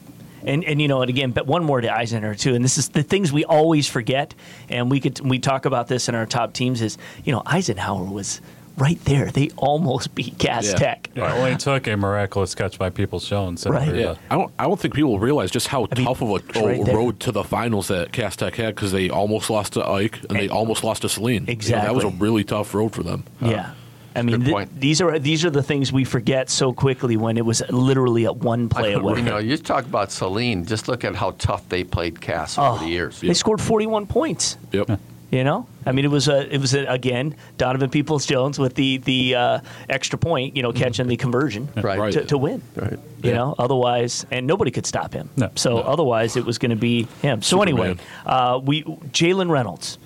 And 0.43 0.63
and 0.63 0.81
you 0.81 0.87
know, 0.87 1.01
and 1.01 1.09
again, 1.09 1.31
but 1.31 1.45
one 1.45 1.63
more 1.63 1.81
to 1.81 1.93
Eisenhower 1.93 2.35
too. 2.35 2.55
And 2.55 2.63
this 2.63 2.77
is 2.77 2.89
the 2.89 3.03
things 3.03 3.31
we 3.31 3.45
always 3.45 3.87
forget. 3.87 4.33
And 4.69 4.89
we 4.89 4.99
could 4.99 5.19
we 5.19 5.37
talk 5.37 5.65
about 5.65 5.87
this 5.87 6.09
in 6.09 6.15
our 6.15 6.25
top 6.25 6.53
teams. 6.53 6.81
Is 6.81 6.97
you 7.23 7.31
know 7.31 7.43
Eisenhower 7.45 8.03
was 8.03 8.41
right 8.77 9.03
there. 9.05 9.27
They 9.31 9.49
almost 9.57 10.15
beat 10.15 10.37
Cass 10.37 10.67
Yeah. 10.71 10.75
Tech. 10.77 11.09
It 11.15 11.21
only 11.21 11.55
took 11.57 11.87
a 11.87 11.95
miraculous 11.95 12.55
catch 12.55 12.77
by 12.79 12.89
Peoples 12.89 13.27
Jones. 13.27 13.65
in 13.65 13.71
Right. 13.71 13.93
Yeah, 13.95 14.15
I 14.29 14.35
don't. 14.35 14.51
I 14.57 14.63
don't 14.63 14.79
think 14.79 14.93
people 14.93 15.19
realize 15.19 15.51
just 15.51 15.67
how 15.67 15.87
mean, 15.95 16.05
tough 16.05 16.21
of 16.21 16.29
a, 16.29 16.61
right 16.63 16.87
a 16.87 16.95
road 16.95 17.19
to 17.21 17.31
the 17.31 17.43
finals 17.43 17.87
that 17.89 18.11
Cass 18.11 18.35
Tech 18.35 18.55
had 18.55 18.75
because 18.75 18.91
they 18.91 19.09
almost 19.09 19.49
lost 19.49 19.73
to 19.73 19.85
Ike 19.87 20.19
and 20.29 20.37
they 20.39 20.49
eh, 20.49 20.51
almost 20.53 20.83
lost 20.83 21.01
to 21.03 21.09
Saline. 21.09 21.45
You 21.47 21.55
know, 21.55 21.81
that 21.81 21.95
was 21.95 22.03
a 22.03 22.09
really 22.09 22.43
tough 22.43 22.73
road 22.73 22.93
for 22.93 23.03
them. 23.03 23.23
Yeah. 23.41 23.73
I 24.13 24.23
mean, 24.23 24.43
th- 24.43 24.67
these 24.77 24.99
are 24.99 25.17
these 25.19 25.45
are 25.45 25.49
the 25.49 25.63
things 25.63 25.93
we 25.93 26.03
forget 26.03 26.49
so 26.49 26.73
quickly 26.73 27.15
when 27.15 27.37
it 27.37 27.45
was 27.45 27.63
literally 27.69 28.25
at 28.25 28.35
one 28.35 28.67
play 28.67 28.91
away. 28.95 29.19
You 29.19 29.21
know, 29.23 29.37
you 29.37 29.55
talk 29.57 29.85
about 29.85 30.11
Saline. 30.11 30.65
Just 30.65 30.89
look 30.89 31.05
at 31.05 31.15
how 31.15 31.31
tough 31.37 31.67
they 31.69 31.85
played 31.85 32.19
Cass 32.19 32.57
Oh, 32.57 32.73
over 32.73 32.83
the 32.83 32.89
years. 32.89 33.21
They 33.21 33.33
scored 33.33 33.61
41 33.61 34.07
points. 34.07 34.57
Yep. 34.73 34.99
You 35.31 35.45
know, 35.45 35.65
I 35.85 35.93
mean, 35.93 36.03
it 36.03 36.09
was 36.11 36.27
a, 36.27 36.53
it 36.53 36.59
was 36.59 36.73
a, 36.73 36.83
again 36.87 37.35
Donovan 37.57 37.89
Peoples 37.89 38.25
Jones 38.25 38.59
with 38.59 38.75
the 38.75 38.97
the 38.97 39.35
uh, 39.35 39.59
extra 39.87 40.19
point. 40.19 40.57
You 40.57 40.61
know, 40.63 40.73
catching 40.73 41.07
the 41.07 41.15
conversion 41.15 41.69
Right. 41.75 41.97
Right. 41.97 42.11
to, 42.13 42.25
to 42.25 42.37
win. 42.37 42.61
Right. 42.75 42.91
You 43.23 43.29
Yeah. 43.29 43.35
know, 43.35 43.55
otherwise, 43.57 44.25
and 44.29 44.45
nobody 44.45 44.71
could 44.71 44.85
stop 44.85 45.13
him. 45.13 45.29
No. 45.37 45.49
So 45.55 45.75
No. 45.77 45.81
otherwise, 45.83 46.35
it 46.35 46.43
was 46.45 46.57
going 46.57 46.71
to 46.71 46.75
be 46.75 47.07
him. 47.21 47.41
So 47.41 47.61
anyway, 47.61 47.95
uh, 48.25 48.59
we 48.61 48.83
Jalen 48.83 49.49
Reynolds, 49.49 49.97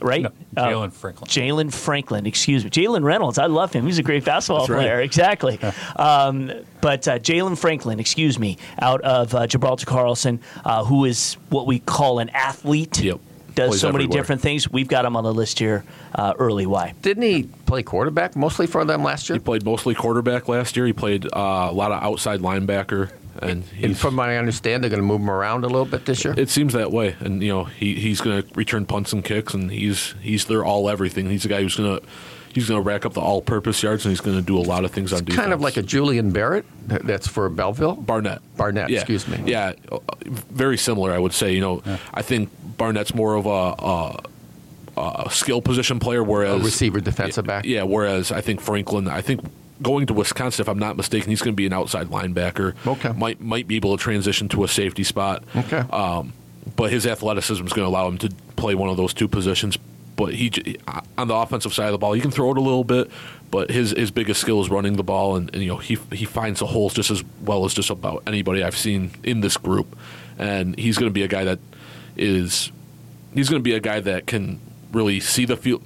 right? 0.00 0.22
No, 0.22 0.30
Uh, 0.56 0.66
Jalen 0.66 0.92
Franklin. 0.92 1.28
Jalen 1.30 1.72
Franklin, 1.72 2.26
excuse 2.26 2.64
me. 2.64 2.70
Jalen 2.70 3.04
Reynolds, 3.04 3.38
I 3.38 3.46
love 3.46 3.72
him. 3.72 3.86
He's 3.86 3.98
a 4.00 4.02
great 4.02 4.24
basketball 4.24 4.62
That's 4.66 4.70
right. 4.70 4.78
player. 4.80 5.00
Exactly. 5.00 5.60
um, 5.94 6.50
but 6.80 7.06
uh, 7.06 7.20
Jalen 7.20 7.56
Franklin, 7.56 8.00
excuse 8.00 8.36
me, 8.36 8.58
out 8.80 9.00
of 9.02 9.32
uh, 9.32 9.46
Gibraltar 9.46 9.86
Carlson, 9.86 10.40
uh, 10.64 10.84
who 10.84 11.04
is 11.04 11.34
what 11.50 11.66
we 11.68 11.78
call 11.78 12.18
an 12.18 12.30
athlete. 12.30 13.00
Yep. 13.00 13.20
Does 13.54 13.70
Plays 13.70 13.80
so 13.80 13.92
many 13.92 14.04
everywhere. 14.04 14.22
different 14.22 14.42
things. 14.42 14.70
We've 14.70 14.88
got 14.88 15.04
him 15.04 15.16
on 15.16 15.24
the 15.24 15.32
list 15.32 15.58
here 15.58 15.84
uh, 16.14 16.34
early. 16.38 16.66
Why? 16.66 16.94
Didn't 17.02 17.22
he 17.22 17.44
play 17.66 17.82
quarterback 17.82 18.36
mostly 18.36 18.66
for 18.66 18.84
them 18.84 19.02
last 19.02 19.28
year? 19.28 19.36
He 19.36 19.40
played 19.40 19.64
mostly 19.64 19.94
quarterback 19.94 20.48
last 20.48 20.76
year. 20.76 20.86
He 20.86 20.92
played 20.92 21.26
uh, 21.26 21.68
a 21.70 21.72
lot 21.72 21.92
of 21.92 22.02
outside 22.02 22.40
linebacker, 22.40 23.10
and 23.40 23.64
And 23.80 23.96
from 23.96 24.16
what 24.16 24.28
I 24.28 24.36
understand, 24.36 24.82
they're 24.82 24.90
going 24.90 25.00
to 25.02 25.06
move 25.06 25.20
him 25.20 25.30
around 25.30 25.64
a 25.64 25.68
little 25.68 25.84
bit 25.86 26.04
this 26.04 26.24
year. 26.24 26.34
it 26.36 26.48
seems 26.50 26.72
that 26.74 26.92
way. 26.92 27.16
And 27.20 27.42
you 27.42 27.48
know, 27.48 27.64
he, 27.64 27.94
he's 27.94 28.20
going 28.20 28.42
to 28.42 28.48
return 28.54 28.86
punts 28.86 29.12
and 29.12 29.24
kicks, 29.24 29.54
and 29.54 29.70
he's 29.70 30.14
he's 30.20 30.44
their 30.46 30.64
all 30.64 30.88
everything. 30.88 31.28
He's 31.30 31.42
the 31.42 31.48
guy 31.48 31.62
who's 31.62 31.76
going 31.76 31.98
to 32.00 32.06
he's 32.52 32.68
going 32.68 32.82
to 32.82 32.86
rack 32.86 33.04
up 33.06 33.12
the 33.14 33.20
all 33.20 33.40
purpose 33.42 33.82
yards, 33.82 34.04
and 34.04 34.10
he's 34.12 34.20
going 34.20 34.36
to 34.36 34.42
do 34.42 34.58
a 34.58 34.60
lot 34.62 34.84
of 34.84 34.90
things 34.90 35.12
on 35.12 35.20
defense. 35.24 35.36
kind 35.40 35.52
of 35.52 35.60
like 35.60 35.76
a 35.76 35.82
Julian 35.82 36.30
Barrett. 36.30 36.64
That's 36.86 37.26
for 37.26 37.48
Belleville. 37.48 37.94
Barnett. 37.96 38.40
Barnett, 38.56 38.90
Yeah. 38.90 38.98
excuse 39.00 39.26
me. 39.28 39.40
Yeah, 39.46 39.72
uh, 39.90 39.98
very 40.28 40.76
similar. 40.78 41.12
I 41.12 41.18
would 41.18 41.32
say. 41.32 41.54
You 41.54 41.60
know, 41.60 41.82
I 42.14 42.22
think 42.22 42.50
Barnett's 42.76 43.14
more 43.14 43.34
of 43.36 43.46
a, 43.46 44.20
a, 45.00 45.24
a 45.26 45.30
skill 45.30 45.62
position 45.62 45.98
player, 45.98 46.22
whereas 46.22 46.60
A 46.60 46.64
receiver, 46.64 47.00
defensive 47.00 47.46
back. 47.46 47.64
Yeah, 47.64 47.82
whereas 47.84 48.30
I 48.32 48.40
think 48.40 48.60
Franklin, 48.60 49.08
I 49.08 49.20
think 49.20 49.40
going 49.80 50.06
to 50.06 50.14
Wisconsin, 50.14 50.62
if 50.62 50.68
I'm 50.68 50.78
not 50.78 50.96
mistaken, 50.96 51.30
he's 51.30 51.40
going 51.42 51.54
to 51.54 51.56
be 51.56 51.66
an 51.66 51.72
outside 51.72 52.08
linebacker. 52.08 52.74
Okay. 52.86 53.12
Might 53.12 53.40
might 53.40 53.66
be 53.66 53.76
able 53.76 53.96
to 53.96 54.02
transition 54.02 54.48
to 54.50 54.64
a 54.64 54.68
safety 54.68 55.02
spot. 55.04 55.42
Okay. 55.56 55.78
Um, 55.90 56.32
but 56.76 56.90
his 56.92 57.06
athleticism 57.06 57.66
is 57.66 57.72
going 57.72 57.84
to 57.84 57.88
allow 57.88 58.06
him 58.06 58.18
to 58.18 58.28
play 58.56 58.74
one 58.76 58.88
of 58.88 58.96
those 58.96 59.12
two 59.12 59.26
positions. 59.26 59.76
But 60.24 60.34
he 60.34 60.78
on 61.18 61.26
the 61.26 61.34
offensive 61.34 61.74
side 61.74 61.86
of 61.86 61.92
the 61.92 61.98
ball, 61.98 62.12
he 62.12 62.20
can 62.20 62.30
throw 62.30 62.52
it 62.52 62.56
a 62.56 62.60
little 62.60 62.84
bit. 62.84 63.10
But 63.50 63.70
his 63.70 63.90
his 63.90 64.12
biggest 64.12 64.40
skill 64.40 64.60
is 64.60 64.70
running 64.70 64.94
the 64.94 65.02
ball, 65.02 65.34
and, 65.34 65.52
and 65.52 65.60
you 65.60 65.68
know 65.68 65.78
he 65.78 65.98
he 66.12 66.24
finds 66.24 66.60
the 66.60 66.66
holes 66.66 66.94
just 66.94 67.10
as 67.10 67.24
well 67.42 67.64
as 67.64 67.74
just 67.74 67.90
about 67.90 68.22
anybody 68.24 68.62
I've 68.62 68.76
seen 68.76 69.10
in 69.24 69.40
this 69.40 69.56
group. 69.56 69.98
And 70.38 70.78
he's 70.78 70.96
going 70.96 71.10
to 71.10 71.12
be 71.12 71.24
a 71.24 71.28
guy 71.28 71.42
that 71.42 71.58
is 72.16 72.70
he's 73.34 73.48
going 73.48 73.58
to 73.58 73.64
be 73.64 73.74
a 73.74 73.80
guy 73.80 73.98
that 73.98 74.28
can 74.28 74.60
really 74.92 75.18
see 75.18 75.44
the 75.44 75.56
field. 75.56 75.82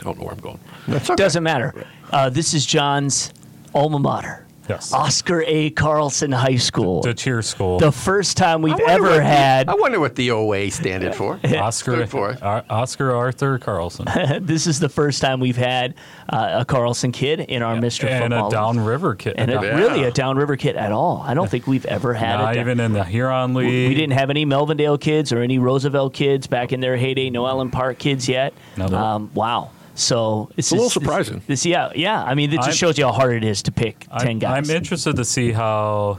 I 0.00 0.04
don't 0.04 0.18
know 0.18 0.24
where 0.24 0.32
I'm 0.32 0.40
going. 0.40 0.60
That's 0.88 1.10
okay. 1.10 1.16
Doesn't 1.16 1.42
matter. 1.42 1.86
Uh, 2.10 2.30
this 2.30 2.54
is 2.54 2.64
John's 2.64 3.30
alma 3.74 3.98
mater, 3.98 4.43
Yes. 4.68 4.92
Oscar 4.92 5.42
A. 5.46 5.70
Carlson 5.70 6.32
High 6.32 6.56
School. 6.56 7.02
The 7.02 7.12
cheer 7.14 7.42
school. 7.42 7.78
the 7.78 7.92
first 7.92 8.36
time 8.36 8.62
we've 8.62 8.72
I 8.74 8.76
wonder 8.76 8.90
ever 8.92 9.02
what 9.04 9.16
the- 9.18 9.22
had. 9.24 9.68
I 9.68 9.74
wonder 9.74 10.00
what 10.00 10.14
the 10.14 10.30
OA 10.30 10.70
standed 10.70 11.14
for. 11.14 11.38
Oscar 11.44 11.96
Stood 11.96 12.10
for. 12.10 12.36
Ar- 12.42 12.64
Oscar 12.70 13.12
Arthur 13.12 13.58
Carlson. 13.58 14.06
this 14.40 14.66
is 14.66 14.80
the 14.80 14.88
first 14.88 15.20
time 15.20 15.40
we've 15.40 15.56
had 15.56 15.94
uh, 16.30 16.58
a 16.60 16.64
Carlson 16.64 17.12
kid 17.12 17.40
in 17.40 17.62
our 17.62 17.76
Mr. 17.76 18.04
and 18.08 18.32
Football. 18.32 18.48
a 18.48 18.50
downriver 18.50 19.14
kid. 19.14 19.34
and 19.36 19.50
a, 19.50 19.54
Yeah. 19.54 19.76
really 19.76 20.04
a 20.04 20.10
downriver 20.10 20.56
kid 20.56 20.76
at 20.76 20.92
all. 20.92 21.22
I 21.26 21.34
don't 21.34 21.50
think 21.50 21.66
we've 21.66 21.84
ever 21.86 22.14
had 22.14 22.40
it. 22.40 22.42
Not 22.42 22.56
a 22.56 22.60
even 22.60 22.80
in 22.80 22.92
the 22.94 23.04
Huron 23.04 23.54
League. 23.54 23.88
we 23.88 23.94
didn't 23.94 24.14
have 24.14 24.30
any 24.30 24.46
Melvindale 24.46 25.00
kids 25.00 25.32
or 25.32 25.42
any 25.42 25.58
Roosevelt 25.58 26.14
kids 26.14 26.46
back 26.46 26.72
in 26.72 26.80
their 26.80 26.96
heyday. 26.96 27.28
No 27.30 27.46
Allen 27.46 27.70
Park 27.70 27.98
kids 27.98 28.28
yet. 28.28 28.54
No. 28.76 28.86
Um, 28.86 29.30
wow. 29.34 29.70
So 29.94 30.50
it's, 30.56 30.70
a 30.70 30.74
little 30.74 30.86
it's- 30.86 30.92
surprising. 30.94 31.42
This, 31.46 31.64
yeah, 31.64 31.92
yeah. 31.94 32.22
I 32.22 32.34
mean, 32.34 32.50
it 32.52 32.56
just 32.56 32.68
I'm- 32.68 32.76
shows 32.76 32.98
you 32.98 33.04
how 33.04 33.12
hard 33.12 33.34
it 33.34 33.44
is 33.44 33.62
to 33.62 33.72
pick 33.72 34.00
ten 34.18 34.28
I'm, 34.28 34.38
guys. 34.38 34.68
I'm 34.70 34.76
interested 34.76 35.16
to 35.16 35.24
see 35.24 35.52
how 35.52 36.18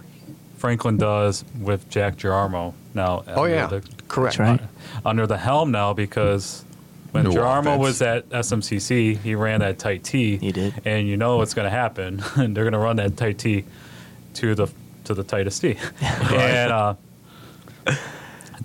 Franklin 0.58 0.98
does 0.98 1.44
with 1.60 1.90
Jack 1.90 2.16
Girarmo 2.18 2.74
now. 2.94 3.24
Oh 3.28 3.44
under 3.44 3.56
yeah, 3.56 3.68
the- 3.68 3.84
correct. 4.08 4.40
Right. 4.40 4.62
under 5.06 5.28
the 5.28 5.38
helm 5.38 5.72
now 5.72 5.94
because 5.94 6.64
when 7.12 7.26
New 7.26 7.32
Jarmo 7.32 7.78
was 7.78 8.02
at 8.02 8.28
SMCC, 8.30 9.18
he 9.18 9.36
ran 9.36 9.60
that 9.60 9.78
tight 9.80 10.04
T. 10.04 10.38
He 10.38 10.52
did. 10.52 10.74
and 10.86 11.08
you 11.08 11.18
know 11.18 11.38
what's 11.38 11.54
going 11.54 11.66
to 11.66 11.70
happen. 11.70 12.18
They're 12.38 12.64
going 12.64 12.74
to 12.74 12.78
run 12.80 12.96
that 12.98 13.16
tight 13.18 13.38
T 13.40 13.66
to 14.36 14.56
the 14.56 14.68
to 15.06 15.14
the 15.14 15.24
tightest 15.24 15.62
T. 15.62 15.78
and 16.02 16.72
uh, 16.72 16.96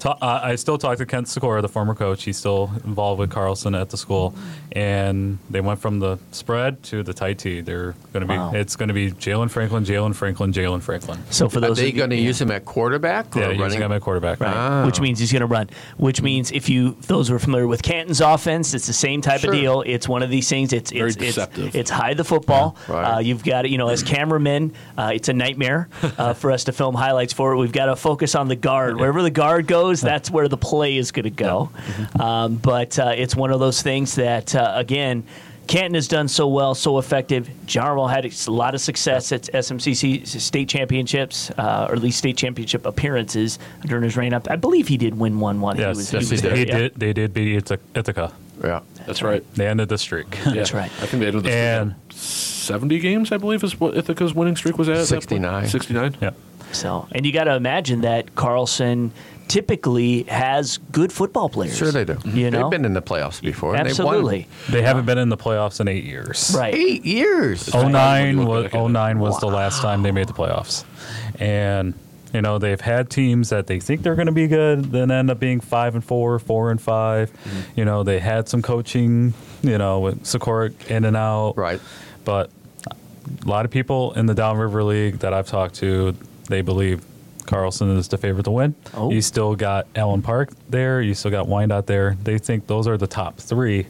ta- 0.01 0.19
uh, 0.21 0.41
I 0.43 0.57
still 0.57 0.77
talk 0.79 0.99
to 0.99 1.07
Kent 1.07 1.29
Sikora, 1.29 1.63
the 1.63 1.69
former 1.69 1.95
coach. 1.95 2.25
He's 2.25 2.37
still 2.37 2.71
involved 2.85 3.21
with 3.21 3.31
Carlson 3.31 3.75
at 3.77 3.91
the 3.91 3.97
school, 3.97 4.35
and 4.73 5.39
they 5.49 5.61
went 5.61 5.81
from 5.81 5.99
the 6.01 6.19
spread 6.33 6.83
to 6.85 7.03
the 7.03 7.13
tight 7.15 7.39
T. 7.39 7.61
They're 7.61 7.95
going 8.13 8.23
to 8.23 8.27
be. 8.27 8.37
Wow. 8.37 8.53
It's 8.55 8.77
going 8.77 8.89
to 8.89 8.95
be 8.95 9.11
Jalen 9.13 9.51
Franklin, 9.51 9.85
Jalen 9.85 10.15
Franklin, 10.15 10.53
Jalen 10.53 10.83
Franklin. 10.83 11.21
so 11.31 11.49
for 11.49 11.61
those, 11.61 11.65
Are 11.65 11.69
those 11.71 11.77
they 11.79 11.89
of 11.91 11.97
going 11.97 12.11
to 12.11 12.17
yeah. 12.17 12.23
use 12.23 12.41
him 12.41 12.51
at 12.51 12.65
quarterback 12.65 13.37
or 13.37 13.41
Yeah, 13.41 13.47
running? 13.47 13.61
using 13.61 13.83
him 13.83 13.93
at 13.93 14.01
quarterback. 14.03 14.41
Right. 14.41 14.55
Ah. 14.55 14.87
Which 14.87 15.01
means 15.01 15.19
he's 15.19 15.33
going 15.33 15.41
to 15.41 15.47
run. 15.47 15.71
Which 15.97 16.23
means 16.23 16.51
if 16.53 16.69
you 16.69 16.97
those 17.03 17.29
who 17.29 17.35
are 17.35 17.39
familiar 17.39 17.67
with 17.67 17.83
Canton's 17.83 18.21
offense, 18.21 18.75
it's 18.75 18.87
the 18.87 18.93
same 18.93 19.21
type 19.21 19.41
Sure. 19.41 19.53
of 19.53 19.59
deal. 19.59 19.83
It's 19.87 20.09
one 20.09 20.23
of 20.23 20.31
these 20.31 20.49
things. 20.49 20.73
It's 20.73 20.91
Very 20.91 21.09
it's 21.09 21.17
it's, 21.17 21.27
deceptive. 21.27 21.75
it's 21.77 21.91
hide 21.91 22.17
the 22.17 22.25
football. 22.25 22.77
Right. 22.89 23.17
Uh, 23.17 23.19
you've 23.21 23.45
got 23.45 23.63
to, 23.63 23.69
you 23.69 23.79
know 23.79 23.89
as 23.89 24.03
cameramen, 24.03 24.73
uh, 24.97 25.13
it's 25.15 25.29
a 25.29 25.33
nightmare 25.33 25.89
uh, 26.19 26.35
for 26.35 26.51
us 26.53 26.65
to 26.65 26.73
film 26.73 26.95
highlights 26.95 27.33
for 27.33 27.53
it. 27.53 27.57
We've 27.59 27.73
got 27.73 27.87
to 27.87 27.97
focus 27.97 28.35
on 28.35 28.49
the 28.49 28.57
guard. 28.57 28.97
Wherever 29.01 29.23
the 29.23 29.31
guard 29.31 29.67
goes, 29.67 29.90
that's 29.99 30.31
where 30.31 30.47
the 30.49 30.57
play 30.57 30.97
is 30.97 31.11
going 31.11 31.25
to 31.25 31.31
go. 31.31 31.71
Um, 32.19 32.57
but 32.57 32.99
uh, 32.99 33.13
it's 33.17 33.35
one 33.35 33.51
of 33.51 33.61
those 33.61 33.83
things 33.83 34.15
that 34.17 34.55
uh, 34.55 34.73
again. 34.77 35.25
Canton 35.67 35.95
has 35.95 36.09
done 36.09 36.27
so 36.27 36.49
well, 36.49 36.75
so 36.75 36.99
effective. 36.99 37.49
Jarmo 37.65 38.11
had 38.11 38.25
a 38.25 38.51
lot 38.51 38.75
of 38.75 38.81
success 38.81 39.31
at 39.31 39.43
SMCC 39.43 40.27
state 40.27 40.69
championships, 40.69 41.49
uh, 41.53 41.87
or 41.89 41.95
at 41.95 42.03
least 42.03 42.19
state 42.19 42.37
championship 42.37 42.85
appearances 42.87 43.61
during 43.87 44.03
his 44.03 44.17
reign 44.17 44.35
up. 44.35 44.51
I 44.51 44.57
believe 44.57 44.89
he 44.89 44.97
did 44.97 45.17
win 45.17 45.39
one. 45.39 45.61
One. 45.61 45.77
Yes, 45.79 45.95
he 45.95 45.99
was, 45.99 46.13
yes, 46.13 46.23
he 46.23 46.27
he 46.27 46.33
was 46.33 46.41
did. 46.43 46.51
there, 46.51 46.57
He 46.57 46.67
yeah. 46.67 46.79
did. 46.79 46.95
They 46.97 47.13
did 47.13 47.33
beat 47.33 47.55
Ithaca- 47.57 47.83
Ithaca. 47.95 48.33
Yeah. 48.65 48.81
That's 49.07 49.23
right. 49.23 49.45
They 49.55 49.69
ended 49.69 49.89
the 49.91 49.99
streak. 49.99 50.37
Yeah. 50.45 50.53
That's 50.55 50.75
right. 50.75 50.91
I 51.03 51.07
think 51.07 51.21
they 51.21 51.29
ended 51.29 51.45
the 51.45 51.51
streak. 51.51 51.55
And- 51.55 51.95
seventy 52.13 52.99
games. 52.99 53.31
I 53.31 53.37
believe 53.37 53.63
is 53.63 53.79
what 53.79 53.97
Ithaca's 53.97 54.35
winning 54.35 54.57
streak 54.57 54.77
was 54.77 54.89
at. 54.89 54.97
at 54.97 55.03
that 55.07 55.15
point. 55.15 55.23
69. 55.23 55.69
Sixty-nine. 55.69 56.17
yeah. 56.21 56.31
So, 56.73 57.07
and 57.13 57.25
you 57.25 57.33
got 57.33 57.45
to 57.45 57.55
imagine 57.55 58.01
that 58.01 58.35
Carlson 58.35 59.13
typically 59.51 60.23
has 60.25 60.79
good 60.93 61.13
football 61.13 61.49
players. 61.49 61.77
Sure 61.77 61.91
they 61.91 62.05
do. 62.05 62.17
You 62.25 62.51
know, 62.51 62.63
They've 62.63 62.71
been 62.71 62.85
in 62.85 62.93
the 62.95 63.03
playoffs 63.03 63.43
before. 63.43 63.75
and 63.75 63.89
they've 63.89 63.99
won 63.99 64.07
absolutely 64.15 64.47
They 64.69 64.83
haven't 64.83 65.07
been 65.07 65.19
in 65.19 65.29
the 65.29 65.37
playoffs 65.37 65.81
in 65.81 65.89
eight 65.89 66.05
years. 66.05 66.55
right. 66.57 66.73
Eight 66.73 67.05
years. 67.05 67.69
Oh 67.75 67.83
When 67.83 67.93
nine 67.93 68.47
was 68.47 68.65
back 68.65 68.75
at 68.75 68.81
oh 68.81 68.87
it. 68.87 68.91
nine 68.91 69.19
was 69.19 69.39
the 69.41 69.49
last 69.49 69.83
time 69.83 70.03
they 70.05 70.13
made 70.13 70.29
the 70.29 70.33
playoffs, 70.35 70.85
and 71.41 71.95
you 72.33 72.41
know 72.43 72.59
they've 72.59 72.81
had 72.81 73.11
teams 73.11 73.49
that 73.51 73.67
they 73.67 73.81
think 73.81 74.03
they're 74.03 74.15
going 74.15 74.27
to 74.27 74.33
be 74.33 74.47
good, 74.47 74.85
then 74.93 75.11
end 75.11 75.31
up 75.31 75.41
being 75.41 75.59
five 75.61 75.97
and 75.97 76.05
four, 76.05 76.39
four 76.39 76.71
and 76.71 76.81
5 76.81 77.33
Mm-hmm. 77.33 77.61
You 77.79 77.85
know 77.85 78.03
they 78.05 78.21
had 78.21 78.49
some 78.49 78.63
coaching, 78.63 79.35
you 79.63 79.79
know 79.79 79.99
with 80.01 80.25
Sikora 80.25 80.71
in 80.89 81.05
and 81.05 81.17
out, 81.17 81.55
Right. 81.57 81.81
But 82.25 82.51
a 82.87 83.49
lot 83.49 83.65
of 83.65 83.71
people 83.73 84.13
in 84.13 84.27
the 84.27 84.35
Downriver 84.35 84.85
League 84.85 85.19
that 85.21 85.35
I've 85.35 85.47
talked 85.49 85.75
to, 85.77 86.15
they 86.49 86.61
believe 86.63 87.03
Carlson 87.51 87.91
is 87.97 88.09
the 88.09 88.17
favorite 88.17 88.45
to 88.45 88.51
win. 88.53 88.75
Oh. 88.95 89.11
You 89.11 89.21
still 89.21 89.55
got 89.57 89.87
Allen 89.97 90.23
Park 90.23 90.51
there. 90.71 91.03
You 91.03 91.15
still 91.15 91.31
got 91.31 91.49
Wyandotte 91.49 91.87
there. 91.87 92.17
They 92.23 92.39
think 92.39 92.67
those 92.69 92.87
are 92.87 92.97
the 92.97 93.07
top 93.09 93.39
three. 93.39 93.87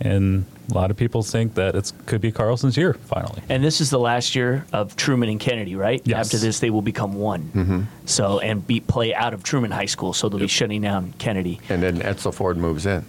and 0.00 0.44
a 0.70 0.74
lot 0.74 0.90
of 0.92 0.96
people 0.96 1.22
think 1.24 1.54
that 1.54 1.74
it 1.74 1.92
could 2.06 2.20
be 2.20 2.30
Carlson's 2.30 2.76
year 2.76 2.94
finally. 2.94 3.42
And 3.48 3.64
this 3.64 3.80
is 3.80 3.90
the 3.90 3.98
last 3.98 4.36
year 4.36 4.64
of 4.72 4.94
Truman 4.94 5.28
and 5.28 5.40
Kennedy, 5.40 5.74
right? 5.74 6.00
Yes. 6.04 6.26
After 6.26 6.38
this, 6.38 6.60
they 6.60 6.70
will 6.70 6.80
become 6.80 7.14
one. 7.14 7.50
Mm-hmm. 7.54 7.80
So 8.06 8.38
and 8.38 8.64
be 8.64 8.78
play 8.80 9.12
out 9.12 9.34
of 9.34 9.42
Truman 9.42 9.72
High 9.72 9.86
School. 9.86 10.12
So 10.12 10.28
they'll 10.28 10.38
be 10.38 10.46
shutting 10.46 10.80
down 10.82 11.12
Kennedy, 11.18 11.58
And 11.68 11.82
then 11.82 11.98
Edsel 11.98 12.32
Ford 12.32 12.56
moves 12.56 12.86
in. 12.86 13.04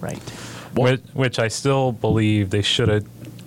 right? 0.00 0.18
Which, 0.76 1.00
which 1.14 1.38
I 1.40 1.48
still 1.48 1.90
believe 1.92 2.50
they 2.50 2.62
should 2.62 2.88
have 2.88 3.06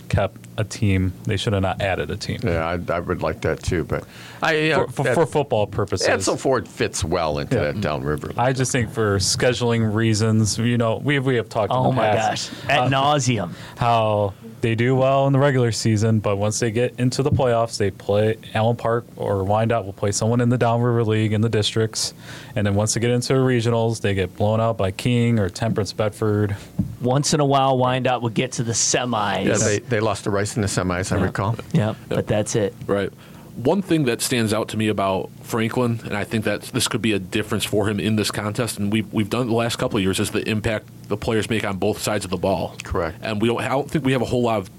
kept 0.10 0.40
a 0.58 0.64
team. 0.64 1.14
They 1.26 1.38
should 1.38 1.54
have 1.54 1.62
not 1.62 1.82
added 1.82 2.10
a 2.12 2.18
team 2.18 2.40
Yeah, 2.44 2.66
I, 2.90 2.94
I 2.94 3.00
would 3.00 3.22
like 3.22 3.42
that 3.42 3.62
too. 3.64 3.84
But 3.84 4.06
I, 4.42 4.56
you 4.56 4.70
know, 4.72 4.86
for, 4.88 4.92
for, 4.92 5.04
that- 5.04 5.14
for 5.16 5.26
football 5.26 5.68
purposes. 5.68 6.08
Edsel 6.08 6.40
Ford 6.40 6.68
fits 6.68 7.04
well 7.04 7.40
into 7.40 7.56
Yeah. 7.56 7.72
that 7.72 7.82
downriver. 7.82 8.32
I 8.38 8.54
just 8.54 8.72
think 8.72 8.92
for 8.92 9.18
scheduling 9.18 9.94
reasons, 9.94 10.58
you 10.58 10.78
know, 10.78 10.98
we 10.98 11.20
we 11.20 11.36
have 11.36 11.50
talked. 11.50 11.72
in 11.72 11.78
Oh 11.78 11.84
the 11.90 11.92
my 11.94 12.10
past 12.10 12.52
gosh, 12.52 12.70
at 12.70 12.92
nauseum. 12.92 13.52
how 13.78 14.34
they 14.62 14.74
do 14.74 14.96
well 14.96 15.28
in 15.28 15.34
the 15.34 15.40
regular 15.40 15.72
season, 15.72 16.20
but 16.20 16.38
once 16.38 16.60
they 16.60 16.72
get 16.72 17.00
into 17.00 17.22
the 17.22 17.30
playoffs, 17.30 17.78
they 17.78 17.92
play 17.92 18.38
Allen 18.56 18.76
Park 18.76 19.06
or 19.16 19.44
Wyandotte 19.44 19.86
will 19.86 19.94
play 19.94 20.12
someone 20.12 20.42
in 20.42 20.50
the 20.50 20.58
Downriver 20.58 21.04
League 21.04 21.32
in 21.34 21.42
the 21.42 21.50
districts, 21.50 22.16
and 22.56 22.66
then 22.66 22.74
once 22.74 22.96
they 22.96 23.00
get 23.00 23.12
into 23.12 23.34
the 23.34 23.40
regionals, 23.40 24.02
they 24.02 24.16
get 24.16 24.36
blown 24.36 24.60
out 24.60 24.76
by 24.78 24.90
King 24.90 25.38
or 25.38 25.48
Temperance 25.50 25.94
Bedford. 25.94 26.56
Once 27.02 27.36
in 27.36 27.40
a 27.40 27.46
while, 27.46 27.78
Wyandotte 27.78 28.24
would 28.24 28.34
get 28.34 28.54
to 28.54 28.64
the 28.64 28.72
semis. 28.72 29.46
yeah, 29.46 29.58
they, 29.58 29.78
they 29.78 30.00
lost 30.00 30.24
to 30.24 30.32
Rice 30.32 30.47
in 30.56 30.62
the 30.62 30.68
semis, 30.68 31.12
I 31.12 31.22
recall. 31.22 31.56
Yeah, 31.74 31.96
but 32.08 32.28
that's 32.28 32.56
it. 32.56 32.74
Right. 32.86 33.12
One 33.56 33.82
thing 33.82 34.06
that 34.06 34.22
stands 34.22 34.54
out 34.54 34.68
to 34.70 34.78
me 34.78 34.88
about 34.88 35.32
Franklin, 35.42 36.00
and 36.06 36.16
I 36.16 36.26
think 36.26 36.46
that 36.46 36.62
this 36.62 36.88
could 36.88 37.02
be 37.02 37.14
a 37.14 37.20
difference 37.20 37.66
for 37.66 37.90
him 37.90 38.00
in 38.00 38.16
this 38.16 38.30
contest, 38.30 38.78
and 38.78 38.92
we've 38.92 39.12
we've 39.12 39.32
done 39.32 39.48
it 39.48 39.50
the 39.50 39.56
last 39.56 39.78
couple 39.78 39.98
of 39.98 40.04
years, 40.04 40.20
is 40.20 40.30
the 40.30 40.48
impact 40.48 40.86
the 41.08 41.18
players 41.18 41.50
make 41.50 41.64
on 41.64 41.78
both 41.78 41.98
sides 41.98 42.24
of 42.24 42.30
the 42.30 42.38
ball. 42.38 42.76
Correct. 42.84 43.18
And 43.22 43.42
we 43.42 43.48
don't. 43.48 43.60
I 43.60 43.70
don't 43.70 43.90
think 43.90 44.06
we 44.06 44.12
have 44.12 44.22
a 44.22 44.26
whole 44.26 44.44
lot 44.44 44.60
of, 44.60 44.70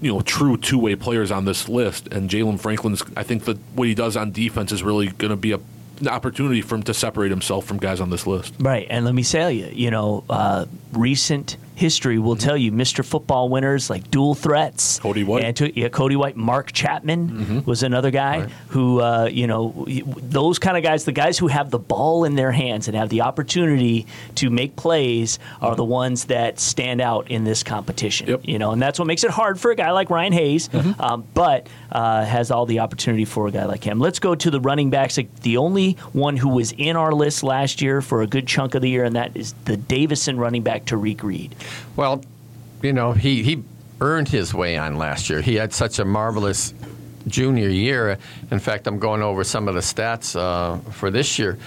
you 0.00 0.12
know, 0.12 0.20
true 0.20 0.56
two 0.56 0.78
way 0.78 0.94
players 0.94 1.32
on 1.32 1.46
this 1.46 1.68
list. 1.68 2.06
And 2.08 2.30
Jalen 2.30 2.60
Franklin's. 2.60 3.02
I 3.16 3.24
think 3.24 3.44
that 3.46 3.58
what 3.74 3.88
he 3.88 3.94
does 3.96 4.16
on 4.16 4.30
defense 4.30 4.70
is 4.70 4.84
really 4.84 5.08
going 5.08 5.30
to 5.30 5.36
be 5.36 5.50
a, 5.50 5.58
an 5.98 6.06
opportunity 6.06 6.62
for 6.62 6.76
him 6.76 6.84
to 6.84 6.94
separate 6.94 7.32
himself 7.32 7.64
from 7.64 7.78
guys 7.78 8.00
on 8.00 8.10
this 8.10 8.24
list. 8.24 8.54
Right, 8.60 8.86
and 8.88 9.04
let 9.04 9.16
me 9.16 9.24
tell 9.24 9.50
you, 9.50 9.68
you 9.72 9.90
know, 9.90 10.22
uh, 10.30 10.66
recent 10.92 11.56
history 11.78 12.18
will 12.18 12.36
tell 12.36 12.56
you, 12.56 12.72
Mr. 12.72 13.04
Football 13.04 13.48
winners 13.48 13.88
like 13.88 14.10
dual 14.10 14.34
threats. 14.34 14.98
Cody 14.98 15.22
White. 15.24 15.44
and 15.44 15.56
to, 15.56 15.78
yeah, 15.80 15.88
Cody 15.88 16.16
White, 16.16 16.36
Mark 16.36 16.72
Chapman 16.72 17.28
Mm-hmm. 17.28 17.58
was 17.70 17.82
another 17.82 18.10
guy 18.10 18.40
Right. 18.40 18.50
who, 18.68 19.00
uh, 19.00 19.28
you 19.30 19.46
know, 19.46 19.86
those 19.88 20.58
kind 20.58 20.76
of 20.76 20.82
guys, 20.82 21.04
the 21.04 21.12
guys 21.12 21.38
who 21.38 21.46
have 21.46 21.70
the 21.70 21.78
ball 21.78 22.24
in 22.24 22.34
their 22.34 22.50
hands 22.52 22.88
and 22.88 22.96
have 22.96 23.08
the 23.08 23.20
opportunity 23.22 24.06
to 24.36 24.50
make 24.50 24.74
plays, 24.76 25.38
are 25.62 25.76
the 25.76 25.84
ones 25.84 26.24
that 26.26 26.58
stand 26.58 27.00
out 27.00 27.30
in 27.30 27.44
this 27.44 27.62
competition. 27.62 28.28
Yep. 28.28 28.40
You 28.44 28.58
know, 28.58 28.72
and 28.72 28.82
that's 28.82 28.98
what 28.98 29.06
makes 29.06 29.22
it 29.24 29.30
hard 29.30 29.60
for 29.60 29.70
a 29.70 29.76
guy 29.76 29.92
like 29.92 30.10
Ryan 30.10 30.32
Hayes, 30.32 30.68
Mm-hmm. 30.68 31.00
um, 31.00 31.24
but 31.34 31.68
uh, 31.92 32.24
has 32.24 32.50
all 32.50 32.66
the 32.66 32.80
opportunity 32.80 33.24
for 33.24 33.46
a 33.46 33.50
guy 33.52 33.64
like 33.66 33.84
him. 33.84 34.00
Let's 34.00 34.18
go 34.18 34.34
to 34.34 34.50
the 34.50 34.60
running 34.60 34.90
backs. 34.90 35.18
The 35.42 35.56
only 35.56 35.92
one 36.12 36.36
who 36.36 36.48
was 36.48 36.72
in 36.76 36.96
our 36.96 37.12
list 37.12 37.42
last 37.42 37.80
year 37.80 38.02
for 38.02 38.22
a 38.22 38.26
good 38.26 38.46
chunk 38.46 38.74
of 38.74 38.82
the 38.82 38.90
year, 38.90 39.04
and 39.04 39.14
that 39.16 39.36
is 39.36 39.54
the 39.64 39.76
Davison 39.76 40.36
running 40.38 40.62
back 40.62 40.84
Tariq 40.84 41.22
Reed. 41.22 41.54
Well, 41.96 42.22
you 42.82 42.92
know, 42.92 43.12
he, 43.12 43.42
he 43.42 43.62
earned 44.00 44.28
his 44.28 44.54
way 44.54 44.76
on 44.76 44.96
last 44.96 45.28
year. 45.30 45.40
He 45.40 45.56
had 45.56 45.72
such 45.72 45.98
a 45.98 46.04
marvelous 46.04 46.72
junior 47.26 47.68
year. 47.68 48.18
In 48.50 48.58
fact, 48.58 48.86
I'm 48.86 48.98
going 48.98 49.22
over 49.22 49.44
some 49.44 49.68
of 49.68 49.74
the 49.74 49.80
stats 49.80 50.36
uh, 50.38 50.78
for 50.92 51.10
this 51.10 51.38
year. 51.38 51.58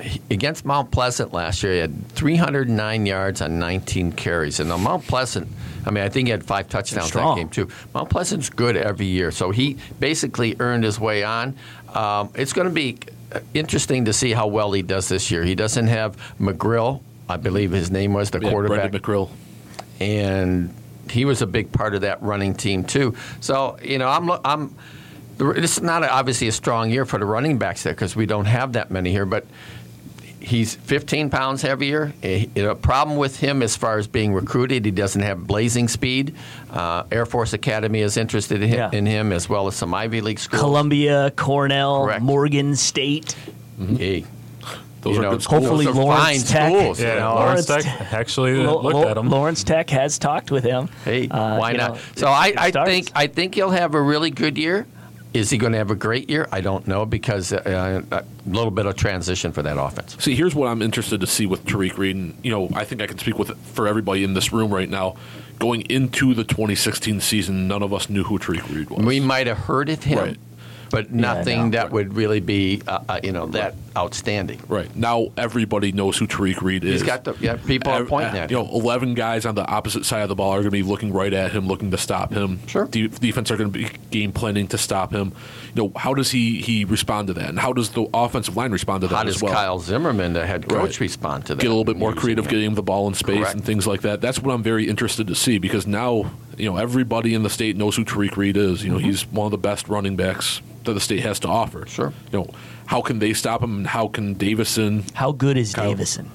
He- 0.00 0.20
Against 0.30 0.64
Mount 0.64 0.90
Pleasant 0.90 1.32
last 1.32 1.62
year, 1.62 1.72
he 1.74 1.78
had 1.80 2.08
309 2.10 3.04
yards 3.06 3.42
on 3.42 3.58
19 3.58 4.12
carries. 4.12 4.60
And 4.60 4.68
now 4.68 4.76
Mount 4.76 5.04
Pleasant, 5.06 5.48
I 5.84 5.90
mean, 5.90 6.04
I 6.04 6.08
think 6.08 6.28
he 6.28 6.30
had 6.30 6.44
five 6.44 6.68
touchdowns 6.68 7.10
that 7.12 7.36
game 7.36 7.48
too. 7.48 7.68
Mount 7.94 8.08
Pleasant's 8.08 8.48
good 8.48 8.76
every 8.76 9.06
year, 9.06 9.30
so 9.30 9.50
he 9.50 9.76
basically 10.00 10.56
earned 10.60 10.84
his 10.84 10.98
way 11.00 11.24
on. 11.24 11.56
Um, 11.94 12.30
it's 12.34 12.52
going 12.52 12.68
to 12.68 12.72
be 12.74 12.98
interesting 13.54 14.04
to 14.06 14.12
see 14.12 14.32
how 14.32 14.46
well 14.46 14.72
he 14.72 14.82
does 14.82 15.08
this 15.08 15.30
year. 15.30 15.42
He 15.44 15.54
doesn't 15.54 15.88
have 15.88 16.16
McGrill, 16.40 17.02
I 17.28 17.36
believe 17.36 17.72
his 17.72 17.90
name 17.90 18.12
was 18.14 18.30
the 18.30 18.40
Yeah, 18.40 18.50
quarterback 18.50 18.90
Brendan 18.90 19.00
McCrill. 19.00 19.30
and 20.00 20.74
he 21.10 21.24
was 21.24 21.42
a 21.42 21.46
big 21.46 21.72
part 21.72 21.94
of 21.94 22.02
that 22.02 22.22
running 22.22 22.54
team 22.54 22.84
too. 22.84 23.14
So 23.40 23.78
you 23.82 23.98
know, 23.98 24.08
I'm 24.08 24.30
I'm. 24.44 24.74
This 25.38 25.76
is 25.76 25.82
not 25.82 26.02
obviously 26.02 26.48
a 26.48 26.52
strong 26.52 26.90
year 26.90 27.04
for 27.06 27.18
the 27.18 27.24
running 27.24 27.58
backs 27.58 27.84
there 27.84 27.92
because 27.92 28.16
we 28.16 28.26
don't 28.26 28.46
have 28.46 28.72
that 28.74 28.90
many 28.90 29.10
here, 29.10 29.26
but. 29.26 29.46
He's 30.40 30.76
15 30.76 31.30
pounds 31.30 31.62
heavier. 31.62 32.12
A, 32.22 32.48
a 32.56 32.74
problem 32.76 33.18
with 33.18 33.38
him 33.38 33.60
as 33.60 33.76
far 33.76 33.98
as 33.98 34.06
being 34.06 34.32
recruited, 34.32 34.84
he 34.84 34.92
doesn't 34.92 35.20
have 35.20 35.46
blazing 35.46 35.88
speed. 35.88 36.36
Uh, 36.70 37.02
Air 37.10 37.26
Force 37.26 37.52
Academy 37.52 38.00
is 38.00 38.16
interested 38.16 38.62
in, 38.62 38.70
Yeah. 38.70 38.88
in 38.92 39.04
him 39.04 39.32
as 39.32 39.48
well 39.48 39.66
as 39.66 39.74
some 39.74 39.92
Ivy 39.92 40.20
League 40.20 40.38
schools. 40.38 40.62
Columbia, 40.62 41.32
Cornell, 41.34 42.04
Correct. 42.04 42.22
Morgan 42.22 42.76
State. 42.76 43.34
Hey, 43.98 44.24
Those 45.02 45.14
you 45.14 45.20
are 45.20 45.22
know, 45.24 45.30
good 45.32 45.42
schools. 45.42 45.62
Hopefully 45.62 45.84
those 45.86 45.96
are 45.96 46.02
Lawrence 46.04 46.50
fine 46.52 46.60
Tech. 46.60 46.72
schools. 46.72 47.00
Yeah, 47.00 47.14
you 47.14 47.20
know. 47.20 47.34
Lawrence 47.36 47.68
Lawrence 47.68 47.86
Tech 47.86 48.12
actually 48.12 48.54
Lo- 48.54 48.82
looked 48.82 48.94
Lo- 48.96 49.08
at 49.08 49.16
him. 49.16 49.28
Lawrence 49.28 49.64
Tech 49.64 49.90
has 49.90 50.18
talked 50.18 50.50
with 50.50 50.64
him. 50.64 50.88
Hey, 51.04 51.28
Uh, 51.28 51.56
why 51.58 51.72
not? 51.72 51.94
know, 51.94 52.00
so 52.16 52.26
I, 52.28 52.48
it 52.48 52.58
I 52.76 52.84
think 52.84 53.10
I 53.14 53.26
think 53.26 53.54
he'll 53.54 53.70
have 53.70 53.94
a 53.94 54.02
really 54.02 54.30
good 54.30 54.58
year. 54.58 54.86
Is 55.34 55.50
he 55.50 55.58
going 55.58 55.72
to 55.72 55.78
have 55.78 55.90
a 55.90 55.94
great 55.94 56.30
year? 56.30 56.48
I 56.50 56.62
don't 56.62 56.88
know 56.88 57.04
because 57.04 57.52
uh, 57.52 58.02
a 58.10 58.24
little 58.46 58.70
bit 58.70 58.86
of 58.86 58.96
transition 58.96 59.52
for 59.52 59.62
that 59.62 59.78
offense. 59.78 60.16
See, 60.18 60.34
here's 60.34 60.54
what 60.54 60.68
I'm 60.68 60.80
interested 60.80 61.20
to 61.20 61.26
see 61.26 61.44
with 61.44 61.66
Tariq 61.66 61.98
Reed. 61.98 62.16
And, 62.16 62.34
you 62.42 62.50
know, 62.50 62.70
I 62.74 62.84
think 62.84 63.02
I 63.02 63.06
can 63.06 63.18
speak 63.18 63.38
with 63.38 63.54
for 63.74 63.86
everybody 63.86 64.24
in 64.24 64.32
this 64.32 64.52
room 64.54 64.72
right 64.72 64.88
now. 64.88 65.16
Going 65.58 65.82
into 65.82 66.32
the 66.34 66.44
2016 66.44 67.20
season, 67.20 67.68
none 67.68 67.82
of 67.82 67.92
us 67.92 68.08
knew 68.08 68.24
who 68.24 68.38
Tariq 68.38 68.74
Reed 68.74 68.88
was. 68.88 69.04
We 69.04 69.20
might 69.20 69.46
have 69.48 69.58
heard 69.58 69.90
of 69.90 70.02
him, 70.02 70.18
Right. 70.18 70.36
But 70.90 71.12
nothing 71.12 71.70
no. 71.70 71.78
that 71.78 71.90
would 71.92 72.14
really 72.14 72.40
be 72.40 72.82
uh, 72.86 73.00
uh, 73.08 73.20
you 73.22 73.32
know 73.32 73.46
that 73.46 73.74
outstanding. 73.96 74.60
right 74.68 74.94
now, 74.96 75.28
everybody 75.36 75.92
knows 75.92 76.16
who 76.16 76.26
Tariq 76.26 76.62
Reed 76.62 76.84
is. 76.84 77.00
He's 77.00 77.02
got 77.02 77.24
the 77.24 77.34
yeah, 77.40 77.56
people 77.56 77.92
are 77.92 78.04
pointing 78.04 78.36
uh, 78.36 78.44
at 78.44 78.50
you 78.50 78.58
him. 78.58 78.66
know, 78.66 78.72
11 78.72 79.14
guys 79.14 79.44
on 79.44 79.54
the 79.54 79.66
opposite 79.66 80.04
side 80.04 80.22
of 80.22 80.28
the 80.28 80.34
ball 80.34 80.50
are 80.52 80.56
going 80.58 80.64
to 80.66 80.70
be 80.70 80.82
looking 80.82 81.12
right 81.12 81.32
at 81.32 81.52
him, 81.52 81.66
looking 81.66 81.90
to 81.90 81.98
stop 81.98 82.32
him. 82.32 82.60
Sure. 82.66 82.86
De- 82.86 83.08
defense 83.08 83.50
are 83.50 83.56
going 83.56 83.72
to 83.72 83.78
be 83.78 83.88
game 84.10 84.32
planning 84.32 84.68
to 84.68 84.78
stop 84.78 85.12
him. 85.12 85.32
You 85.74 85.82
know, 85.84 85.92
how 85.96 86.14
does 86.14 86.30
he 86.30 86.60
he 86.60 86.84
respond 86.84 87.26
to 87.28 87.34
that, 87.34 87.48
and 87.48 87.58
how 87.58 87.72
does 87.72 87.90
the 87.90 88.08
offensive 88.14 88.56
line 88.56 88.72
respond 88.72 89.02
to 89.02 89.08
that 89.08 89.14
How 89.16 89.22
as 89.26 89.34
does 89.34 89.42
well? 89.42 89.52
Kyle 89.52 89.78
Zimmerman, 89.80 90.32
the 90.32 90.46
head 90.46 90.68
coach, 90.68 90.78
Right. 90.78 91.00
respond 91.00 91.46
to 91.46 91.54
that? 91.54 91.60
Get 91.60 91.66
a 91.68 91.70
little 91.70 91.84
bit 91.84 91.96
more 91.96 92.12
creative, 92.14 92.44
him. 92.46 92.50
getting 92.50 92.66
him 92.66 92.74
the 92.74 92.82
ball 92.82 93.08
in 93.08 93.14
space 93.14 93.38
Correct. 93.38 93.54
and 93.54 93.64
things 93.64 93.86
like 93.86 94.02
that. 94.02 94.20
That's 94.20 94.40
what 94.40 94.52
I'm 94.54 94.62
very 94.62 94.88
interested 94.88 95.26
to 95.26 95.34
see 95.34 95.58
because 95.58 95.86
now, 95.86 96.30
you 96.58 96.70
know, 96.70 96.76
everybody 96.76 97.34
in 97.34 97.42
the 97.42 97.50
state 97.50 97.76
knows 97.76 97.96
who 97.96 98.04
Tariq 98.04 98.36
Reed 98.36 98.56
is. 98.56 98.82
You 98.84 98.90
know, 98.90 98.98
he's 98.98 99.26
one 99.26 99.46
of 99.46 99.50
the 99.50 99.58
best 99.58 99.88
running 99.88 100.16
backs 100.16 100.60
that 100.84 100.92
the 100.94 101.00
state 101.00 101.20
has 101.20 101.40
to 101.40 101.48
offer. 101.48 101.80
Mm-hmm. 101.80 101.88
Sure. 101.88 102.12
You 102.32 102.38
know, 102.40 102.50
how 102.86 103.00
can 103.02 103.18
they 103.18 103.32
stop 103.34 103.62
him, 103.62 103.76
and 103.78 103.86
how 103.86 104.08
can 104.08 104.34
Davison? 104.34 105.04
How 105.14 105.32
good 105.32 105.56
is 105.56 105.74
Kyle- 105.74 105.90
Davison? 105.90 106.30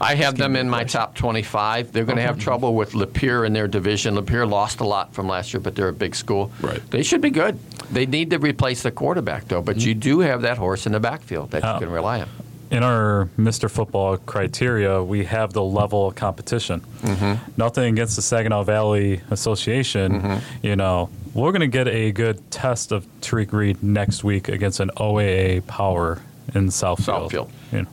I 0.00 0.14
have 0.14 0.36
them 0.36 0.54
in 0.54 0.70
my 0.70 0.84
top 0.84 1.16
25. 1.16 1.90
They're 1.90 2.04
going 2.04 2.18
to 2.18 2.22
have 2.22 2.38
trouble 2.38 2.76
with 2.76 2.92
Lapeer 2.92 3.44
in 3.44 3.52
their 3.52 3.66
division. 3.66 4.14
Lapeer 4.14 4.48
lost 4.48 4.78
a 4.78 4.84
lot 4.84 5.12
from 5.12 5.26
last 5.26 5.52
year, 5.52 5.60
but 5.60 5.74
they're 5.74 5.88
a 5.88 5.92
big 5.92 6.14
school. 6.14 6.52
Right. 6.60 6.80
They 6.92 7.02
should 7.02 7.20
be 7.20 7.30
good. 7.30 7.58
They 7.90 8.06
need 8.06 8.30
to 8.30 8.38
replace 8.38 8.84
the 8.84 8.92
quarterback, 8.92 9.48
though. 9.48 9.60
But 9.60 9.78
you 9.78 9.94
do 9.96 10.20
have 10.20 10.42
that 10.42 10.56
horse 10.56 10.86
in 10.86 10.92
the 10.92 11.00
backfield 11.00 11.50
that 11.50 11.64
Oh. 11.64 11.74
you 11.74 11.80
can 11.80 11.90
rely 11.90 12.20
on. 12.20 12.28
In 12.70 12.82
our 12.82 13.28
Mr. 13.38 13.70
Football 13.70 14.18
criteria, 14.18 15.02
we 15.02 15.24
have 15.24 15.52
the 15.52 15.62
level 15.62 16.06
of 16.06 16.14
competition. 16.14 16.82
Nothing 17.56 17.92
against 17.92 18.16
the 18.16 18.22
Saginaw 18.22 18.64
Valley 18.64 19.20
Association. 19.30 20.40
You 20.62 20.76
know, 20.76 21.08
we're 21.34 21.52
going 21.52 21.60
to 21.60 21.66
get 21.66 21.88
a 21.88 22.12
good 22.12 22.50
test 22.50 22.92
of 22.92 23.06
Tariq 23.20 23.52
Reed 23.52 23.82
next 23.82 24.24
week 24.24 24.48
against 24.48 24.80
an 24.80 24.90
OAA 24.96 25.66
power 25.66 26.20
in 26.54 26.68
Southfield. 26.68 27.30
Southfield. 27.30 27.50
You 27.72 27.82
know, 27.82 27.88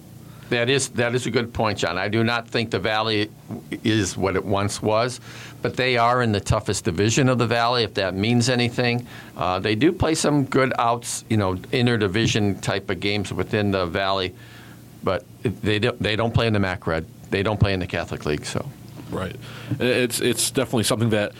That 0.49 0.69
is 0.69 0.89
that 0.89 1.15
is 1.15 1.25
a 1.25 1.31
good 1.31 1.53
point, 1.53 1.79
John. 1.79 1.97
I 1.97 2.07
do 2.07 2.23
not 2.23 2.47
think 2.47 2.71
the 2.71 2.79
Valley 2.79 3.29
is 3.83 4.15
what 4.17 4.35
it 4.35 4.45
once 4.45 4.81
was, 4.81 5.19
but 5.61 5.75
they 5.75 5.97
are 5.97 6.21
in 6.21 6.31
the 6.31 6.39
toughest 6.39 6.85
division 6.85 7.29
of 7.29 7.37
the 7.37 7.47
Valley, 7.47 7.83
if 7.83 7.93
that 7.95 8.13
means 8.13 8.49
anything. 8.49 9.07
Uh, 9.37 9.59
they 9.59 9.75
do 9.75 9.91
play 9.91 10.15
some 10.15 10.45
good 10.45 10.71
outs, 10.77 11.23
you 11.29 11.37
know, 11.37 11.55
interdivision 11.71 12.59
type 12.61 12.89
of 12.89 12.99
games 12.99 13.33
within 13.33 13.71
the 13.71 13.85
Valley, 13.85 14.33
but 15.05 15.23
they 15.43 15.79
don't, 15.79 16.01
they 16.01 16.17
don't 16.17 16.33
play 16.33 16.47
in 16.47 16.53
the 16.53 16.59
MAC 16.59 16.85
Red. 16.85 17.05
They 17.29 17.43
don't 17.43 17.59
play 17.59 17.73
in 17.73 17.79
the 17.79 17.87
Catholic 17.87 18.25
League, 18.25 18.45
so. 18.45 18.69
Right. 19.11 19.35
It's 19.79 20.19
it's 20.19 20.51
definitely 20.51 20.83
something 20.83 21.11
that 21.11 21.31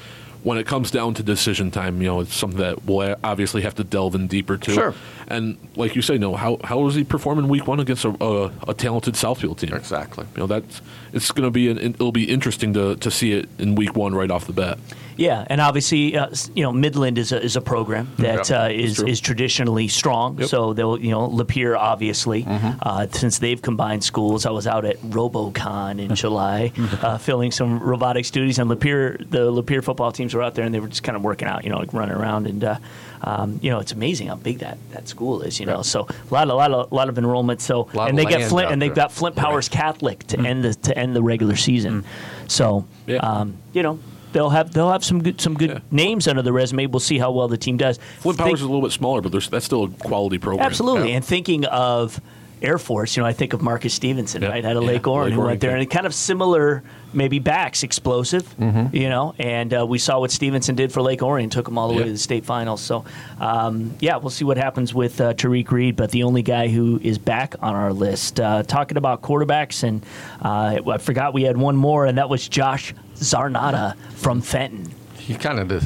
when 0.43 0.59
it 0.59 0.67
comes 0.67 0.91
down 0.91 1.15
to 1.15 1.23
decision 1.23 1.71
time, 1.71 1.99
you 1.99 2.07
know, 2.07 2.19
it's 2.19 2.35
something 2.35 2.59
that 2.59 2.85
we'll 2.85 3.15
obviously 3.23 3.63
have 3.63 3.73
to 3.75 3.83
delve 3.83 4.13
in 4.13 4.27
deeper 4.27 4.57
to. 4.57 4.71
Sure. 4.71 4.93
And 5.27 5.57
like 5.75 5.95
you 5.95 6.03
say, 6.03 6.19
no, 6.19 6.35
how 6.35 6.59
how 6.63 6.83
does 6.83 6.93
he 6.93 7.03
perform 7.03 7.39
in 7.39 7.47
week 7.47 7.65
one 7.65 7.79
against 7.79 8.05
a, 8.05 8.15
a, 8.23 8.51
a 8.67 8.73
talented 8.75 9.15
Southfield 9.15 9.57
team? 9.57 9.73
Exactly. 9.73 10.25
You 10.35 10.41
know, 10.41 10.47
that's 10.47 10.81
it's 11.15 11.31
going 11.31 11.47
to 11.47 11.51
be 11.51 11.69
an, 11.69 11.77
it'll 11.79 12.11
be 12.11 12.25
interesting 12.29 12.73
to 12.73 12.95
to 12.97 13.09
see 13.09 13.31
it 13.31 13.49
in 13.57 13.73
week 13.75 13.95
one 13.95 14.13
right 14.13 14.29
off 14.29 14.45
the 14.45 14.53
bat. 14.53 14.77
Yeah, 15.17 15.45
and 15.49 15.61
obviously, 15.61 16.17
uh, 16.17 16.27
you 16.55 16.63
know, 16.63 16.73
Midland 16.73 17.17
is 17.17 17.31
a, 17.31 17.41
is 17.41 17.55
a 17.55 17.61
program 17.61 18.11
that 18.17 18.49
Yep, 18.49 18.59
uh, 18.59 18.69
is 18.73 18.95
true. 18.97 19.07
is 19.07 19.21
traditionally 19.21 19.87
strong. 19.87 20.37
Yep. 20.39 20.49
So 20.49 20.73
they'll, 20.73 20.99
you 20.99 21.09
know, 21.11 21.29
Lapeer 21.29 21.77
obviously, 21.77 22.43
Mm-hmm. 22.43 22.79
uh, 22.81 23.07
since 23.11 23.39
they've 23.39 23.61
combined 23.61 24.03
schools. 24.03 24.45
I 24.45 24.49
was 24.51 24.67
out 24.67 24.83
at 24.83 24.97
RoboCon 25.03 25.99
in 26.01 26.15
July, 26.23 26.73
uh, 27.01 27.17
filming 27.17 27.51
some 27.51 27.79
robotics 27.79 28.29
duties, 28.29 28.59
and 28.59 28.69
Lapeer, 28.69 29.17
the 29.29 29.49
Lapeer 29.51 29.81
football 29.81 30.11
teams 30.11 30.33
were 30.33 30.43
out 30.43 30.53
there, 30.55 30.65
and 30.65 30.73
they 30.75 30.81
were 30.81 30.89
just 30.89 31.03
kind 31.03 31.15
of 31.15 31.23
working 31.23 31.47
out, 31.47 31.63
you 31.63 31.69
know, 31.69 31.77
like 31.77 31.93
running 31.93 32.15
around, 32.15 32.45
and 32.45 32.61
uh, 32.63 32.77
um, 33.25 33.59
you 33.61 33.71
know, 33.71 33.79
it's 33.79 33.91
amazing 33.91 34.27
how 34.27 34.35
big 34.35 34.59
that, 34.59 34.77
that 34.91 35.07
school 35.07 35.41
is, 35.41 35.59
you 35.59 35.65
know. 35.65 35.81
So 35.81 36.07
a 36.07 36.33
lot, 36.33 36.47
a 36.47 36.53
lot, 36.53 36.71
of, 36.71 36.91
lot 36.91 37.09
of 37.09 37.17
enrollment. 37.17 37.59
So 37.59 37.89
and 37.99 38.17
they 38.17 38.25
get 38.25 38.47
Flint, 38.49 38.71
and 38.71 38.79
they've 38.81 38.93
got 38.93 39.11
Flint 39.11 39.35
Powers 39.35 39.67
Catholic 39.67 40.25
to 40.27 40.39
end 40.39 40.63
the 40.63 40.73
to 40.75 40.97
end 40.97 41.15
the 41.15 41.23
regular 41.23 41.55
season. 41.55 42.05
So 42.47 42.85
Yeah. 43.07 43.17
um, 43.17 43.57
you 43.73 43.81
know 43.83 43.99
they'll 44.31 44.51
have 44.51 44.71
they'll 44.73 44.91
have 44.91 45.03
some 45.03 45.23
good 45.23 45.41
some 45.41 45.55
good 45.55 45.69
Yeah. 45.71 45.79
names 45.89 46.27
under 46.27 46.43
the 46.43 46.53
resume. 46.53 46.85
We'll 46.85 46.99
see 46.99 47.17
how 47.17 47.31
well 47.31 47.47
the 47.47 47.57
team 47.57 47.77
does. 47.77 47.97
Flint 48.19 48.37
Think- 48.37 48.47
Powers 48.49 48.59
is 48.59 48.65
a 48.65 48.67
little 48.67 48.83
bit 48.83 48.91
smaller, 48.91 49.21
but 49.21 49.31
that's 49.31 49.65
still 49.65 49.85
a 49.85 49.89
quality 49.89 50.37
program. 50.37 50.65
absolutely. 50.65 51.09
Yeah. 51.09 51.15
And 51.15 51.25
thinking 51.25 51.65
of 51.65 52.21
Air 52.65 52.77
Force, 52.77 53.15
you 53.15 53.21
know, 53.23 53.27
I 53.27 53.33
think 53.33 53.53
of 53.53 53.61
Marcus 53.61 53.93
Stevenson, 53.93 54.41
right, 54.43 54.65
out 54.65 54.75
of 54.75 54.83
Yeah, 54.83 54.89
Lake 54.89 55.07
Orion, 55.07 55.29
Lake 55.31 55.39
who 55.39 55.45
went 55.45 55.61
there, 55.61 55.75
yeah. 55.75 55.81
and 55.81 55.89
kind 55.89 56.05
of 56.05 56.13
similar, 56.13 56.83
maybe 57.13 57.39
backs, 57.39 57.83
explosive, 57.83 58.43
Mm-hmm. 58.57 58.95
you 58.95 59.09
know. 59.09 59.33
And 59.37 59.73
uh, 59.73 59.85
we 59.87 59.97
saw 59.99 60.19
what 60.19 60.31
Stevenson 60.31 60.75
did 60.75 60.91
for 60.91 61.01
Lake 61.01 61.21
Orion, 61.21 61.49
took 61.49 61.65
them 61.65 61.77
all 61.77 61.87
the 61.89 61.93
way 61.95 62.03
to 62.03 62.11
the 62.11 62.17
state 62.17 62.43
finals. 62.45 62.81
So, 62.81 63.05
um, 63.39 63.93
yeah, 63.99 64.17
we'll 64.17 64.29
see 64.31 64.45
what 64.45 64.57
happens 64.57 64.93
with 64.93 65.21
uh, 65.21 65.33
Tariq 65.35 65.69
Reed, 65.71 65.95
but 65.95 66.11
the 66.11 66.23
only 66.23 66.41
guy 66.41 66.67
who 66.67 66.99
is 67.03 67.17
back 67.17 67.55
on 67.61 67.75
our 67.75 67.93
list. 67.93 68.39
Uh, 68.39 68.63
talking 68.63 68.97
about 68.97 69.21
quarterbacks, 69.21 69.83
and 69.83 70.03
uh, 70.41 70.79
I 70.91 70.97
forgot 70.97 71.33
we 71.33 71.43
had 71.43 71.57
one 71.57 71.75
more, 71.75 72.05
and 72.05 72.17
that 72.17 72.29
was 72.29 72.47
Josh 72.49 72.93
Zarnata 73.15 73.95
from 74.15 74.41
Fenton. 74.41 74.91
He's 75.25 75.37
kind 75.37 75.59
of 75.59 75.67
the 75.69 75.81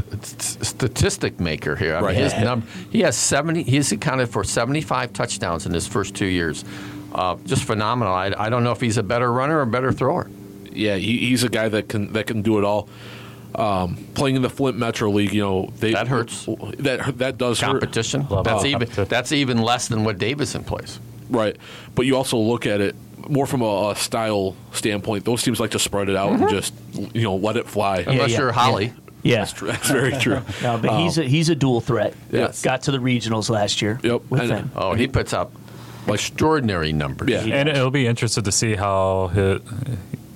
statistic 0.65 1.39
maker 1.39 1.75
here. 1.75 1.95
I 1.95 2.01
Right. 2.01 2.15
mean, 2.15 2.23
his 2.23 2.33
Yeah. 2.33 2.43
num- 2.43 2.63
he 2.89 3.01
has 3.01 3.15
70. 3.15 3.63
He's 3.63 3.91
accounted 3.91 4.29
for 4.29 4.43
75 4.43 5.13
touchdowns 5.13 5.65
in 5.65 5.73
his 5.73 5.87
first 5.87 6.13
two 6.15 6.25
years. 6.25 6.65
Uh, 7.13 7.35
just 7.45 7.63
phenomenal. 7.63 8.13
I, 8.13 8.33
I 8.37 8.49
don't 8.49 8.63
know 8.63 8.71
if 8.71 8.81
he's 8.81 8.97
a 8.97 9.03
better 9.03 9.31
runner 9.31 9.57
or 9.57 9.61
a 9.61 9.67
better 9.67 9.91
thrower. 9.91 10.29
Yeah, 10.71 10.95
he, 10.97 11.17
he's 11.17 11.43
a 11.43 11.49
guy 11.49 11.67
that 11.69 11.87
can 11.89 12.13
that 12.13 12.27
can 12.27 12.41
do 12.41 12.57
it 12.59 12.63
all. 12.63 12.87
Um, 13.55 13.97
playing 14.13 14.35
in 14.35 14.41
the 14.43 14.49
Flint 14.49 14.77
Metro 14.77 15.09
League, 15.09 15.33
you 15.33 15.41
know, 15.41 15.73
they, 15.79 15.93
That 15.93 16.07
hurts. 16.07 16.47
That 16.77 17.17
that 17.17 17.37
does. 17.39 17.59
Competition. 17.59 18.27
Love 18.29 18.45
That's 18.45 18.63
even 18.65 18.79
Competition. 18.81 19.05
that's 19.09 19.31
even 19.31 19.57
less 19.61 19.87
than 19.87 20.03
what 20.03 20.19
Davison 20.19 20.63
plays. 20.63 20.99
Right. 21.29 21.55
But 21.95 22.05
you 22.05 22.15
also 22.15 22.37
look 22.37 22.67
at 22.67 22.79
it 22.81 22.95
more 23.27 23.47
from 23.47 23.61
a, 23.63 23.89
a 23.89 23.95
style 23.95 24.55
standpoint. 24.71 25.25
Those 25.25 25.41
teams 25.43 25.59
like 25.59 25.71
to 25.71 25.79
spread 25.79 26.09
it 26.09 26.15
out 26.15 26.33
and 26.33 26.49
just 26.49 26.73
you 27.13 27.23
know 27.23 27.35
let 27.35 27.57
it 27.57 27.67
fly. 27.67 28.03
Unless 28.05 28.31
yeah, 28.31 28.37
you're 28.37 28.51
Holly. 28.51 28.93
Yeah. 29.23 29.37
That's, 29.39 29.53
true. 29.53 29.67
That's 29.67 29.89
very 29.89 30.11
true. 30.13 30.41
No, 30.63 30.77
but 30.77 30.99
he's 31.01 31.17
a, 31.17 31.23
he's 31.23 31.49
a 31.49 31.55
dual 31.55 31.81
threat. 31.81 32.13
Yes. 32.31 32.61
Got 32.61 32.83
to 32.83 32.91
the 32.91 32.97
regionals 32.99 33.49
last 33.49 33.81
year. 33.81 33.99
Yep. 34.03 34.21
With 34.29 34.41
And- 34.41 34.49
them. 34.49 34.71
Oh, 34.75 34.93
he 34.93 35.07
puts 35.07 35.33
up 35.33 35.51
extraordinary 36.07 36.91
numbers. 36.93 37.29
Yeah. 37.29 37.41
And 37.41 37.69
it'll 37.69 37.91
be 37.91 38.07
interesting 38.07 38.43
to 38.43 38.51
see 38.51 38.75
how 38.75 39.27
his, 39.27 39.59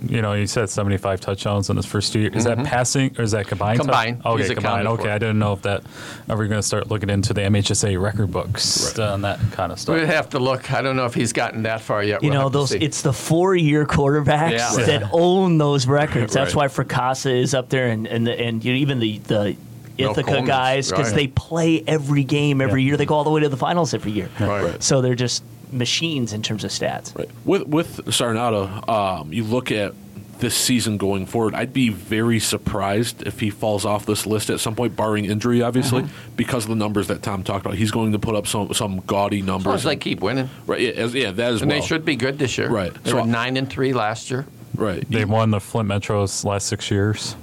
you 0.07 0.21
know, 0.21 0.33
you 0.33 0.47
said 0.47 0.69
75 0.69 1.21
touchdowns 1.21 1.69
in 1.69 1.77
his 1.77 1.85
first 1.85 2.13
two 2.13 2.19
years. 2.19 2.35
Is 2.35 2.43
that 2.43 2.63
passing 2.65 3.15
or 3.17 3.23
is 3.23 3.31
that 3.31 3.47
combined? 3.47 3.79
Mm-hmm. 3.79 3.89
Combined. 3.89 4.21
Okay, 4.25 4.53
combined. 4.53 4.87
Okay. 4.87 5.09
I 5.09 5.17
didn't 5.17 5.39
know 5.39 5.53
if 5.53 5.61
that. 5.63 5.83
Are 6.29 6.37
we 6.37 6.47
going 6.47 6.59
to 6.59 6.67
start 6.67 6.89
looking 6.89 7.09
into 7.09 7.33
the 7.33 7.41
MHSA 7.41 8.01
record 8.01 8.31
books 8.31 8.97
and 8.97 9.23
that 9.23 9.39
kind 9.51 9.71
of 9.71 9.79
stuff? 9.79 9.95
We'd 9.95 10.05
have 10.07 10.29
to 10.31 10.39
look. 10.39 10.71
I 10.73 10.81
don't 10.81 10.95
know 10.95 11.05
if 11.05 11.13
he's 11.13 11.33
gotten 11.33 11.63
that 11.63 11.81
far 11.81 12.03
yet. 12.03 12.21
You 12.23 12.29
We'll 12.31 12.39
know 12.41 12.49
those. 12.49 12.71
It's 12.71 13.01
the 13.01 13.13
four-year 13.13 13.85
quarterbacks 13.85 14.51
Yeah. 14.77 14.85
that 14.85 15.09
own 15.13 15.57
those 15.57 15.87
records. 15.87 16.33
That's 16.33 16.55
Right. 16.55 16.69
why 16.69 16.83
Fracassa 16.83 17.33
is 17.33 17.53
up 17.53 17.69
there, 17.69 17.87
and 17.87 18.05
and 18.07 18.27
the, 18.27 18.39
and 18.39 18.63
you 18.63 18.73
know, 18.73 18.79
even 18.79 18.99
the 18.99 19.17
the 19.19 19.55
Ithaca 19.97 20.23
Coleman's, 20.23 20.47
guys 20.47 20.89
because 20.89 21.07
right. 21.07 21.15
they 21.15 21.27
play 21.27 21.83
every 21.85 22.23
game 22.23 22.61
every 22.61 22.81
Yeah. 22.81 22.87
year. 22.89 22.97
They 22.97 23.05
go 23.05 23.15
all 23.15 23.23
the 23.23 23.29
way 23.29 23.41
to 23.41 23.49
the 23.49 23.57
finals 23.57 23.93
every 23.93 24.11
year. 24.11 24.29
Right. 24.39 24.81
So 24.81 25.01
they're 25.01 25.15
just 25.15 25.43
machines 25.73 26.33
in 26.33 26.41
terms 26.41 26.63
of 26.63 26.71
stats. 26.71 27.17
Right. 27.17 27.29
With 27.45 27.67
with 27.67 28.05
Zarnata, 28.05 28.87
um, 28.87 29.33
you 29.33 29.43
look 29.43 29.71
at 29.71 29.93
this 30.39 30.55
season 30.55 30.97
going 30.97 31.25
forward. 31.25 31.53
I'd 31.55 31.71
be 31.73 31.89
very 31.89 32.39
surprised 32.39 33.23
if 33.25 33.39
he 33.39 33.49
falls 33.49 33.85
off 33.85 34.05
this 34.05 34.25
list 34.25 34.49
at 34.49 34.59
some 34.59 34.75
point, 34.75 34.95
barring 34.95 35.25
injury, 35.25 35.61
obviously, 35.61 36.01
Uh-huh. 36.03 36.11
because 36.35 36.65
of 36.65 36.69
the 36.69 36.75
numbers 36.75 37.07
that 37.07 37.21
Tom 37.23 37.43
talked 37.43 37.65
about. 37.65 37.77
He's 37.77 37.91
going 37.91 38.11
to 38.11 38.19
put 38.19 38.35
up 38.35 38.47
some 38.47 38.73
some 38.73 39.01
gaudy 39.07 39.39
As 39.39 39.47
long 39.47 39.57
numbers. 39.63 39.73
as 39.75 39.83
they 39.83 39.95
keep 39.95 40.21
winning, 40.21 40.49
right. 40.67 40.81
Yeah, 40.81 40.89
as, 40.91 41.13
yeah 41.13 41.31
that 41.31 41.53
as 41.53 41.61
and 41.61 41.71
well. 41.71 41.79
they 41.79 41.85
should 41.85 42.03
be 42.03 42.15
good 42.15 42.39
this 42.39 42.57
year. 42.57 42.67
Right. 42.69 42.93
They 43.03 43.11
So- 43.11 43.21
were 43.21 43.27
nine 43.27 43.55
and 43.57 43.69
three 43.69 43.93
last 43.93 44.29
year. 44.31 44.45
Right. 44.75 45.05
They've 45.09 45.29
won 45.29 45.51
the 45.51 45.59
Flint 45.61 45.87
Metros 45.87 46.43
last 46.43 46.65
six 46.67 46.89
years. 46.91 47.35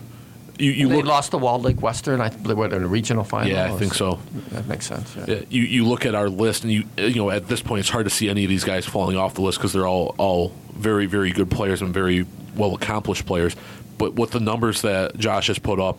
You, 0.61 0.72
you 0.72 0.88
they 0.88 0.96
look. 0.96 1.06
lost 1.06 1.30
to 1.30 1.38
Walled 1.38 1.62
Lake 1.62 1.80
Western. 1.80 2.20
I 2.20 2.28
believe 2.28 2.58
what 2.58 2.72
in 2.72 2.82
a 2.82 2.86
regional 2.86 3.24
final. 3.24 3.50
Yeah, 3.50 3.66
I 3.66 3.70
oh, 3.70 3.78
think 3.78 3.94
so. 3.94 4.18
That 4.50 4.66
makes 4.66 4.86
sense. 4.86 5.14
Yeah. 5.16 5.24
Yeah, 5.26 5.42
you, 5.48 5.62
you 5.62 5.84
look 5.86 6.04
at 6.04 6.14
our 6.14 6.28
list, 6.28 6.64
and 6.64 6.72
you 6.72 6.84
you 6.96 7.16
know 7.16 7.30
at 7.30 7.48
this 7.48 7.62
point 7.62 7.80
it's 7.80 7.88
hard 7.88 8.04
to 8.04 8.11
see 8.11 8.28
any 8.28 8.44
of 8.44 8.50
these 8.50 8.64
guys 8.64 8.84
falling 8.84 9.16
off 9.16 9.34
the 9.34 9.42
list 9.42 9.58
because 9.58 9.72
they're 9.72 9.86
all 9.86 10.14
all 10.18 10.52
very 10.74 11.06
very 11.06 11.32
good 11.32 11.50
players 11.50 11.82
and 11.82 11.94
very 11.94 12.26
well 12.56 12.74
accomplished 12.74 13.26
players. 13.26 13.56
But 13.98 14.14
with 14.14 14.30
the 14.30 14.40
numbers 14.40 14.82
that 14.82 15.16
Josh 15.16 15.48
has 15.48 15.58
put 15.58 15.80
up 15.80 15.98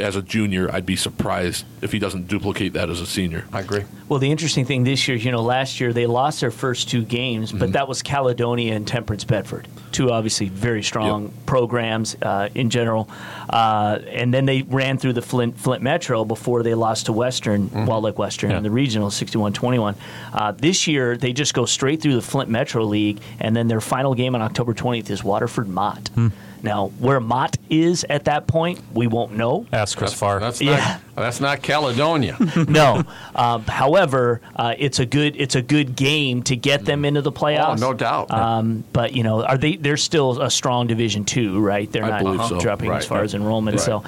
as 0.00 0.16
a 0.16 0.22
junior, 0.22 0.70
I'd 0.72 0.86
be 0.86 0.96
surprised 0.96 1.64
if 1.82 1.90
he 1.92 1.98
doesn't 1.98 2.28
duplicate 2.28 2.74
that 2.74 2.88
as 2.90 3.00
a 3.00 3.06
senior. 3.06 3.44
I 3.52 3.60
agree. 3.60 3.84
Well, 4.08 4.18
the 4.20 4.30
interesting 4.30 4.64
thing 4.64 4.84
this 4.84 5.08
year, 5.08 5.16
you 5.16 5.32
know, 5.32 5.42
last 5.42 5.80
year 5.80 5.92
they 5.92 6.06
lost 6.06 6.40
their 6.40 6.50
first 6.50 6.88
two 6.88 7.02
games, 7.04 7.50
Mm-hmm. 7.50 7.58
but 7.58 7.72
that 7.72 7.88
was 7.88 8.02
Caledonia 8.02 8.74
and 8.74 8.86
Temperance 8.86 9.24
Bedford, 9.24 9.66
two 9.92 10.10
obviously 10.10 10.48
very 10.48 10.82
strong 10.82 11.24
Yep. 11.24 11.32
programs 11.46 12.16
uh, 12.22 12.48
in 12.54 12.70
general. 12.70 13.08
Uh, 13.50 13.98
and 14.08 14.32
then 14.32 14.46
they 14.46 14.62
ran 14.62 14.98
through 14.98 15.14
the 15.14 15.22
Flint 15.22 15.58
Flint 15.58 15.82
Metro 15.82 16.24
before 16.24 16.62
they 16.62 16.74
lost 16.74 17.06
to 17.06 17.12
Western, 17.12 17.68
Mm-hmm. 17.68 17.86
Walled 17.86 18.04
Lake 18.04 18.18
Western, 18.18 18.50
Yeah. 18.50 18.58
in 18.58 18.62
the 18.62 18.70
regional 18.70 19.08
61-21. 19.10 19.96
Uh, 20.32 20.52
this 20.52 20.86
year 20.86 21.16
they 21.16 21.32
just 21.32 21.52
go 21.54 21.64
straight 21.66 22.00
through 22.00 22.14
the 22.14 22.22
Flint 22.22 22.48
Metro 22.50 22.84
League, 22.84 23.20
and 23.40 23.56
then 23.56 23.68
their 23.68 23.80
final 23.80 24.14
game 24.14 24.34
on 24.34 24.42
October 24.42 24.74
20th 24.74 25.10
is 25.10 25.24
Waterford 25.24 25.68
Mott. 25.68 26.08
Hmm. 26.14 26.28
Now, 26.64 26.88
where 26.98 27.20
Mott 27.20 27.56
is 27.70 28.04
at 28.08 28.24
that 28.24 28.46
point, 28.46 28.80
we 28.92 29.06
won't 29.06 29.32
know. 29.36 29.66
Ask 29.72 29.98
Chris 29.98 30.12
Farr. 30.14 30.40
That's 30.40 30.60
Yeah. 30.62 30.76
not. 30.76 31.00
That's 31.16 31.40
not 31.40 31.62
Caledonia. 31.62 32.36
no. 32.68 33.04
Um, 33.36 33.62
however, 33.66 34.40
uh, 34.56 34.74
it's 34.78 34.98
a 34.98 35.06
good 35.06 35.36
it's 35.36 35.54
a 35.54 35.62
good 35.62 35.94
game 35.94 36.42
to 36.44 36.56
get 36.56 36.84
them 36.86 37.04
into 37.04 37.22
the 37.22 37.30
playoffs. 37.30 37.76
Oh, 37.82 37.90
no 37.90 37.94
doubt. 37.94 38.30
Um, 38.32 38.82
but 38.92 39.12
you 39.12 39.22
know, 39.22 39.44
are 39.44 39.56
they? 39.58 39.76
They're 39.76 39.96
still 39.96 40.40
a 40.42 40.50
strong 40.50 40.86
Division 40.88 41.24
two, 41.24 41.60
right? 41.60 41.90
They're 41.92 42.02
I 42.04 42.10
not 42.10 42.22
believe 42.22 42.44
so. 42.48 42.58
dropping 42.58 42.86
as 42.90 42.94
Right. 42.94 43.04
far 43.04 43.22
as 43.22 43.34
enrollment. 43.34 43.76
Right. 43.76 43.84
So 43.84 44.02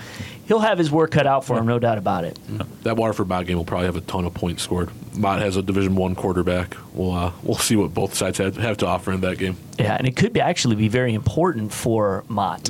he'll 0.46 0.58
have 0.60 0.78
his 0.78 0.90
work 0.90 1.10
cut 1.10 1.26
out 1.26 1.44
for 1.44 1.58
him, 1.58 1.66
no 1.66 1.78
doubt 1.78 1.98
about 1.98 2.24
it. 2.24 2.38
That 2.82 2.96
Waterford 2.96 3.28
Mott 3.28 3.46
game 3.46 3.56
will 3.56 3.64
probably 3.64 3.86
have 3.86 3.96
a 3.96 4.00
ton 4.00 4.24
of 4.24 4.34
points 4.34 4.62
scored. 4.62 4.90
Mott 5.16 5.40
has 5.40 5.56
a 5.56 5.62
Division 5.62 5.96
One 5.96 6.14
quarterback. 6.14 6.76
We'll 6.94 7.12
uh, 7.12 7.32
we'll 7.42 7.56
see 7.58 7.76
what 7.76 7.94
both 7.94 8.14
sides 8.14 8.38
have, 8.38 8.56
have 8.56 8.76
to 8.78 8.86
offer 8.86 9.12
in 9.12 9.20
that 9.22 9.38
game. 9.38 9.56
Yeah, 9.78 9.94
and 9.96 10.06
it 10.06 10.16
could 10.16 10.32
be 10.32 10.40
actually 10.40 10.76
be 10.76 10.88
very 10.88 11.14
important 11.14 11.72
for 11.72 12.24
Mott. 12.28 12.68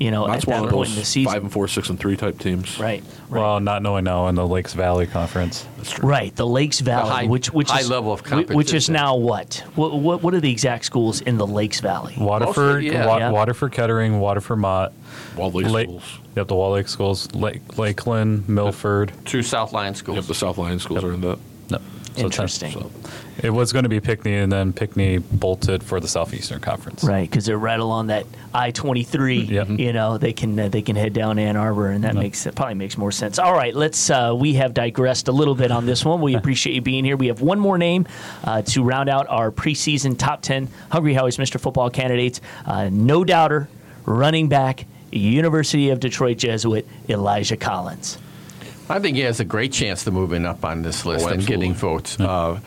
You 0.00 0.12
know, 0.12 0.28
Mott's 0.28 0.44
at 0.44 0.50
one 0.50 0.60
that 0.62 0.66
of 0.68 0.72
point 0.74 0.90
in 0.90 0.94
the 0.94 1.04
season. 1.04 1.32
five 1.32 1.42
and 1.42 1.52
four, 1.52 1.66
six 1.66 1.90
and 1.90 1.98
three 1.98 2.16
type 2.16 2.38
teams. 2.38 2.78
Right. 2.78 3.02
Right. 3.28 3.40
Well, 3.40 3.58
not 3.58 3.82
knowing 3.82 4.04
now 4.04 4.28
in 4.28 4.36
the 4.36 4.46
Lakes 4.46 4.72
Valley 4.72 5.08
Conference. 5.08 5.66
That's 5.76 5.90
true. 5.90 6.08
Right, 6.08 6.34
the 6.36 6.46
Lakes 6.46 6.78
Valley, 6.78 7.10
high- 7.10 7.24
which 7.26 7.52
which 7.52 7.68
high 7.68 7.80
is 7.80 7.90
level 7.90 8.12
of 8.12 8.20
whi- 8.20 8.44
which 8.54 8.72
is 8.72 8.88
now 8.88 9.16
what? 9.16 9.64
What 9.74 9.94
what, 9.98 10.22
what 10.22 10.34
are 10.34 10.40
the 10.40 10.52
exact 10.52 10.84
schools 10.84 11.20
in 11.22 11.36
the 11.36 11.46
Lakes 11.46 11.80
Valley? 11.80 12.14
Waterford, 12.16 12.84
yeah. 12.84 13.06
Wa- 13.06 13.18
Yeah. 13.18 13.30
Waterford 13.32 13.72
Kettering, 13.72 14.20
Waterford 14.20 14.60
Mott, 14.60 14.92
Walled 15.36 15.54
Lake 15.56 15.66
Lake, 15.66 15.86
schools. 15.88 16.18
Yep, 16.38 16.46
the 16.46 16.54
Walled 16.54 16.74
Lake 16.74 16.86
schools, 16.86 17.34
Lake, 17.34 17.76
Lakeland, 17.78 18.48
Milford. 18.48 19.10
Two 19.24 19.42
South 19.42 19.72
Lyon 19.72 19.96
schools. 19.96 20.18
Yep, 20.18 20.26
the 20.26 20.34
South 20.36 20.56
Lyon 20.56 20.78
schools 20.78 21.02
are 21.02 21.12
in 21.12 21.20
that. 21.22 21.36
No, 21.68 21.78
so 22.14 22.22
Interesting. 22.26 22.70
So 22.70 22.90
It 23.42 23.50
was 23.50 23.72
going 23.72 23.82
to 23.82 23.88
be 23.88 23.98
Pinckney, 23.98 24.36
and 24.36 24.52
then 24.52 24.72
Pinckney 24.72 25.18
bolted 25.18 25.82
for 25.82 25.98
the 25.98 26.06
Southeastern 26.06 26.60
Conference. 26.60 27.02
Right, 27.02 27.28
because 27.28 27.44
they're 27.44 27.58
right 27.58 27.80
along 27.80 28.06
that 28.06 28.26
I 28.54 28.70
twenty 28.70 29.02
three. 29.02 29.40
Yep. 29.40 29.68
You 29.70 29.92
know, 29.92 30.16
they 30.16 30.32
can 30.32 30.56
uh, 30.58 30.68
they 30.68 30.80
can 30.82 30.94
head 30.94 31.12
down 31.12 31.40
Ann 31.40 31.56
Arbor, 31.56 31.88
and 31.90 32.04
that 32.04 32.14
Yep. 32.14 32.22
makes 32.22 32.46
it 32.46 32.54
probably 32.54 32.74
makes 32.76 32.96
more 32.96 33.10
sense. 33.10 33.40
All 33.40 33.52
right, 33.52 33.74
let's. 33.74 34.10
Uh, 34.10 34.32
we 34.38 34.54
have 34.54 34.74
digressed 34.74 35.26
a 35.26 35.32
little 35.32 35.56
bit 35.56 35.72
on 35.72 35.86
this 35.86 36.04
one. 36.04 36.20
We 36.20 36.34
appreciate 36.40 36.74
you 36.74 36.82
being 36.82 37.04
here. 37.04 37.16
We 37.16 37.26
have 37.26 37.40
one 37.40 37.58
more 37.58 37.78
name 37.78 38.06
uh, 38.44 38.62
to 38.62 38.84
round 38.84 39.08
out 39.08 39.26
our 39.28 39.50
preseason 39.50 40.16
top 40.16 40.40
ten 40.42 40.68
Hungry 40.92 41.14
Howie's 41.14 41.36
Mr. 41.36 41.58
Football 41.60 41.90
candidates. 41.90 42.40
Uh, 42.64 42.88
no 42.92 43.24
doubter, 43.24 43.68
running 44.06 44.48
back, 44.48 44.86
University 45.12 45.90
of 45.90 46.00
Detroit 46.00 46.38
Jesuit 46.38 46.86
Elijah 47.08 47.56
Collins. 47.56 48.18
I 48.90 48.98
think 49.00 49.16
he 49.16 49.22
has 49.22 49.38
a 49.40 49.44
great 49.44 49.72
chance 49.72 50.04
to 50.04 50.10
moving 50.10 50.46
up 50.46 50.64
on 50.64 50.82
this 50.82 51.04
list 51.04 51.26
Oh, 51.26 51.28
and 51.28 51.46
getting 51.46 51.72
absolutely. 51.72 51.98
votes. 51.98 52.20
Uh, 52.20 52.60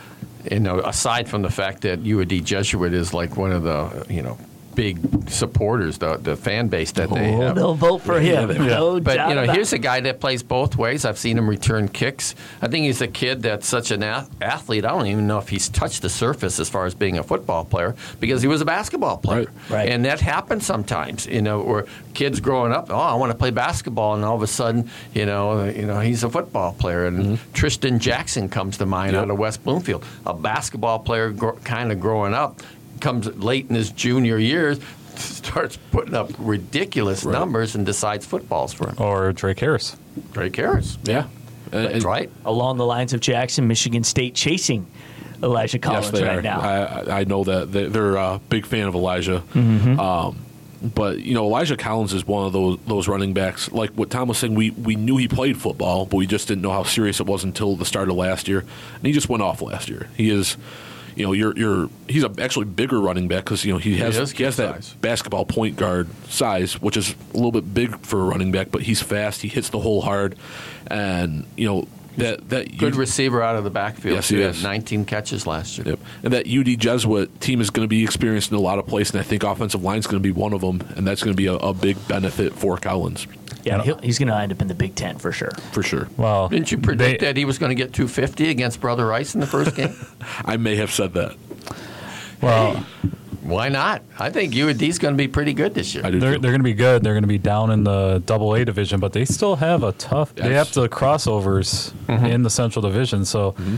you 0.51 0.59
know, 0.59 0.79
aside 0.79 1.27
from 1.29 1.41
the 1.43 1.49
fact 1.49 1.81
that 1.81 1.99
U 2.01 2.19
of 2.21 2.27
D 2.27 2.41
Jesuit 2.41 2.93
is 2.93 3.13
like 3.13 3.37
one 3.37 3.51
of 3.51 3.63
the 3.63 4.05
you 4.09 4.21
know 4.21 4.37
big 4.75 5.29
supporters, 5.29 5.97
the 5.97 6.17
the 6.17 6.35
fan 6.35 6.67
base 6.67 6.91
that 6.93 7.09
they 7.09 7.33
Oh, 7.35 7.41
have. 7.41 7.55
they'll 7.55 7.73
vote 7.75 7.99
for 8.01 8.19
him. 8.19 8.47
they 8.47 8.57
will. 8.59 8.95
No 8.95 8.99
But 8.99 9.29
you 9.29 9.35
know, 9.35 9.43
about 9.43 9.55
here's 9.55 9.73
a 9.73 9.77
guy 9.77 9.99
that 10.01 10.19
plays 10.19 10.43
both 10.43 10.75
ways. 10.77 11.05
I've 11.05 11.17
seen 11.17 11.37
him 11.37 11.49
return 11.49 11.87
kicks. 11.87 12.35
I 12.61 12.67
think 12.67 12.85
he's 12.85 13.01
a 13.01 13.07
kid 13.07 13.41
that's 13.43 13.67
such 13.67 13.91
an 13.91 14.03
ath- 14.03 14.29
athlete. 14.41 14.85
I 14.85 14.89
don't 14.89 15.07
even 15.07 15.27
know 15.27 15.37
if 15.39 15.49
he's 15.49 15.69
touched 15.69 16.01
the 16.01 16.09
surface 16.09 16.59
as 16.59 16.69
far 16.69 16.85
as 16.85 16.93
being 16.93 17.17
a 17.17 17.23
football 17.23 17.65
player 17.65 17.95
because 18.19 18.41
he 18.41 18.47
was 18.47 18.61
a 18.61 18.65
basketball 18.65 19.17
player. 19.17 19.39
Right. 19.69 19.69
Right. 19.81 19.89
And 19.89 20.05
that 20.05 20.19
happens 20.21 20.65
sometimes. 20.65 21.25
You 21.25 21.41
know, 21.41 21.61
where 21.61 21.85
kids 22.13 22.39
growing 22.39 22.71
up, 22.71 22.87
oh, 22.89 22.95
I 22.95 23.15
want 23.15 23.31
to 23.31 23.37
play 23.37 23.51
basketball, 23.51 24.15
and 24.15 24.23
all 24.25 24.35
of 24.35 24.41
a 24.41 24.47
sudden, 24.47 24.89
you 25.13 25.25
know, 25.25 25.65
you 25.65 25.85
know, 25.85 25.99
he's 25.99 26.23
a 26.23 26.29
football 26.29 26.73
player. 26.73 27.05
And 27.05 27.19
mm-hmm. 27.37 27.51
Tristan 27.53 27.99
Jackson 27.99 28.49
comes 28.49 28.77
to 28.77 28.85
mind 28.85 29.13
Yep. 29.13 29.21
out 29.23 29.29
of 29.31 29.37
West 29.39 29.63
Bloomfield, 29.63 30.05
a 30.25 30.33
basketball 30.33 30.99
player, 30.99 31.29
gr- 31.31 31.51
kind 31.63 31.91
of 31.91 31.99
growing 31.99 32.33
up, 32.33 32.61
comes 33.01 33.27
late 33.37 33.67
in 33.69 33.75
his 33.75 33.91
junior 33.91 34.37
years. 34.37 34.79
Starts 35.15 35.77
putting 35.91 36.13
up 36.15 36.31
ridiculous 36.39 37.23
Right. 37.23 37.33
numbers 37.33 37.75
and 37.75 37.85
decides 37.85 38.25
football's 38.25 38.73
for 38.73 38.87
him. 38.89 38.95
Or 38.97 39.33
Drake 39.33 39.59
Harris. 39.59 39.95
Drake 40.31 40.55
Harris. 40.55 40.97
Yeah, 41.03 41.25
And- 41.71 41.87
That's 41.87 42.05
right. 42.05 42.29
Along 42.45 42.77
the 42.77 42.85
lines 42.85 43.13
of 43.13 43.19
Jackson, 43.19 43.67
Michigan 43.67 44.03
State 44.03 44.33
chasing 44.35 44.85
Elijah 45.43 45.79
Collins 45.79 46.05
Yes, 46.07 46.11
they 46.13 46.23
right 46.23 46.37
are. 46.37 46.41
now. 46.41 46.59
I, 46.61 47.21
I 47.21 47.23
know 47.25 47.43
that 47.43 47.71
They- 47.71 47.85
they're 47.87 48.15
a 48.15 48.39
big 48.49 48.65
fan 48.65 48.87
of 48.87 48.95
Elijah. 48.95 49.43
Mm-hmm. 49.53 49.99
Um, 49.99 50.37
but 50.95 51.19
you 51.19 51.33
know, 51.35 51.45
Elijah 51.45 51.77
Collins 51.77 52.13
is 52.13 52.25
one 52.25 52.45
of 52.47 52.53
those 52.53 52.77
those 52.87 53.07
running 53.07 53.33
backs. 53.33 53.71
Like 53.71 53.91
what 53.91 54.09
Tom 54.09 54.27
was 54.29 54.39
saying, 54.39 54.55
we 54.55 54.71
we 54.71 54.95
knew 54.95 55.17
he 55.17 55.27
played 55.27 55.57
football, 55.57 56.05
but 56.07 56.17
we 56.17 56.25
just 56.25 56.47
didn't 56.47 56.63
know 56.63 56.71
how 56.71 56.83
serious 56.83 57.19
it 57.19 57.27
was 57.27 57.43
until 57.43 57.75
the 57.75 57.85
start 57.85 58.09
of 58.09 58.15
last 58.15 58.47
year, 58.47 58.59
and 58.59 59.05
he 59.05 59.11
just 59.11 59.29
went 59.29 59.43
off 59.43 59.61
last 59.61 59.89
year. 59.89 60.07
He 60.17 60.29
is. 60.31 60.57
You 61.15 61.25
know, 61.25 61.33
you're 61.33 61.57
you're 61.57 61.89
he's 62.07 62.23
a 62.23 62.31
actually 62.39 62.65
bigger 62.65 62.99
running 62.99 63.27
back 63.27 63.43
because 63.43 63.65
you 63.65 63.73
know 63.73 63.79
he 63.79 63.97
has 63.97 64.17
is 64.17 64.31
he 64.31 64.43
has 64.43 64.57
that 64.57 64.75
size. 64.75 64.93
basketball 65.01 65.45
point 65.45 65.75
guard 65.75 66.07
size, 66.29 66.81
which 66.81 66.97
is 66.97 67.15
a 67.33 67.35
little 67.35 67.51
bit 67.51 67.73
big 67.73 67.97
for 68.05 68.21
a 68.21 68.23
running 68.23 68.51
back, 68.51 68.71
but 68.71 68.81
he's 68.83 69.01
fast. 69.01 69.41
He 69.41 69.47
hits 69.47 69.69
the 69.69 69.79
hole 69.79 70.01
hard, 70.01 70.35
and 70.87 71.45
you 71.57 71.67
know 71.67 71.87
that 72.17 72.49
that 72.49 72.77
Good 72.77 72.93
you- 72.93 72.99
receiver 72.99 73.41
out 73.41 73.55
of 73.55 73.63
the 73.63 73.69
backfield. 73.69 74.15
Yes, 74.15 74.29
he 74.29 74.41
is. 74.41 74.63
19 74.63 75.05
catches 75.05 75.47
last 75.47 75.77
year. 75.77 75.87
Yep. 75.89 75.99
And 76.23 76.33
that 76.33 76.47
UD 76.47 76.75
Jesuit 76.77 77.39
team 77.41 77.61
is 77.61 77.69
going 77.69 77.85
to 77.85 77.89
be 77.89 78.03
experienced 78.03 78.51
in 78.51 78.57
a 78.57 78.61
lot 78.61 78.79
of 78.79 78.87
places, 78.87 79.13
and 79.15 79.21
I 79.21 79.23
think 79.23 79.43
offensive 79.43 79.83
line 79.83 79.99
is 79.99 80.07
going 80.07 80.21
to 80.21 80.27
be 80.27 80.31
one 80.31 80.53
of 80.53 80.61
them, 80.61 80.81
and 80.95 81.07
that's 81.07 81.23
going 81.23 81.33
to 81.33 81.37
be 81.37 81.47
a, 81.47 81.53
a 81.55 81.73
big 81.73 81.97
benefit 82.07 82.53
for 82.53 82.77
Collins 82.77 83.27
yeah, 83.63 83.81
he'll, 83.83 83.97
he's 83.99 84.19
going 84.19 84.27
to 84.29 84.35
end 84.35 84.51
up 84.51 84.61
in 84.61 84.67
the 84.67 84.75
Big 84.75 84.95
Ten 84.95 85.17
for 85.17 85.31
sure. 85.31 85.51
for 85.71 85.83
sure. 85.83 86.07
Well, 86.17 86.49
Didn't 86.49 86.71
you 86.71 86.77
predict 86.77 87.21
they- 87.21 87.25
that 87.27 87.37
he 87.37 87.45
was 87.45 87.57
going 87.57 87.69
to 87.69 87.75
get 87.75 87.93
250 87.93 88.49
against 88.49 88.81
Brother 88.81 89.05
Rice 89.05 89.33
in 89.33 89.41
the 89.41 89.47
first 89.47 89.75
game? 89.75 89.95
I 90.45 90.57
may 90.57 90.75
have 90.75 90.91
said 90.91 91.13
that. 91.13 91.35
Well, 92.41 92.85
Why 93.41 93.69
not? 93.69 94.03
I 94.19 94.29
think 94.29 94.53
U 94.55 94.69
of 94.69 94.77
D's 94.77 94.99
going 94.99 95.15
to 95.15 95.17
be 95.17 95.27
pretty 95.27 95.53
good 95.53 95.73
this 95.73 95.95
year. 95.95 96.05
I 96.05 96.11
do. 96.11 96.19
they're, 96.19 96.37
they're 96.37 96.51
going 96.51 96.59
to 96.61 96.63
be 96.63 96.73
good. 96.73 97.03
They're 97.03 97.13
going 97.13 97.23
to 97.23 97.27
be 97.27 97.39
down 97.39 97.71
in 97.71 97.83
the 97.83 98.21
Double 98.25 98.53
A 98.53 98.63
division, 98.63 98.99
but 98.99 99.13
they 99.13 99.25
still 99.25 99.55
have 99.55 99.83
a 99.83 99.91
tough. 99.93 100.35
They 100.35 100.53
have 100.53 100.71
the 100.73 100.87
crossovers 100.87 101.91
mm-hmm. 102.07 102.25
in 102.25 102.43
the 102.43 102.49
Central 102.51 102.81
Division, 102.83 103.25
so 103.25 103.53
mm-hmm. 103.53 103.77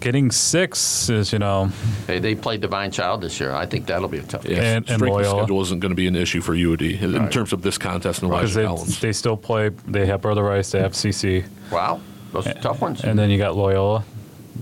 Getting 0.00 0.30
six 0.30 1.08
is 1.10 1.32
you 1.32 1.38
know 1.38 1.70
They, 2.06 2.18
they 2.18 2.34
played 2.34 2.60
Divine 2.60 2.90
Child 2.90 3.20
this 3.22 3.40
year. 3.40 3.52
I 3.52 3.66
think 3.66 3.86
that'll 3.86 4.08
be 4.08 4.18
a 4.18 4.22
tough 4.22 4.44
yeah, 4.44 4.56
and- 4.58 4.76
and 4.76 4.84
strength 4.86 5.02
of 5.02 5.08
Loyola. 5.08 5.40
schedule 5.42 5.60
isn't 5.62 5.80
going 5.80 5.90
to 5.90 5.96
be 5.96 6.06
an 6.06 6.16
issue 6.16 6.40
for 6.40 6.54
UD 6.54 6.82
in, 6.82 7.14
in 7.14 7.22
Right. 7.22 7.32
terms 7.32 7.52
of 7.52 7.62
this 7.62 7.78
contest 7.78 8.22
and 8.22 8.30
because 8.30 8.56
Elijah 8.56 8.60
they, 8.60 8.66
Collins. 8.76 9.00
they 9.00 9.12
still 9.12 9.36
play. 9.36 9.70
They 9.86 10.06
have 10.06 10.20
Brother 10.22 10.42
Rice, 10.44 10.70
they 10.70 10.80
have 10.80 10.92
CC, 10.92 11.44
Wow. 11.72 12.00
Those 12.32 12.46
are 12.46 12.54
tough 12.54 12.80
ones. 12.80 13.02
and 13.04 13.18
then 13.18 13.30
you 13.30 13.38
got 13.38 13.56
Loyola. 13.56 14.04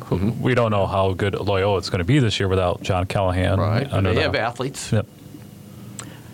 who- 0.07 0.33
We 0.41 0.55
don't 0.55 0.71
know 0.71 0.87
how 0.87 1.13
good 1.15 1.35
Loyola 1.35 1.79
is 1.79 1.91
going 1.91 1.99
to 2.01 2.05
be 2.05 2.19
this 2.19 2.39
year 2.39 2.49
without 2.49 2.83
John 2.83 3.07
Callahan. 3.07 3.59
right. 3.59 3.91
under 3.93 4.11
They 4.11 4.17
the- 4.17 4.23
have 4.23 4.35
athletes. 4.35 4.93
Yep. 4.93 5.07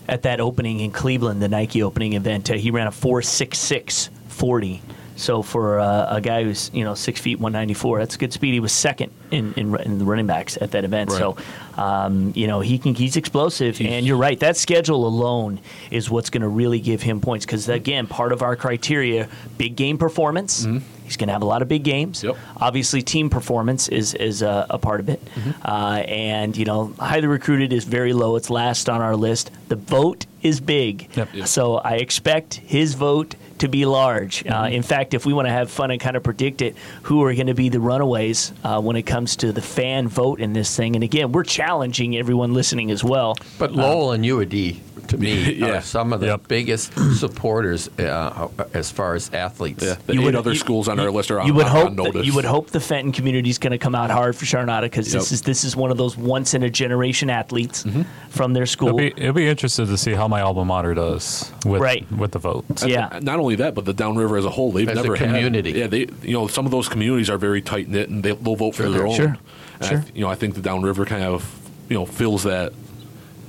At 0.09 0.23
that 0.23 0.41
opening 0.41 0.81
in 0.81 0.91
Cleveland, 0.91 1.41
the 1.41 1.49
Nike 1.49 1.83
opening 1.83 2.13
event, 2.15 2.51
uh, 2.51 2.55
he 2.55 2.71
ran 2.71 2.87
a 2.89 2.91
4.66 2.91 4.11
40. 4.29 4.83
So 5.23 5.43
for 5.43 5.79
uh, 5.79 6.17
a 6.17 6.21
guy 6.21 6.43
who's 6.45 6.71
you 6.75 6.85
know 6.85 6.95
six 6.95 7.21
feet 7.21 7.39
one 7.39 7.53
ninety 7.53 7.75
four, 7.75 7.99
that's 7.99 8.17
good 8.17 8.33
speed. 8.33 8.53
He 8.53 8.61
was 8.61 8.73
second 8.73 9.13
in, 9.31 9.55
in, 9.55 9.75
in 9.81 9.99
the 9.99 10.05
running 10.05 10.27
backs 10.27 10.59
at 10.61 10.73
that 10.73 10.85
event. 10.85 11.11
Right. 11.11 11.19
So 11.19 11.37
um, 11.77 12.33
you 12.35 12.47
know 12.47 12.61
he 12.61 12.79
can 12.79 12.95
he's 12.95 13.17
explosive, 13.17 13.81
and 13.81 14.07
you're 14.07 14.17
right. 14.17 14.39
That 14.41 14.57
schedule 14.57 15.07
alone 15.07 15.61
is 15.91 16.11
what's 16.11 16.31
going 16.31 16.43
to 16.43 16.49
really 16.49 16.81
give 16.81 17.03
him 17.03 17.21
points 17.21 17.47
because 17.47 17.69
again, 17.69 18.07
part 18.07 18.33
of 18.33 18.43
our 18.43 18.57
criteria, 18.57 19.29
big 19.59 19.77
game 19.77 19.97
performance. 19.99 20.67
He's 21.05 21.17
going 21.19 21.27
to 21.29 21.33
have 21.35 21.43
a 21.43 21.47
lot 21.47 21.61
of 21.63 21.69
big 21.69 21.83
games. 21.85 22.19
Mm-hmm. 22.19 22.29
Yep. 22.29 22.37
Obviously, 22.63 23.03
team 23.03 23.29
performance 23.29 23.89
is 23.89 24.15
is 24.15 24.41
a, 24.43 24.67
a 24.71 24.79
part 24.79 24.99
of 25.01 25.09
it, 25.09 25.21
uh, 25.65 26.03
and 26.09 26.57
you 26.57 26.65
know 26.65 26.95
highly 26.99 27.27
recruited 27.27 27.73
is 27.73 27.85
very 27.85 28.13
low. 28.13 28.37
It's 28.37 28.51
last 28.51 28.89
on 28.89 29.01
our 29.03 29.15
list. 29.15 29.51
The 29.69 29.77
vote 29.77 30.27
is 30.43 30.61
big, 30.61 31.09
Yep. 31.17 31.35
Yep. 31.35 31.47
so 31.47 31.77
I 31.77 31.95
expect 31.97 32.55
his 32.55 32.95
vote 32.95 33.35
to 33.63 33.69
be 33.69 33.87
large. 33.87 34.45
Uh, 34.47 34.53
Mm-hmm. 34.63 34.75
in 34.75 34.83
fact, 34.83 35.15
if 35.15 35.25
we 35.27 35.33
want 35.33 35.47
to 35.49 35.53
have 35.53 35.71
fun 35.71 35.91
and 35.91 36.01
kind 36.01 36.17
of 36.17 36.23
predict 36.23 36.63
it, 36.63 36.77
who 37.03 37.23
are 37.25 37.33
going 37.35 37.47
to 37.49 37.55
be 37.55 37.69
the 37.69 37.81
runaways 37.81 38.53
uh, 38.65 38.81
when 38.81 38.97
it 38.97 39.03
comes 39.03 39.37
to 39.37 39.53
the 39.53 39.63
fan 39.63 40.07
vote 40.09 40.41
in 40.41 40.53
this 40.53 40.77
thing? 40.77 40.95
And 40.95 41.03
again, 41.03 41.33
we're 41.33 41.45
challenging 41.45 42.17
everyone 42.17 42.55
listening 42.55 42.91
as 42.91 43.03
well. 43.03 43.37
But 43.59 43.73
Lowell 43.73 44.13
and 44.13 44.25
U 44.27 44.41
of 44.41 44.49
D, 44.49 44.81
to 45.13 45.19
me, 45.19 45.53
Yeah. 45.59 45.67
are 45.79 45.81
some 45.81 46.13
of 46.13 46.21
the 46.21 46.27
Yep. 46.27 46.49
biggest 46.49 46.93
supporters 47.19 47.89
uh, 47.99 48.49
as 48.75 48.91
far 48.91 49.15
as 49.15 49.33
athletes. 49.33 49.85
yeah, 49.85 49.97
the 50.07 50.15
You 50.15 50.23
would- 50.23 50.35
other 50.37 50.53
you- 50.53 50.59
schools 50.59 50.89
on 50.89 50.99
our 50.99 51.11
list 51.11 51.31
are 51.31 51.41
on, 51.41 51.47
you 51.47 51.55
would 51.55 51.67
on- 51.67 51.71
hope 51.73 51.87
on 51.91 51.97
that, 51.97 52.03
notice. 52.05 52.27
you 52.27 52.35
would 52.35 52.45
hope 52.45 52.71
the 52.71 52.81
Fenton 52.81 53.13
community 53.13 53.51
is 53.51 53.59
going 53.59 53.71
to 53.73 53.79
come 53.79 53.95
out 53.95 54.11
hard 54.11 54.35
for 54.37 54.45
Charnada 54.45 54.83
because 54.83 55.13
this 55.13 55.31
is 55.33 55.43
this 55.43 55.65
is 55.65 55.77
one 55.77 55.91
of 55.91 55.97
those 55.99 56.17
once 56.17 56.55
in 56.55 56.63
a 56.63 56.71
generation 56.71 57.31
athletes 57.31 57.85
Mm-hmm. 57.85 58.03
from 58.31 58.53
their 58.55 58.65
It'll 58.65 58.73
school. 58.73 58.97
be, 58.97 59.13
it'll 59.17 59.33
be 59.33 59.49
interested 59.49 59.87
to 59.87 59.97
see 59.97 60.13
how 60.13 60.27
my 60.29 60.41
alma 60.41 60.65
mater 60.65 60.95
does 60.95 61.51
with 61.65 61.81
Right. 61.81 62.11
with 62.13 62.33
the 62.33 62.39
vote. 62.39 62.65
yeah. 62.87 63.09
And 63.13 63.25
Not 63.25 63.39
only 63.39 63.57
that, 63.57 63.75
but 63.75 63.85
the 63.85 63.93
downriver 63.95 64.37
as 64.37 64.45
a 64.45 64.51
whole, 64.51 64.73
they've 64.73 64.89
As 64.89 64.99
a 64.99 65.03
never 65.03 65.17
community. 65.17 65.73
Had, 65.73 65.79
yeah, 65.79 65.87
they 65.89 66.07
you 66.27 66.33
know 66.33 66.47
some 66.47 66.65
of 66.67 66.73
those 66.73 66.89
communities 66.89 67.29
are 67.31 67.39
very 67.39 67.61
tight 67.63 67.89
knit, 67.89 68.09
and 68.09 68.23
they, 68.23 68.33
they'll 68.33 68.57
vote 68.57 68.75
for 68.75 68.89
their 68.89 69.07
own. 69.07 69.15
Sure. 69.15 69.37
Sure. 69.83 69.99
I, 69.99 70.05
you 70.15 70.21
know, 70.23 70.29
I 70.29 70.35
think 70.37 70.55
the 70.55 70.61
downriver 70.63 71.05
kind 71.05 71.25
of 71.25 71.45
you 71.89 71.97
know 71.97 72.07
fills 72.07 72.45
that. 72.45 72.73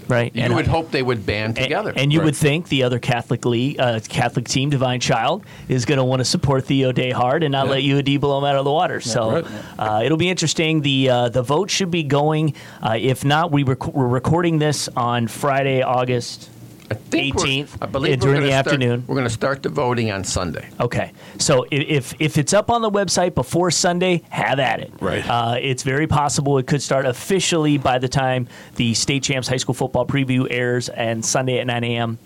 Right. 0.08 0.36
You 0.36 0.44
And 0.44 0.56
would 0.56 0.68
I- 0.68 0.72
hope 0.72 0.92
they 0.92 1.02
would 1.04 1.26
band 1.26 1.56
together. 1.56 1.94
And, 1.96 2.12
you 2.14 2.20
Right. 2.20 2.26
would 2.26 2.36
think 2.36 2.70
the 2.70 2.84
other 2.84 3.00
Catholic 3.00 3.46
league, 3.46 3.80
uh, 3.80 4.00
Catholic 4.08 4.48
team, 4.48 4.70
Divine 4.70 5.00
Child, 5.00 5.44
is 5.70 5.86
going 5.86 5.98
to 5.98 6.04
want 6.04 6.20
to 6.20 6.26
support 6.26 6.66
Theo 6.66 6.92
Day 6.92 7.12
hard 7.12 7.44
and 7.44 7.52
not 7.52 7.66
Yeah. 7.66 7.72
let 7.72 7.84
U 7.84 7.98
of 7.98 8.04
D 8.06 8.18
blow 8.18 8.40
them 8.40 8.50
out 8.50 8.56
of 8.56 8.66
the 8.66 8.72
water. 8.72 9.00
So 9.02 9.32
right. 9.32 9.46
uh, 9.80 10.02
it'll 10.04 10.18
be 10.18 10.30
interesting. 10.30 10.82
The 10.82 11.10
uh, 11.10 11.30
the 11.30 11.42
vote 11.42 11.70
should 11.70 11.92
be 11.92 12.04
going. 12.04 12.54
Uh, 12.82 12.98
if 13.00 13.24
not, 13.26 13.52
we 13.52 13.64
rec- 13.64 13.94
we're 13.94 14.08
recording 14.08 14.60
this 14.60 14.90
on 14.96 15.28
Friday, 15.28 15.82
August. 15.82 16.50
I 16.92 16.96
think 16.96 17.36
we're- 17.36 17.48
18th, 17.64 17.78
I 17.82 17.86
believe 17.86 18.20
during 18.20 18.42
the 18.42 18.48
start- 18.50 18.68
afternoon. 18.68 19.04
We're 19.08 19.16
going 19.16 19.28
to 19.28 19.34
start 19.34 19.64
the 19.64 19.70
voting 19.70 20.12
on 20.12 20.24
Sunday. 20.24 20.68
Okay, 20.80 21.12
so 21.40 21.66
if 21.72 22.14
if 22.20 22.38
it's 22.38 22.54
up 22.54 22.70
on 22.70 22.82
the 22.82 22.92
website 22.92 23.34
before 23.36 23.72
Sunday, 23.72 24.22
have 24.30 24.60
at 24.60 24.80
it. 24.82 24.92
Right. 25.00 25.28
Uh, 25.28 25.56
it's 25.60 25.84
very 25.84 26.08
possible 26.08 26.58
it 26.58 26.68
could 26.68 26.82
start 26.82 27.06
officially 27.06 27.78
by 27.78 28.00
the 28.00 28.10
time 28.10 28.48
the 28.76 28.94
state 28.94 29.24
champs 29.24 29.48
high 29.48 29.58
school 29.58 29.74
football 29.74 30.06
preview 30.06 30.46
airs, 30.50 30.90
and 30.90 31.24
Sunday 31.26 31.60
at 31.60 31.68
9 31.68 31.84
a.m. 31.84 32.18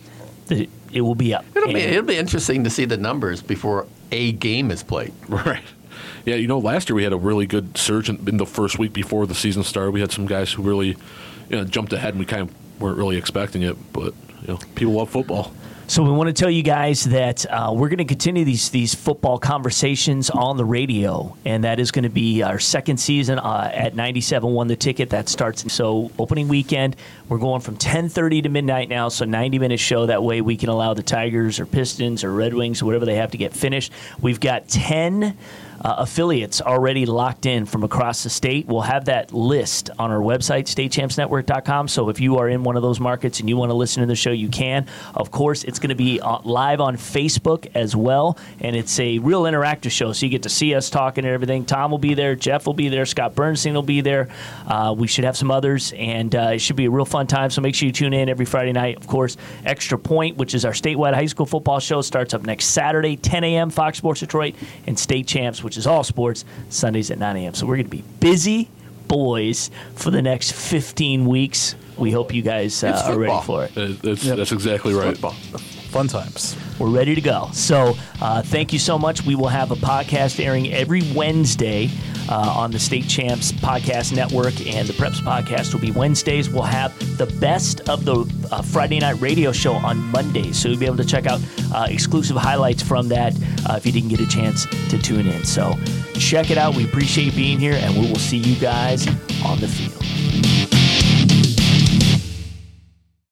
the- 0.48 0.70
It 0.92 1.02
will 1.02 1.16
be 1.16 1.34
up. 1.34 1.46
It'll 1.56 1.68
be 1.72 1.80
it'll 1.80 2.04
be 2.04 2.18
interesting 2.18 2.64
to 2.64 2.70
see 2.70 2.86
the 2.86 2.98
numbers 2.98 3.42
before 3.42 3.86
a 4.12 4.32
game 4.34 4.72
is 4.72 4.84
played. 4.84 5.14
Right. 5.30 5.62
Yeah, 6.26 6.36
you 6.36 6.48
know, 6.48 6.60
last 6.60 6.90
year 6.90 6.96
we 6.96 7.04
had 7.04 7.14
a 7.14 7.18
really 7.18 7.46
good 7.46 7.78
surge 7.78 8.10
in, 8.10 8.28
in 8.28 8.36
the 8.38 8.46
first 8.46 8.78
week 8.78 8.92
before 8.92 9.26
the 9.28 9.34
season 9.36 9.64
started. 9.64 9.92
We 9.92 10.02
had 10.02 10.12
some 10.12 10.26
guys 10.26 10.52
who 10.52 10.62
really, 10.62 10.90
you 11.50 11.56
know, 11.58 11.64
jumped 11.64 11.94
ahead, 11.94 12.10
and 12.16 12.20
we 12.20 12.26
kind 12.26 12.42
of 12.42 12.82
weren't 12.82 12.98
really 12.98 13.16
expecting 13.16 13.62
it. 13.62 13.78
But 13.94 14.14
you 14.42 14.48
know, 14.48 14.60
people 14.76 14.94
love 14.94 15.10
football. 15.10 15.52
So 15.90 16.04
we 16.04 16.12
want 16.12 16.28
to 16.28 16.34
tell 16.34 16.50
you 16.50 16.64
guys 16.64 17.06
that 17.06 17.46
uh, 17.46 17.72
we're 17.74 17.88
going 17.88 18.00
to 18.00 18.06
continue 18.06 18.44
these 18.44 18.72
these 18.72 18.94
football 18.94 19.40
conversations 19.40 20.30
on 20.30 20.58
the 20.58 20.66
radio, 20.66 21.38
and 21.46 21.64
that 21.64 21.80
is 21.80 21.92
going 21.92 22.04
to 22.04 22.10
be 22.10 22.44
our 22.44 22.60
second 22.60 22.98
season 22.98 23.40
uh, 23.40 23.72
at 23.74 23.96
97 23.96 24.52
Won 24.52 24.68
the 24.68 24.76
Ticket. 24.76 25.12
That 25.12 25.30
starts 25.30 25.72
so 25.72 26.12
opening 26.20 26.50
weekend. 26.50 26.98
We're 27.30 27.38
going 27.38 27.62
from 27.62 27.78
10:30 27.78 28.44
to 28.44 28.50
midnight 28.50 28.90
now, 28.90 29.08
so 29.08 29.24
90 29.24 29.60
minute 29.60 29.80
show. 29.80 30.08
That 30.08 30.22
way 30.22 30.42
we 30.42 30.58
can 30.58 30.68
allow 30.68 30.94
the 30.94 31.04
Tigers 31.04 31.58
or 31.58 31.66
Pistons 31.66 32.26
or 32.26 32.34
Red 32.34 32.54
Wings 32.54 32.82
or 32.82 32.86
whatever 32.86 33.06
they 33.06 33.16
have 33.16 33.32
to 33.32 33.38
get 33.38 33.54
finished. 33.54 33.94
We've 34.20 34.42
got 34.42 34.68
10 34.68 35.38
uh, 35.82 35.96
affiliates 36.00 36.62
already 36.62 37.06
locked 37.06 37.46
in 37.46 37.66
from 37.66 37.84
across 37.84 38.24
the 38.24 38.30
state. 38.30 38.68
We'll 38.68 38.82
have 38.82 39.06
that 39.06 39.34
list 39.34 39.90
on 39.98 40.12
our 40.12 40.20
website, 40.20 40.64
statechampsnetwork.com. 40.64 41.88
So 41.88 42.10
if 42.10 42.20
you 42.20 42.38
are 42.38 42.50
in 42.50 42.64
one 42.64 42.76
of 42.76 42.82
those 42.82 43.00
markets 43.00 43.40
and 43.40 43.50
you 43.50 43.58
want 43.58 43.70
to 43.70 43.76
listen 43.76 44.02
to 44.02 44.08
the 44.08 44.16
show, 44.16 44.32
you 44.32 44.50
can. 44.50 44.88
Of 45.16 45.32
course, 45.32 45.64
it's 45.64 45.80
going 45.80 45.90
to 45.90 45.96
be 45.96 46.20
uh, 46.20 46.40
live 46.44 46.82
on 46.82 46.98
Facebook 46.98 47.70
as 47.76 47.96
well, 47.96 48.38
and 48.60 48.76
it's 48.76 49.00
a 49.00 49.20
real 49.20 49.44
interactive 49.44 49.92
show. 49.92 50.14
So 50.14 50.26
you 50.26 50.32
get 50.32 50.44
to 50.44 50.50
see 50.50 50.76
us 50.76 50.90
talking 50.90 51.26
and 51.26 51.34
everything. 51.34 51.66
Tom 51.66 51.92
will 51.92 51.98
be 51.98 52.14
there, 52.14 52.36
Jeff 52.36 52.66
will 52.66 52.74
be 52.74 52.90
there, 52.90 53.06
Scott 53.06 53.36
Bernstein 53.36 53.74
will 53.74 53.82
be 53.84 54.02
there. 54.02 54.30
Uh, 54.66 54.96
we 54.98 55.08
should 55.08 55.24
have 55.26 55.38
some 55.38 55.52
others, 55.52 55.94
and 55.96 56.34
uh, 56.36 56.52
it 56.54 56.60
should 56.60 56.76
be 56.76 56.86
a 56.86 56.92
real 56.92 57.06
fun 57.06 57.28
time. 57.28 57.50
So 57.50 57.62
make 57.62 57.76
sure 57.76 57.88
you 57.88 57.94
tune 57.94 58.14
in 58.14 58.30
every 58.30 58.46
Friday 58.46 58.72
night. 58.72 58.98
Of 58.98 59.08
course, 59.08 59.38
Extra 59.66 59.98
Point, 59.98 60.38
which 60.38 60.54
is 60.54 60.66
our 60.66 60.72
statewide 60.72 61.14
high 61.14 61.26
school 61.26 61.46
football 61.46 61.80
show, 61.80 62.02
starts 62.02 62.34
up 62.34 62.44
next 62.44 62.66
Saturday, 62.68 63.18
10 63.18 63.44
a.m. 63.44 63.70
Fox 63.70 63.98
Sports 63.98 64.20
Detroit, 64.20 64.56
and 64.86 64.98
State 64.98 65.28
Champs, 65.28 65.64
which 65.68 65.76
is 65.76 65.86
all 65.86 66.02
sports, 66.02 66.46
Sundays 66.70 67.12
at 67.12 67.20
9 67.20 67.36
a.m. 67.36 67.54
So 67.54 67.66
we're 67.66 67.76
going 67.76 67.90
to 67.90 67.98
be 67.98 68.04
busy 68.22 68.70
boys 69.10 69.70
for 69.96 70.12
the 70.12 70.22
next 70.22 70.54
15 70.54 71.26
weeks. 71.26 71.76
We 71.98 72.10
hope 72.10 72.34
you 72.34 72.42
guys 72.42 72.82
uh, 72.86 73.02
are 73.06 73.20
ready 73.20 73.42
for 73.44 73.66
it. 73.66 73.78
Uh, 73.78 73.88
That's, 74.02 74.24
Yep. 74.24 74.38
that's 74.38 74.54
exactly 74.54 74.94
right. 74.94 75.20
Fun 75.88 76.08
times. 76.08 76.56
We're 76.80 76.90
ready 76.90 77.16
to 77.16 77.22
go. 77.22 77.50
So, 77.54 77.96
uh, 78.22 78.42
thank 78.44 78.74
you 78.74 78.78
so 78.78 79.00
much. 79.00 79.24
We 79.26 79.36
will 79.36 79.48
have 79.48 79.72
a 79.72 79.76
podcast 79.76 80.44
airing 80.44 80.72
every 80.74 81.02
Wednesday 81.14 81.90
uh, 82.30 82.54
on 82.56 82.72
the 82.72 82.78
State 82.78 83.08
Champs 83.08 83.52
Podcast 83.52 84.14
Network, 84.14 84.54
and 84.68 84.88
the 84.88 84.94
Preps 84.94 85.22
Podcast 85.22 85.74
will 85.74 85.80
be 85.82 85.92
Wednesdays. 85.92 86.50
We'll 86.50 86.64
have 86.64 86.94
the 87.18 87.26
best 87.40 87.90
of 87.90 88.06
the 88.06 88.32
uh, 88.52 88.62
Friday 88.62 89.00
Night 89.00 89.20
Radio 89.22 89.52
Show 89.52 89.74
on 89.74 89.98
Mondays, 89.98 90.60
so 90.60 90.70
you'll 90.70 90.80
be 90.80 90.86
able 90.86 90.98
to 90.98 91.06
check 91.06 91.26
out 91.26 91.40
uh, 91.74 91.88
exclusive 91.90 92.36
highlights 92.36 92.84
from 92.84 93.08
that 93.08 93.34
uh, 93.68 93.76
if 93.78 93.86
you 93.86 93.92
didn't 93.92 94.10
get 94.10 94.20
a 94.20 94.28
chance 94.28 94.66
to 94.90 94.98
tune 95.00 95.26
in. 95.26 95.46
So, 95.46 95.74
check 96.16 96.52
it 96.52 96.58
out. 96.58 96.76
We 96.76 96.86
appreciate 96.86 97.34
being 97.36 97.60
here, 97.60 97.74
and 97.74 97.96
we 97.96 98.08
will 98.12 98.20
see 98.20 98.38
you 98.38 98.60
guys 98.60 99.08
on 99.44 99.60
the 99.60 99.68
field. 99.68 100.57